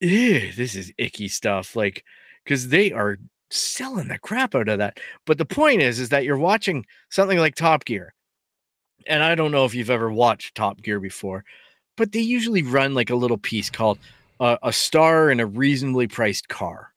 ew, 0.00 0.52
this 0.52 0.74
is 0.74 0.92
icky 0.98 1.28
stuff. 1.28 1.76
Like, 1.76 2.04
because 2.44 2.68
they 2.68 2.92
are 2.92 3.18
selling 3.50 4.08
the 4.08 4.18
crap 4.18 4.54
out 4.54 4.68
of 4.68 4.78
that. 4.78 4.98
But 5.26 5.38
the 5.38 5.44
point 5.44 5.82
is, 5.82 6.00
is 6.00 6.08
that 6.08 6.24
you're 6.24 6.38
watching 6.38 6.86
something 7.10 7.38
like 7.38 7.54
Top 7.54 7.84
Gear. 7.84 8.14
And 9.06 9.22
I 9.22 9.34
don't 9.34 9.52
know 9.52 9.64
if 9.64 9.74
you've 9.74 9.90
ever 9.90 10.10
watched 10.10 10.54
Top 10.54 10.82
Gear 10.82 11.00
before, 11.00 11.44
but 11.96 12.12
they 12.12 12.20
usually 12.20 12.62
run 12.62 12.94
like 12.94 13.10
a 13.10 13.16
little 13.16 13.38
piece 13.38 13.70
called 13.70 13.98
uh, 14.40 14.56
a 14.62 14.72
star 14.72 15.30
in 15.30 15.40
a 15.40 15.46
reasonably 15.46 16.08
priced 16.08 16.48
car. 16.48 16.92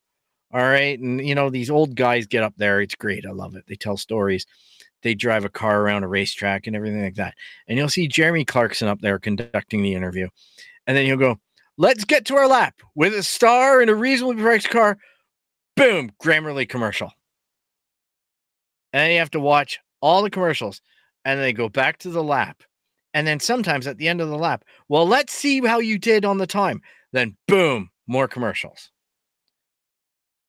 All 0.53 0.61
right. 0.61 0.97
And, 0.99 1.25
you 1.25 1.35
know, 1.35 1.49
these 1.49 1.69
old 1.69 1.95
guys 1.95 2.27
get 2.27 2.43
up 2.43 2.53
there. 2.57 2.81
It's 2.81 2.95
great. 2.95 3.25
I 3.25 3.31
love 3.31 3.55
it. 3.55 3.65
They 3.67 3.75
tell 3.75 3.97
stories. 3.97 4.45
They 5.01 5.13
drive 5.13 5.45
a 5.45 5.49
car 5.49 5.81
around 5.81 6.03
a 6.03 6.07
racetrack 6.07 6.65
and 6.65 6.75
everything 6.75 7.03
like 7.03 7.15
that. 7.15 7.35
And 7.67 7.77
you'll 7.77 7.89
see 7.89 8.07
Jeremy 8.07 8.45
Clarkson 8.45 8.87
up 8.87 9.01
there 9.01 9.19
conducting 9.19 9.81
the 9.83 9.93
interview. 9.93 10.29
And 10.87 10.95
then 10.95 11.05
he'll 11.05 11.17
go, 11.17 11.39
Let's 11.77 12.05
get 12.05 12.25
to 12.25 12.35
our 12.35 12.47
lap 12.47 12.75
with 12.95 13.13
a 13.13 13.21
star 13.21 13.81
in 13.81 13.89
a 13.89 13.95
reasonably 13.95 14.41
priced 14.41 14.69
car. 14.69 14.97
Boom, 15.75 16.11
Grammarly 16.23 16.67
commercial. 16.67 17.11
And 18.93 19.11
you 19.11 19.19
have 19.19 19.31
to 19.31 19.41
watch 19.41 19.79
all 20.01 20.23
the 20.23 20.29
commercials. 20.29 20.81
And 21.25 21.39
they 21.39 21.51
go 21.53 21.67
back 21.67 21.97
to 21.99 22.09
the 22.09 22.23
lap. 22.23 22.63
And 23.13 23.25
then 23.25 23.39
sometimes 23.39 23.87
at 23.87 23.97
the 23.97 24.07
end 24.07 24.21
of 24.21 24.29
the 24.29 24.37
lap, 24.37 24.63
well, 24.89 25.07
let's 25.07 25.33
see 25.33 25.65
how 25.65 25.79
you 25.79 25.97
did 25.97 26.23
on 26.25 26.37
the 26.37 26.47
time. 26.47 26.81
Then 27.11 27.35
boom, 27.47 27.89
more 28.07 28.27
commercials. 28.27 28.91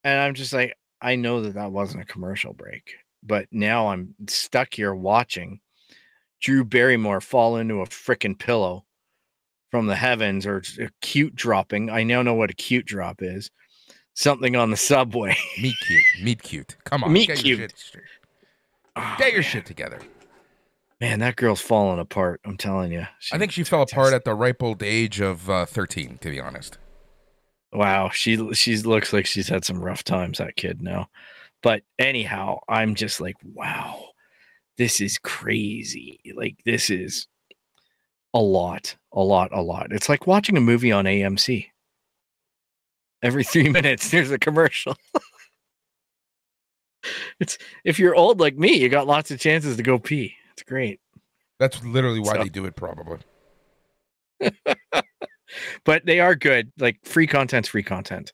And 0.05 0.21
I'm 0.21 0.35
just 0.35 0.53
like, 0.53 0.77
I 1.01 1.17
know 1.17 1.41
that 1.43 1.55
that 1.55 1.73
wasn't 1.73 2.03
a 2.03 2.07
commercial 2.07 2.53
break, 2.53 2.95
but 3.23 3.47
now 3.51 3.89
I'm 3.89 4.15
stuck 4.29 4.75
here 4.75 4.95
watching 4.95 5.61
Drew 6.41 6.65
Barrymore 6.65 7.21
fall 7.21 7.57
into 7.57 7.81
a 7.81 7.87
freaking 7.87 8.39
pillow 8.39 8.85
from 9.71 9.87
the 9.87 9.97
heavens 9.97 10.47
or 10.47 10.63
a 10.81 10.89
cute 11.01 11.35
dropping. 11.35 11.91
I 11.91 12.03
now 12.03 12.23
know 12.23 12.35
what 12.35 12.51
a 12.51 12.55
cute 12.55 12.87
drop 12.87 13.23
is. 13.23 13.51
Something 14.15 14.57
on 14.57 14.71
the 14.71 14.77
subway. 14.77 15.37
Meet 15.61 15.77
cute, 15.87 16.03
meet 16.23 16.43
cute. 16.43 16.77
Come 16.85 17.05
on, 17.05 17.13
Meet 17.13 17.27
get 17.29 17.39
cute. 17.39 17.59
Your 17.59 17.69
shit. 17.69 18.03
Oh, 18.97 19.15
Get 19.19 19.33
your 19.33 19.43
man. 19.43 19.51
shit 19.51 19.67
together. 19.67 20.01
Man, 21.01 21.19
that 21.21 21.37
girl's 21.37 21.61
falling 21.61 21.99
apart. 21.99 22.41
I'm 22.45 22.57
telling 22.57 22.91
you. 22.91 23.07
I 23.33 23.39
think 23.39 23.53
she 23.53 23.65
fell 23.65 23.83
apart 23.83 24.15
at 24.15 24.25
the 24.25 24.35
ripe 24.35 24.63
old 24.63 24.83
age 24.83 25.21
of 25.21 25.49
uh, 25.51 25.67
13, 25.67 26.19
to 26.19 26.31
be 26.31 26.41
honest. 26.41 26.79
Wow, 27.73 28.09
she 28.09 28.55
she 28.55 28.77
looks 28.79 29.13
like 29.13 29.27
she's 29.27 29.49
had 29.49 29.65
some 29.65 29.83
rough 29.83 30.03
times. 30.03 30.39
That 30.39 30.57
kid 30.57 30.81
now, 30.81 31.09
but 31.63 31.83
anyhow, 31.99 32.61
I'm 32.69 32.95
just 32.95 33.21
like, 33.21 33.37
wow, 33.43 34.03
this 34.79 35.01
is 35.01 35.19
crazy. 35.19 36.21
Like 36.35 36.57
this 36.65 36.89
is 36.89 37.27
a 38.33 38.41
lot, 38.41 38.97
a 39.13 39.21
lot, 39.21 39.51
a 39.53 39.61
lot. 39.61 39.93
It's 39.93 40.09
like 40.09 40.27
watching 40.27 40.57
a 40.57 40.61
movie 40.61 40.93
on 40.93 41.05
AMC. 41.05 41.67
Every 43.23 43.45
three 43.45 43.69
minutes, 43.69 44.11
there's 44.11 44.31
a 44.31 44.39
commercial. 44.39 44.97
it's 47.41 47.59
if 47.85 47.99
you're 47.99 48.15
old 48.15 48.41
like 48.41 48.57
me, 48.57 48.77
you 48.77 48.89
got 48.89 49.07
lots 49.07 49.31
of 49.31 49.41
chances 49.41 49.77
to 49.77 49.83
go 49.83 49.99
pee. 49.99 50.37
It's 50.57 50.63
great. 50.63 51.01
That's 51.59 51.83
literally 51.85 52.21
why 52.21 52.35
So- 52.35 52.43
they 52.45 52.49
do 52.49 52.65
it, 52.65 52.77
probably. 52.77 53.19
but 55.85 56.05
they 56.05 56.21
are 56.21 56.35
good. 56.35 56.73
Like 56.79 56.99
free 57.05 57.27
content's 57.27 57.69
free 57.69 57.83
content. 57.83 58.33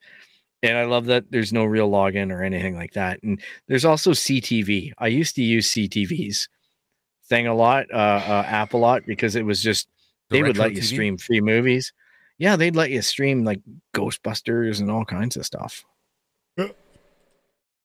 And 0.65 0.79
I 0.79 0.85
love 0.85 1.07
that 1.07 1.25
there's 1.31 1.53
no 1.53 1.65
real 1.65 1.91
login 1.91 2.31
or 2.31 2.43
anything 2.43 2.77
like 2.77 2.93
that. 2.93 3.21
And 3.23 3.41
there's 3.67 3.85
also 3.85 4.13
CTV. 4.13 4.93
I 4.99 5.09
used 5.09 5.35
to 5.37 5.43
use 5.43 5.69
CTV's 5.73 6.49
thing 7.29 7.47
a 7.49 7.55
lot, 7.55 7.87
uh, 7.93 7.97
uh 7.97 8.45
app 8.47 8.73
a 8.75 8.77
lot 8.77 9.03
because 9.07 9.35
it 9.35 9.45
was 9.45 9.63
just 9.63 9.89
The 10.31 10.37
they 10.37 10.43
would 10.43 10.59
let 10.59 10.73
you 10.75 10.81
TV? 10.81 10.85
stream 10.85 11.19
free 11.19 11.41
movies. 11.41 11.93
Yeah, 12.39 12.57
they'd 12.57 12.77
let 12.77 12.91
you 12.91 13.03
stream 13.03 13.45
like 13.45 13.61
Ghostbusters 13.95 14.81
and 14.81 14.91
all 14.91 15.05
kinds 15.05 15.37
of 15.37 15.45
stuff. 15.47 15.85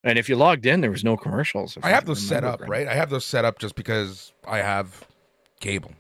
Yeah. 0.03 0.10
And 0.11 0.19
if 0.19 0.30
you 0.30 0.36
logged 0.36 0.65
in, 0.65 0.82
there 0.82 0.91
was 0.91 1.03
no 1.03 1.18
commercials. 1.18 1.78
I 1.84 1.90
have 1.90 2.06
those 2.06 2.22
set 2.22 2.44
up, 2.44 2.61
right? 2.68 2.88
I 2.88 2.94
have 2.94 3.10
those 3.10 3.26
set 3.26 3.45
up 3.45 3.60
just 3.60 3.76
because 3.76 4.32
I 4.48 4.57
have 4.57 5.06
cable. 5.60 5.91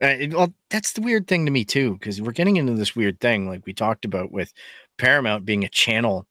Uh, 0.00 0.06
it- 0.06 0.32
well, 0.32 0.54
that's 0.70 0.92
the 0.92 1.00
weird 1.00 1.26
thing 1.26 1.44
to 1.44 1.50
me 1.50 1.64
too, 1.64 1.94
because 1.94 2.20
we're 2.22 2.32
getting 2.32 2.56
into 2.56 2.74
this 2.74 2.94
weird 2.94 3.18
thing, 3.20 3.48
like 3.48 3.66
we 3.66 3.72
talked 3.72 4.04
about 4.04 4.30
with 4.30 4.52
Paramount 4.96 5.44
being 5.44 5.64
a 5.64 5.68
channel 5.68 6.26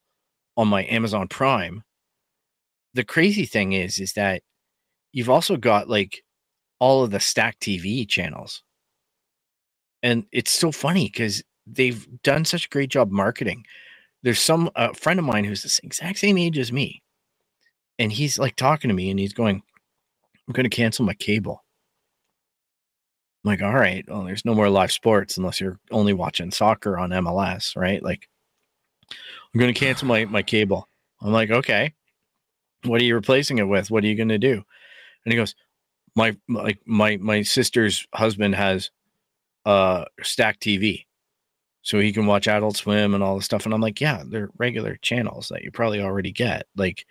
on 0.56 0.68
my 0.68 0.84
Amazon 0.86 1.28
Prime. 1.28 1.82
The 2.94 3.04
crazy 3.04 3.44
thing 3.44 3.74
is, 3.74 3.98
is 3.98 4.14
that 4.14 4.42
you've 5.12 5.28
also 5.28 5.56
got 5.58 5.88
like 5.88 6.24
all 6.78 7.04
of 7.04 7.10
the 7.10 7.20
Stack 7.20 7.58
TV 7.60 8.08
channels, 8.08 8.62
and 10.02 10.24
it's 10.32 10.50
so 10.52 10.72
funny 10.72 11.04
because 11.06 11.42
they've 11.66 12.06
done 12.22 12.44
such 12.46 12.64
a 12.66 12.68
great 12.70 12.88
job 12.88 13.10
marketing. 13.10 13.64
There's 14.22 14.40
some 14.40 14.70
a 14.74 14.94
friend 14.94 15.18
of 15.18 15.24
mine 15.24 15.44
who's 15.44 15.62
the 15.62 15.80
exact 15.84 16.18
same 16.18 16.38
age 16.38 16.58
as 16.58 16.72
me, 16.72 17.02
and 17.98 18.12
he's 18.12 18.38
like 18.38 18.56
talking 18.56 18.88
to 18.88 18.94
me, 18.94 19.10
and 19.10 19.18
he's 19.18 19.32
going, 19.32 19.62
"I'm 20.46 20.52
going 20.52 20.68
to 20.68 20.76
cancel 20.76 21.04
my 21.04 21.14
cable." 21.14 21.64
I'm 23.44 23.50
like, 23.50 23.62
all 23.62 23.74
right, 23.74 24.04
well, 24.08 24.24
there's 24.24 24.44
no 24.44 24.54
more 24.54 24.68
live 24.68 24.90
sports 24.90 25.36
unless 25.36 25.60
you're 25.60 25.78
only 25.92 26.12
watching 26.12 26.50
soccer 26.50 26.98
on 26.98 27.10
MLS, 27.10 27.76
right? 27.76 28.02
Like, 28.02 28.28
I'm 29.10 29.60
going 29.60 29.72
to 29.72 29.78
cancel 29.78 30.08
my 30.08 30.24
my 30.24 30.42
cable. 30.42 30.88
I'm 31.22 31.32
like, 31.32 31.50
okay, 31.50 31.94
what 32.84 33.00
are 33.00 33.04
you 33.04 33.14
replacing 33.14 33.58
it 33.58 33.68
with? 33.68 33.90
What 33.90 34.04
are 34.04 34.06
you 34.06 34.16
going 34.16 34.28
to 34.28 34.38
do? 34.38 34.62
And 35.24 35.32
he 35.32 35.36
goes, 35.36 35.54
my 36.14 36.36
like 36.48 36.80
my 36.84 37.16
my 37.18 37.42
sister's 37.42 38.06
husband 38.12 38.54
has 38.54 38.90
uh 39.64 40.04
stack 40.22 40.58
TV, 40.60 41.06
so 41.88 41.98
he 41.98 42.12
can 42.12 42.26
watch 42.26 42.46
Adult 42.46 42.76
Swim 42.76 43.14
and 43.14 43.24
all 43.24 43.34
the 43.38 43.42
stuff. 43.42 43.64
And 43.64 43.72
I'm 43.72 43.80
like, 43.80 43.98
yeah, 43.98 44.22
they're 44.26 44.50
regular 44.58 44.96
channels 44.96 45.48
that 45.48 45.62
you 45.62 45.70
probably 45.70 46.02
already 46.02 46.30
get. 46.32 46.66
Like, 46.76 47.06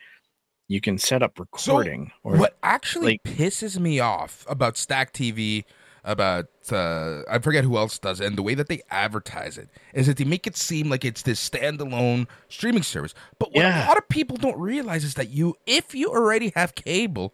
you 0.67 0.79
can 0.81 0.99
set 0.99 1.23
up 1.23 1.39
recording 1.39 2.11
or 2.23 2.37
what 2.37 2.57
actually 2.61 3.19
like- 3.25 3.37
pisses 3.37 3.79
me 3.79 3.99
off 3.99 4.45
about 4.47 4.77
Stack 4.77 5.13
TV, 5.13 5.63
about 6.03 6.45
uh, 6.71 7.23
I 7.27 7.39
forget 7.39 7.63
who 7.63 7.75
else 7.75 7.97
does 7.97 8.21
it, 8.21 8.27
and 8.27 8.37
the 8.37 8.43
way 8.43 8.53
that 8.53 8.67
they 8.69 8.81
advertise 8.91 9.57
it 9.57 9.69
is 9.95 10.05
that 10.05 10.17
they 10.17 10.25
make 10.25 10.45
it 10.45 10.55
seem 10.55 10.89
like 10.91 11.03
it's 11.03 11.23
this 11.23 11.49
standalone 11.49 12.27
streaming 12.47 12.83
service. 12.83 13.15
But 13.39 13.53
what 13.53 13.63
Yeah. 13.63 13.83
a 13.83 13.87
lot 13.87 13.97
of 13.97 14.07
people 14.09 14.37
don't 14.37 14.59
realize 14.59 15.03
is 15.03 15.15
that 15.15 15.29
you, 15.31 15.55
if 15.65 15.95
you 15.95 16.09
already 16.11 16.51
have 16.55 16.75
cable, 16.75 17.33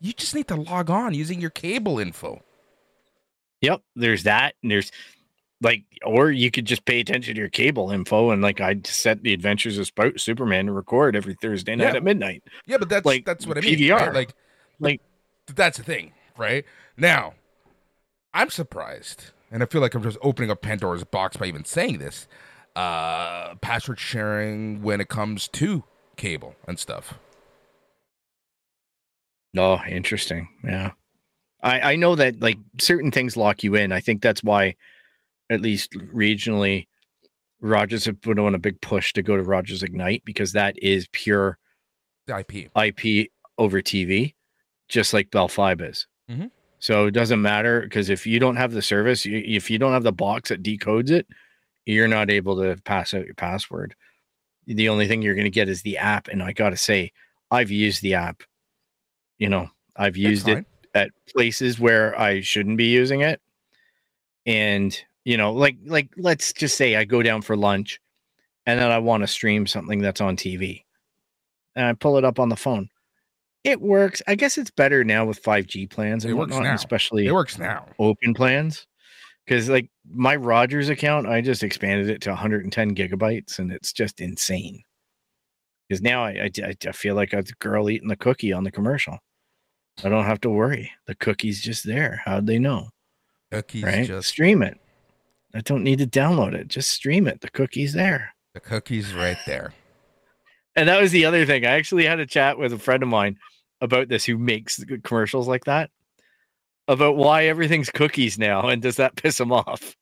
you 0.00 0.14
just 0.14 0.34
need 0.34 0.48
to 0.48 0.56
log 0.56 0.88
on 0.88 1.12
using 1.12 1.38
your 1.38 1.50
cable 1.50 1.98
info. 1.98 2.42
Yep, 3.60 3.82
there's 3.94 4.22
that, 4.22 4.54
and 4.62 4.70
there's 4.72 4.90
like, 5.62 5.84
or 6.04 6.30
you 6.30 6.50
could 6.50 6.64
just 6.64 6.84
pay 6.84 7.00
attention 7.00 7.34
to 7.34 7.40
your 7.40 7.48
cable 7.48 7.90
info, 7.90 8.30
and 8.30 8.42
like 8.42 8.60
I'd 8.60 8.86
set 8.86 9.22
the 9.22 9.32
Adventures 9.32 9.78
of 9.78 9.86
Sp- 9.88 10.16
Superman 10.18 10.66
to 10.66 10.72
record 10.72 11.14
every 11.16 11.34
Thursday 11.34 11.74
night 11.76 11.90
Yeah. 11.92 11.96
at 11.96 12.02
midnight. 12.04 12.42
Yeah, 12.66 12.76
but 12.78 12.88
that's 12.88 13.06
Like, 13.06 13.24
that's 13.24 13.46
what 13.46 13.56
I 13.58 13.60
mean. 13.60 13.78
PVR. 13.78 13.98
right? 13.98 14.14
Like, 14.14 14.34
Like- 14.80 15.00
that's 15.54 15.78
the 15.78 15.84
thing, 15.84 16.12
right? 16.36 16.64
Now, 16.96 17.34
I'm 18.34 18.50
surprised, 18.50 19.30
and 19.50 19.62
I 19.62 19.66
feel 19.66 19.80
like 19.80 19.94
I'm 19.94 20.02
just 20.02 20.18
opening 20.22 20.50
up 20.50 20.62
Pandora's 20.62 21.04
box 21.04 21.36
by 21.36 21.46
even 21.46 21.64
saying 21.64 21.98
this. 21.98 22.26
Uh, 22.74 23.54
password 23.56 24.00
sharing 24.00 24.82
when 24.82 25.00
it 25.00 25.08
comes 25.08 25.46
to 25.48 25.84
cable 26.16 26.56
and 26.66 26.78
stuff. 26.78 27.14
Oh, 29.56 29.80
interesting. 29.86 30.48
Yeah, 30.64 30.92
I 31.62 31.92
I 31.92 31.96
know 31.96 32.14
that 32.16 32.40
like 32.40 32.58
certain 32.80 33.10
things 33.10 33.36
lock 33.36 33.62
you 33.62 33.74
in. 33.74 33.92
I 33.92 34.00
think 34.00 34.22
that's 34.22 34.42
why, 34.42 34.74
at 35.52 35.60
least 35.60 35.92
regionally, 35.92 36.86
Rogers 37.60 38.04
have 38.06 38.20
put 38.20 38.38
on 38.38 38.54
a 38.54 38.58
big 38.58 38.80
push 38.80 39.12
to 39.12 39.22
go 39.22 39.36
to 39.36 39.42
Rogers 39.42 39.82
Ignite 39.82 40.24
because 40.24 40.52
that 40.52 40.76
is 40.82 41.06
pure 41.12 41.58
IP. 42.28 42.70
IP 42.76 43.30
over 43.58 43.80
TV, 43.80 44.34
just 44.88 45.12
like 45.12 45.30
Bell 45.30 45.48
Fibe 45.48 45.88
is. 45.88 46.06
Mhm. 46.30 46.50
So 46.78 47.06
it 47.06 47.12
doesn't 47.12 47.40
matter 47.40 47.82
because 47.82 48.10
if 48.10 48.26
you 48.26 48.40
don't 48.40 48.56
have 48.56 48.72
the 48.72 48.82
service, 48.82 49.24
you, 49.24 49.38
if 49.44 49.70
you 49.70 49.78
don't 49.78 49.92
have 49.92 50.02
the 50.02 50.12
box 50.12 50.48
that 50.48 50.62
decodes 50.64 51.10
it, 51.10 51.28
you're 51.86 52.08
not 52.08 52.30
able 52.30 52.56
to 52.60 52.80
pass 52.82 53.14
out 53.14 53.24
your 53.24 53.34
password. 53.34 53.94
The 54.66 54.88
only 54.88 55.06
thing 55.06 55.22
you're 55.22 55.34
going 55.34 55.44
to 55.44 55.50
get 55.50 55.68
is 55.68 55.82
the 55.82 55.98
app. 55.98 56.28
And 56.28 56.42
I 56.42 56.52
got 56.52 56.70
to 56.70 56.76
say, 56.76 57.12
I've 57.50 57.70
used 57.70 58.02
the 58.02 58.14
app. 58.14 58.42
You 59.38 59.48
know, 59.48 59.70
I've 59.96 60.16
used 60.16 60.48
it 60.48 60.64
at 60.94 61.10
places 61.28 61.78
where 61.78 62.18
I 62.18 62.40
shouldn't 62.40 62.78
be 62.78 62.86
using 62.86 63.20
it. 63.20 63.40
And, 64.46 64.96
you 65.24 65.36
know, 65.36 65.52
like 65.52 65.76
like 65.86 66.08
let's 66.16 66.52
just 66.52 66.76
say 66.76 66.96
I 66.96 67.04
go 67.04 67.22
down 67.22 67.42
for 67.42 67.56
lunch 67.56 68.00
and 68.66 68.78
then 68.80 68.90
I 68.90 68.98
want 68.98 69.22
to 69.22 69.26
stream 69.26 69.66
something 69.66 70.00
that's 70.00 70.20
on 70.20 70.36
TV. 70.36 70.84
And 71.74 71.86
I 71.86 71.92
pull 71.94 72.18
it 72.18 72.24
up 72.24 72.38
on 72.38 72.48
the 72.48 72.56
phone. 72.56 72.88
It 73.64 73.80
works. 73.80 74.20
I 74.26 74.34
guess 74.34 74.58
it's 74.58 74.70
better 74.70 75.04
now 75.04 75.24
with 75.24 75.42
5G 75.42 75.88
plans 75.88 76.24
and 76.24 76.32
It 76.32 76.34
works 76.34 76.56
now. 76.56 76.74
especially 76.74 77.26
It 77.26 77.32
works 77.32 77.58
now. 77.58 77.86
open 77.98 78.34
plans. 78.34 78.86
Because 79.46 79.68
like 79.68 79.90
my 80.08 80.36
Rogers 80.36 80.88
account, 80.88 81.26
I 81.26 81.40
just 81.40 81.62
expanded 81.62 82.08
it 82.10 82.20
to 82.22 82.30
110 82.30 82.94
gigabytes, 82.94 83.58
and 83.58 83.72
it's 83.72 83.92
just 83.92 84.20
insane. 84.20 84.82
Because 85.88 86.00
now 86.02 86.24
I, 86.24 86.48
I 86.64 86.74
I 86.86 86.92
feel 86.92 87.14
like 87.16 87.32
a 87.32 87.42
girl 87.58 87.90
eating 87.90 88.08
the 88.08 88.16
cookie 88.16 88.52
on 88.52 88.62
the 88.64 88.70
commercial. 88.70 89.18
I 90.04 90.08
don't 90.08 90.24
have 90.24 90.40
to 90.42 90.50
worry. 90.50 90.90
The 91.06 91.14
cookie's 91.16 91.60
just 91.60 91.84
there. 91.84 92.22
How'd 92.24 92.46
they 92.46 92.58
know? 92.58 92.88
Cookies 93.50 93.82
right? 93.82 94.06
just 94.06 94.28
Stream 94.28 94.62
it. 94.62 94.78
I 95.54 95.60
don't 95.60 95.82
need 95.84 95.98
to 95.98 96.06
download 96.06 96.54
it. 96.54 96.68
Just 96.68 96.90
stream 96.90 97.26
it. 97.26 97.40
The 97.40 97.50
cookie's 97.50 97.92
there. 97.92 98.34
the 98.54 98.60
cookies 98.60 99.14
right 99.14 99.38
there. 99.46 99.72
And 100.74 100.88
that 100.88 101.00
was 101.00 101.12
the 101.12 101.24
other 101.26 101.44
thing. 101.44 101.66
I 101.66 101.70
actually 101.72 102.06
had 102.06 102.20
a 102.20 102.26
chat 102.26 102.58
with 102.58 102.72
a 102.72 102.78
friend 102.78 103.02
of 103.02 103.08
mine 103.08 103.38
about 103.80 104.08
this 104.08 104.24
who 104.24 104.38
makes 104.38 104.82
good 104.84 105.02
commercials 105.04 105.46
like 105.48 105.64
that. 105.64 105.90
About 106.88 107.16
why 107.16 107.44
everything's 107.44 107.90
cookies 107.90 108.38
now 108.38 108.68
and 108.68 108.80
does 108.80 108.96
that 108.96 109.16
piss 109.22 109.38
him 109.38 109.52
off? 109.52 109.96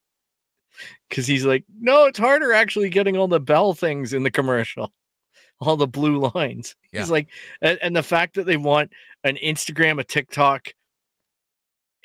Cuz 1.09 1.27
he's 1.27 1.45
like, 1.45 1.65
"No, 1.79 2.05
it's 2.05 2.17
harder 2.17 2.53
actually 2.53 2.89
getting 2.89 3.17
all 3.17 3.27
the 3.27 3.39
bell 3.39 3.73
things 3.73 4.13
in 4.13 4.23
the 4.23 4.31
commercial. 4.31 4.93
All 5.59 5.77
the 5.77 5.87
blue 5.87 6.31
lines." 6.33 6.75
Yeah. 6.91 7.01
He's 7.01 7.11
like 7.11 7.27
and, 7.61 7.77
and 7.83 7.95
the 7.95 8.01
fact 8.01 8.35
that 8.35 8.45
they 8.45 8.57
want 8.57 8.91
an 9.23 9.35
Instagram, 9.37 9.99
a 9.99 10.03
TikTok 10.03 10.73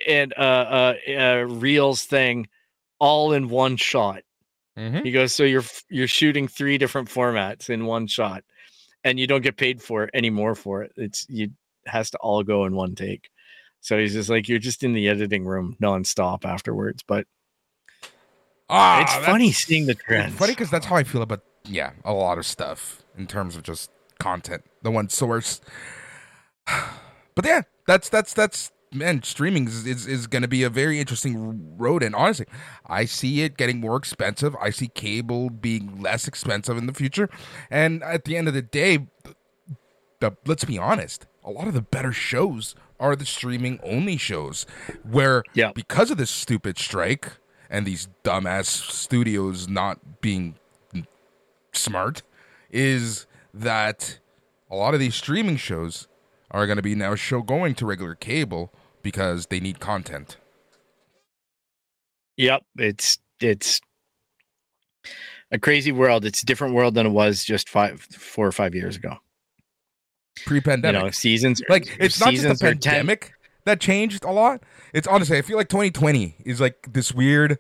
and 0.06 0.34
uh 0.36 0.40
uh, 0.40 0.94
uh 1.08 1.46
Reels 1.48 2.04
thing 2.04 2.48
all 2.98 3.32
in 3.32 3.48
one 3.48 3.76
shot. 3.76 4.22
Mhm. 4.78 5.04
He 5.04 5.10
goes, 5.10 5.32
so 5.32 5.42
you're 5.44 5.64
you're 5.88 6.08
shooting 6.08 6.48
three 6.48 6.78
different 6.78 7.08
formats 7.08 7.70
in 7.70 7.86
one 7.86 8.06
shot, 8.06 8.44
and 9.04 9.18
you 9.18 9.26
don't 9.26 9.42
get 9.42 9.56
paid 9.56 9.82
for 9.82 10.04
it 10.04 10.10
anymore 10.14 10.54
for 10.54 10.82
it. 10.82 10.92
It's 10.96 11.26
you 11.28 11.50
has 11.86 12.10
to 12.10 12.18
all 12.18 12.42
go 12.42 12.64
in 12.66 12.74
one 12.74 12.94
take. 12.94 13.30
So 13.80 13.98
he's 13.98 14.12
just 14.12 14.28
like 14.28 14.48
you're 14.48 14.58
just 14.58 14.82
in 14.82 14.92
the 14.92 15.08
editing 15.08 15.44
room 15.44 15.76
nonstop 15.80 16.44
afterwards. 16.44 17.02
But 17.06 17.26
Ah, 18.68 19.02
it's 19.02 19.24
funny 19.26 19.52
seeing 19.52 19.86
the 19.86 19.92
it's 19.92 20.02
trends. 20.02 20.34
funny 20.34 20.52
because 20.52 20.70
that's 20.70 20.86
how 20.86 20.96
I 20.96 21.04
feel 21.04 21.22
about 21.22 21.42
yeah 21.64 21.92
a 22.04 22.12
lot 22.12 22.36
of 22.38 22.44
stuff 22.46 23.02
in 23.16 23.26
terms 23.26 23.56
of 23.56 23.62
just 23.62 23.90
content, 24.18 24.64
the 24.82 24.90
one 24.90 25.08
source. 25.08 25.60
But 27.34 27.44
yeah, 27.44 27.62
that's 27.86 28.08
that's 28.08 28.32
that's 28.32 28.72
man, 28.92 29.22
streaming 29.22 29.66
is 29.66 29.86
is, 29.86 30.06
is 30.06 30.26
going 30.26 30.42
to 30.42 30.48
be 30.48 30.62
a 30.62 30.70
very 30.70 30.98
interesting 31.00 31.76
road. 31.76 32.02
And 32.02 32.14
honestly, 32.14 32.46
I 32.86 33.04
see 33.04 33.42
it 33.42 33.56
getting 33.56 33.80
more 33.80 33.96
expensive. 33.96 34.54
I 34.60 34.70
see 34.70 34.88
cable 34.88 35.50
being 35.50 36.00
less 36.00 36.26
expensive 36.28 36.76
in 36.76 36.86
the 36.86 36.94
future. 36.94 37.28
And 37.70 38.02
at 38.02 38.24
the 38.24 38.36
end 38.36 38.48
of 38.48 38.54
the 38.54 38.62
day, 38.62 39.06
the, 40.20 40.36
let's 40.46 40.64
be 40.64 40.78
honest, 40.78 41.26
a 41.44 41.50
lot 41.50 41.68
of 41.68 41.74
the 41.74 41.82
better 41.82 42.12
shows 42.12 42.74
are 42.98 43.14
the 43.14 43.26
streaming 43.26 43.78
only 43.82 44.16
shows, 44.16 44.64
where 45.02 45.42
Yeah. 45.52 45.72
because 45.74 46.10
of 46.10 46.16
this 46.16 46.30
stupid 46.30 46.78
strike 46.78 47.32
and 47.68 47.86
these 47.86 48.08
dumbass 48.24 48.66
studios 48.66 49.68
not 49.68 50.20
being 50.22 50.54
smart, 51.72 52.22
is 52.70 53.26
that 53.52 54.18
a 54.70 54.76
lot 54.76 54.94
of 54.94 55.00
these 55.00 55.14
streaming 55.14 55.56
shows 55.56 56.08
are 56.56 56.66
going 56.66 56.76
to 56.76 56.82
be 56.82 56.94
now 56.94 57.14
show 57.14 57.42
going 57.42 57.74
to 57.74 57.84
regular 57.84 58.14
cable 58.14 58.72
because 59.02 59.46
they 59.46 59.60
need 59.60 59.78
content. 59.78 60.38
Yep, 62.38 62.62
it's 62.78 63.18
it's 63.40 63.80
a 65.50 65.58
crazy 65.58 65.92
world. 65.92 66.24
It's 66.24 66.42
a 66.42 66.46
different 66.46 66.74
world 66.74 66.94
than 66.94 67.06
it 67.06 67.10
was 67.10 67.44
just 67.44 67.68
five, 67.68 68.00
four 68.00 68.46
or 68.46 68.52
five 68.52 68.74
years 68.74 68.96
ago. 68.96 69.18
Pre-pandemic, 70.46 70.98
You 70.98 71.06
know, 71.06 71.10
seasons 71.10 71.60
like 71.68 71.94
it's 72.00 72.18
not 72.18 72.30
just 72.30 72.42
seasons 72.42 72.60
the 72.60 72.68
are 72.68 72.74
10 72.74 72.80
pandemic 72.80 73.32
that 73.64 73.78
changed 73.78 74.24
a 74.24 74.32
lot. 74.32 74.62
It's 74.94 75.06
honestly, 75.06 75.36
I 75.36 75.42
feel 75.42 75.58
like 75.58 75.68
2020 75.68 76.36
is 76.46 76.60
like 76.60 76.88
this 76.90 77.12
weird 77.12 77.58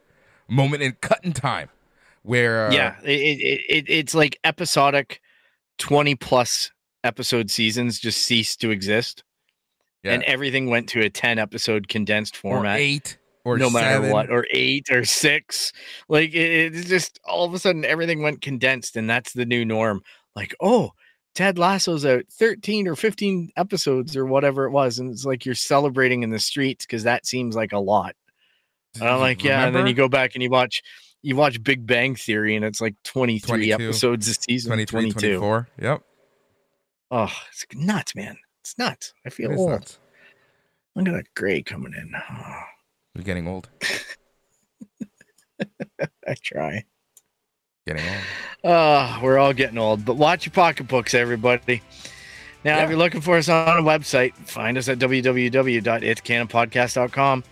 moment 0.48 0.82
in 0.82 0.92
cut 1.02 1.20
in 1.22 1.32
time 1.32 1.68
where 2.22 2.68
uh, 2.68 2.72
yeah, 2.72 2.96
it, 3.02 3.10
it, 3.10 3.60
it 3.68 3.84
it's 3.88 4.14
like 4.14 4.38
episodic, 4.42 5.20
twenty 5.78 6.14
plus 6.14 6.70
episode 7.06 7.50
seasons 7.50 7.98
just 7.98 8.18
ceased 8.26 8.60
to 8.60 8.70
exist, 8.70 9.24
Yeah. 10.02 10.12
and 10.12 10.22
everything 10.24 10.68
went 10.68 10.88
to 10.90 11.00
a 11.00 11.08
ten 11.10 11.38
episode 11.38 11.88
condensed 11.88 12.36
or 12.36 12.40
format. 12.56 12.78
eight 12.78 13.16
or 13.44 13.56
no 13.58 13.70
matter 13.70 14.12
what, 14.12 14.28
or 14.30 14.44
eight 14.52 14.90
or 14.90 15.04
six. 15.04 15.72
Like 16.08 16.34
it, 16.34 16.74
it's 16.74 16.88
just 16.88 17.18
all 17.24 17.44
of 17.46 17.54
a 17.54 17.58
sudden 17.58 17.84
everything 17.84 18.22
went 18.22 18.42
condensed, 18.42 18.96
and 18.96 19.08
that's 19.08 19.32
the 19.32 19.46
new 19.46 19.64
norm. 19.64 20.02
Like, 20.34 20.54
oh, 20.60 20.90
Ted 21.34 21.58
Lasso's 21.58 22.04
out 22.04 22.24
13 22.32 22.88
or 22.88 22.96
15 22.96 23.50
episodes 23.56 24.16
or 24.16 24.26
whatever 24.26 24.64
it 24.64 24.70
was, 24.70 24.98
and 24.98 25.10
it's 25.10 25.24
like 25.24 25.46
you're 25.46 25.54
celebrating 25.54 26.22
in 26.22 26.30
the 26.30 26.38
streets 26.38 26.84
because 26.84 27.04
that 27.04 27.24
seems 27.26 27.54
like 27.54 27.72
a 27.72 27.78
lot. 27.78 28.16
And 28.98 29.04
I'm 29.08 29.20
like, 29.20 29.44
yeah, 29.44 29.66
and 29.66 29.76
then 29.76 29.86
you 29.86 29.94
go 29.94 30.08
back 30.08 30.34
and 30.34 30.42
you 30.42 30.50
watch 30.50 30.82
you 31.22 31.36
watch 31.36 31.62
Big 31.62 31.86
Bang 31.86 32.14
Theory, 32.16 32.56
and 32.56 32.64
it's 32.64 32.80
like 32.80 32.94
23 33.04 33.46
22, 33.46 33.72
episodes 33.74 34.28
a 34.28 34.34
season, 34.34 34.70
23, 34.70 35.10
22. 35.12 35.18
24. 35.38 35.68
Yep. 35.82 36.02
Oh, 37.10 37.32
it's 37.50 37.64
nuts, 37.74 38.14
man. 38.14 38.36
It's 38.62 38.76
nuts. 38.78 39.14
I 39.24 39.30
feel 39.30 39.58
old. 39.58 39.70
nuts. 39.70 39.98
Look 40.94 41.08
at 41.08 41.14
that 41.14 41.34
gray 41.34 41.62
coming 41.62 41.94
in. 41.94 42.12
Oh, 42.14 42.60
You're 43.14 43.24
getting 43.24 43.48
old. 43.48 43.68
I 46.28 46.34
try. 46.42 46.84
Getting 47.86 48.04
old. 48.06 48.22
Oh, 48.64 49.20
we're 49.22 49.38
all 49.38 49.52
getting 49.52 49.78
old, 49.78 50.04
but 50.04 50.16
watch 50.16 50.46
your 50.46 50.52
pocketbooks, 50.52 51.14
everybody. 51.14 51.82
Now, 52.64 52.78
Yeah. 52.78 52.82
if 52.84 52.88
you're 52.90 52.98
looking 52.98 53.20
for 53.20 53.36
us 53.36 53.48
on 53.48 53.78
a 53.78 53.82
website, 53.82 54.34
find 54.34 54.76
us 54.76 54.88
at 54.88 54.98
www.itscanonpodcast.com. 54.98 57.44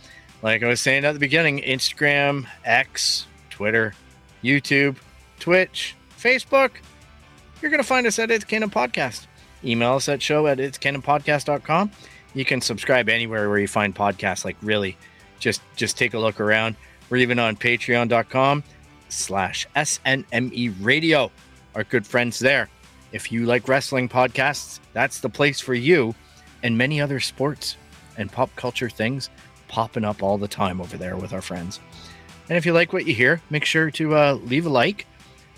Like 0.42 0.62
I 0.62 0.68
was 0.68 0.80
saying 0.80 1.04
at 1.04 1.12
the 1.12 1.20
beginning, 1.20 1.60
Instagram, 1.60 2.46
X, 2.64 3.26
Twitter, 3.48 3.94
YouTube, 4.42 4.96
Twitch, 5.38 5.94
Facebook. 6.18 6.70
You're 7.62 7.70
going 7.70 7.82
to 7.82 7.86
find 7.86 8.06
us 8.06 8.18
at 8.18 8.30
It's 8.30 8.44
Canon 8.44 8.70
Podcast. 8.70 9.26
Email 9.64 9.94
us 9.94 10.08
at 10.08 10.22
show 10.22 10.46
at 10.46 10.58
itscanonpodcast.com. 10.58 11.90
You 12.34 12.44
can 12.44 12.60
subscribe 12.60 13.08
anywhere 13.08 13.48
where 13.48 13.58
you 13.58 13.68
find 13.68 13.94
podcasts. 13.94 14.44
Like 14.44 14.56
really, 14.62 14.96
just 15.38 15.62
just 15.76 15.96
take 15.96 16.14
a 16.14 16.18
look 16.18 16.40
around. 16.40 16.76
We're 17.10 17.18
even 17.18 17.38
on 17.38 17.56
patreon.com 17.56 18.64
slash 19.08 19.66
SNME 19.76 20.74
radio. 20.80 21.30
Our 21.74 21.84
good 21.84 22.06
friends 22.06 22.38
there. 22.38 22.68
If 23.12 23.30
you 23.30 23.46
like 23.46 23.68
wrestling 23.68 24.08
podcasts, 24.08 24.80
that's 24.92 25.20
the 25.20 25.28
place 25.28 25.60
for 25.60 25.74
you 25.74 26.14
and 26.62 26.76
many 26.76 27.00
other 27.00 27.20
sports 27.20 27.76
and 28.16 28.30
pop 28.30 28.54
culture 28.56 28.90
things 28.90 29.30
popping 29.68 30.04
up 30.04 30.22
all 30.22 30.38
the 30.38 30.48
time 30.48 30.80
over 30.80 30.96
there 30.96 31.16
with 31.16 31.32
our 31.32 31.42
friends. 31.42 31.80
And 32.48 32.58
if 32.58 32.66
you 32.66 32.72
like 32.72 32.92
what 32.92 33.06
you 33.06 33.14
hear, 33.14 33.40
make 33.50 33.64
sure 33.64 33.90
to 33.92 34.16
uh, 34.16 34.34
leave 34.34 34.66
a 34.66 34.68
like, 34.68 35.06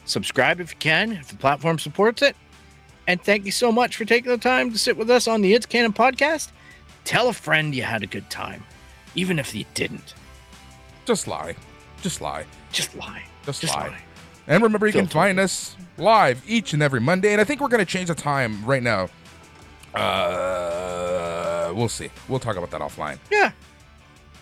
subscribe 0.05 0.61
if 0.61 0.73
you 0.73 0.79
can, 0.79 1.13
if 1.13 1.29
the 1.29 1.37
platform 1.37 1.79
supports 1.79 2.23
it. 2.23 2.37
And 3.07 3.23
thank 3.23 3.45
you 3.45 3.53
so 3.53 3.71
much 3.71 3.97
for 3.97 4.05
taking 4.05 4.31
the 4.31 4.39
time 4.39 4.73
to 4.73 4.79
sit 4.79 4.97
with 4.97 5.11
us 5.11 5.29
on 5.29 5.41
the 5.41 5.55
It's 5.55 5.67
Canon 5.67 5.93
podcast. 5.93 6.51
Tell 7.05 7.29
a 7.29 7.33
friend 7.33 7.75
you 7.75 7.83
had 7.85 8.03
a 8.03 8.07
good 8.07 8.29
time, 8.31 8.65
even 9.15 9.39
if 9.39 9.55
you 9.55 9.65
didn't. 9.75 10.15
Just 11.05 11.29
lie. 11.29 11.55
Just 12.03 12.21
lie. 12.21 12.45
Just 12.73 12.97
lie. 12.97 13.23
Just, 13.45 13.61
Just 13.61 13.75
lie. 13.75 13.89
lie. 13.89 14.03
And 14.49 14.63
remember, 14.63 14.87
you 14.87 14.93
can 14.93 15.07
find 15.07 15.39
us 15.39 15.77
live 15.99 16.43
each 16.47 16.73
and 16.73 16.83
every 16.83 17.01
Monday. 17.01 17.33
And 17.33 17.41
I 17.41 17.45
think 17.45 17.61
we're 17.61 17.69
going 17.69 17.85
to 17.85 17.91
change 17.91 18.09
the 18.09 18.15
time 18.15 18.65
right 18.65 18.83
now. 18.83 19.09
Uh, 19.95 21.73
we'll 21.75 21.89
see. 21.89 22.11
We'll 22.29 22.41
talk 22.41 22.57
about 22.57 22.71
that 22.71 22.81
offline. 22.81 23.19
Yeah. 23.31 23.53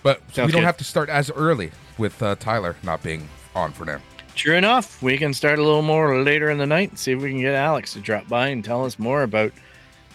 But 0.03 0.20
we 0.28 0.35
don't 0.35 0.51
good. 0.51 0.65
have 0.65 0.77
to 0.78 0.85
start 0.85 1.09
as 1.09 1.31
early 1.31 1.70
with 1.97 2.23
uh, 2.23 2.35
Tyler 2.36 2.77
not 2.82 3.03
being 3.03 3.28
on 3.55 3.73
for 3.73 3.85
now. 3.85 4.01
True 4.35 4.56
enough, 4.56 5.01
we 5.02 5.16
can 5.16 5.32
start 5.32 5.59
a 5.59 5.62
little 5.62 5.82
more 5.82 6.23
later 6.23 6.51
in 6.51 6.59
the 6.59 6.66
night 6.66 6.90
and 6.90 6.98
see 6.98 7.12
if 7.12 7.23
we 7.23 7.31
can 7.31 7.40
get 7.40 7.55
Alex 7.55 7.93
to 7.93 8.01
drop 8.01 8.28
by 8.28 8.48
and 8.48 8.65
tell 8.65 8.85
us 8.85 8.98
more 8.98 9.23
about 9.23 9.52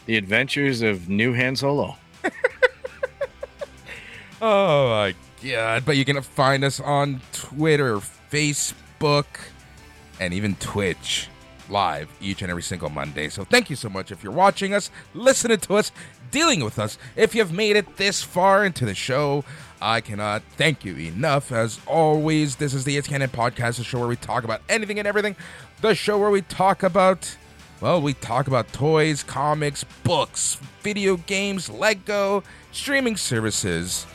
the 0.06 0.18
adventures 0.18 0.82
of 0.82 1.08
New 1.10 1.34
Han 1.34 1.56
Solo. 1.56 1.96
Oh 4.42 4.90
my 4.90 5.16
god! 5.44 5.84
But 5.86 5.98
you 5.98 6.06
can 6.06 6.22
find 6.22 6.64
us 6.64 6.80
on 6.80 7.22
Twitter, 7.34 7.98
Facebook, 8.32 9.26
and 10.20 10.34
even 10.34 10.56
Twitch 10.56 11.28
live 11.68 12.10
each 12.22 12.42
and 12.42 12.50
every 12.50 12.64
single 12.64 12.90
Monday. 12.90 13.30
So 13.30 13.44
thank 13.44 13.70
you 13.70 13.76
so 13.76 13.90
much 13.90 14.12
if 14.12 14.24
you're 14.24 14.32
watching 14.32 14.74
us, 14.74 14.90
listening 15.14 15.60
to 15.60 15.76
us, 15.76 15.92
dealing 16.32 16.64
with 16.64 16.80
us. 16.80 16.98
If 17.18 17.36
you've 17.36 17.52
made 17.52 17.76
it 17.76 17.98
this 17.98 18.24
far 18.24 18.64
into 18.64 18.86
the 18.86 18.96
show, 18.96 19.44
I 19.82 20.02
cannot 20.02 20.42
thank 20.58 20.84
you 20.84 20.96
enough. 20.96 21.52
As 21.52 21.80
always, 21.88 22.58
this 22.58 22.74
is 22.74 22.84
the 22.84 22.98
It's 22.98 23.08
Canon 23.08 23.30
Podcast, 23.30 23.78
the 23.78 23.84
show 23.84 24.00
where 24.00 24.08
we 24.08 24.18
talk 24.18 24.44
about 24.44 24.62
anything 24.68 25.00
and 25.00 25.08
everything. 25.08 25.36
The 25.82 25.96
show 25.96 26.18
where 26.18 26.30
we 26.32 26.42
talk 26.42 26.84
about 26.84 27.36
well, 27.82 28.02
we 28.02 28.14
talk 28.14 28.48
about 28.48 28.72
toys, 28.74 29.24
comics, 29.24 29.86
books, 30.04 30.56
video 30.82 31.16
games, 31.16 31.70
Lego, 31.70 32.44
streaming 32.74 33.16
services, 33.16 34.06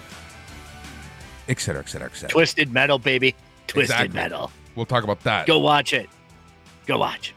etc., 1.48 1.80
etc., 1.80 2.08
etc. 2.08 2.28
Twisted 2.28 2.72
Metal, 2.72 2.98
baby. 2.98 3.34
Twisted 3.66 3.94
Exactly. 3.94 4.20
Metal. 4.20 4.50
We'll 4.74 4.84
talk 4.84 5.02
about 5.02 5.20
that. 5.22 5.46
Go 5.46 5.60
watch 5.60 5.94
it. 5.94 6.10
Go 6.84 6.98
watch. 6.98 7.34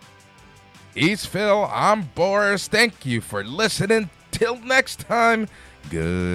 He's 0.94 1.26
Phil. 1.26 1.70
I'm 1.72 2.02
Boris. 2.14 2.68
Thank 2.68 3.06
you 3.06 3.22
for 3.22 3.44
listening. 3.44 4.10
Till 4.32 4.58
next 4.60 5.00
time. 5.00 5.48
Goodbye. 5.90 6.28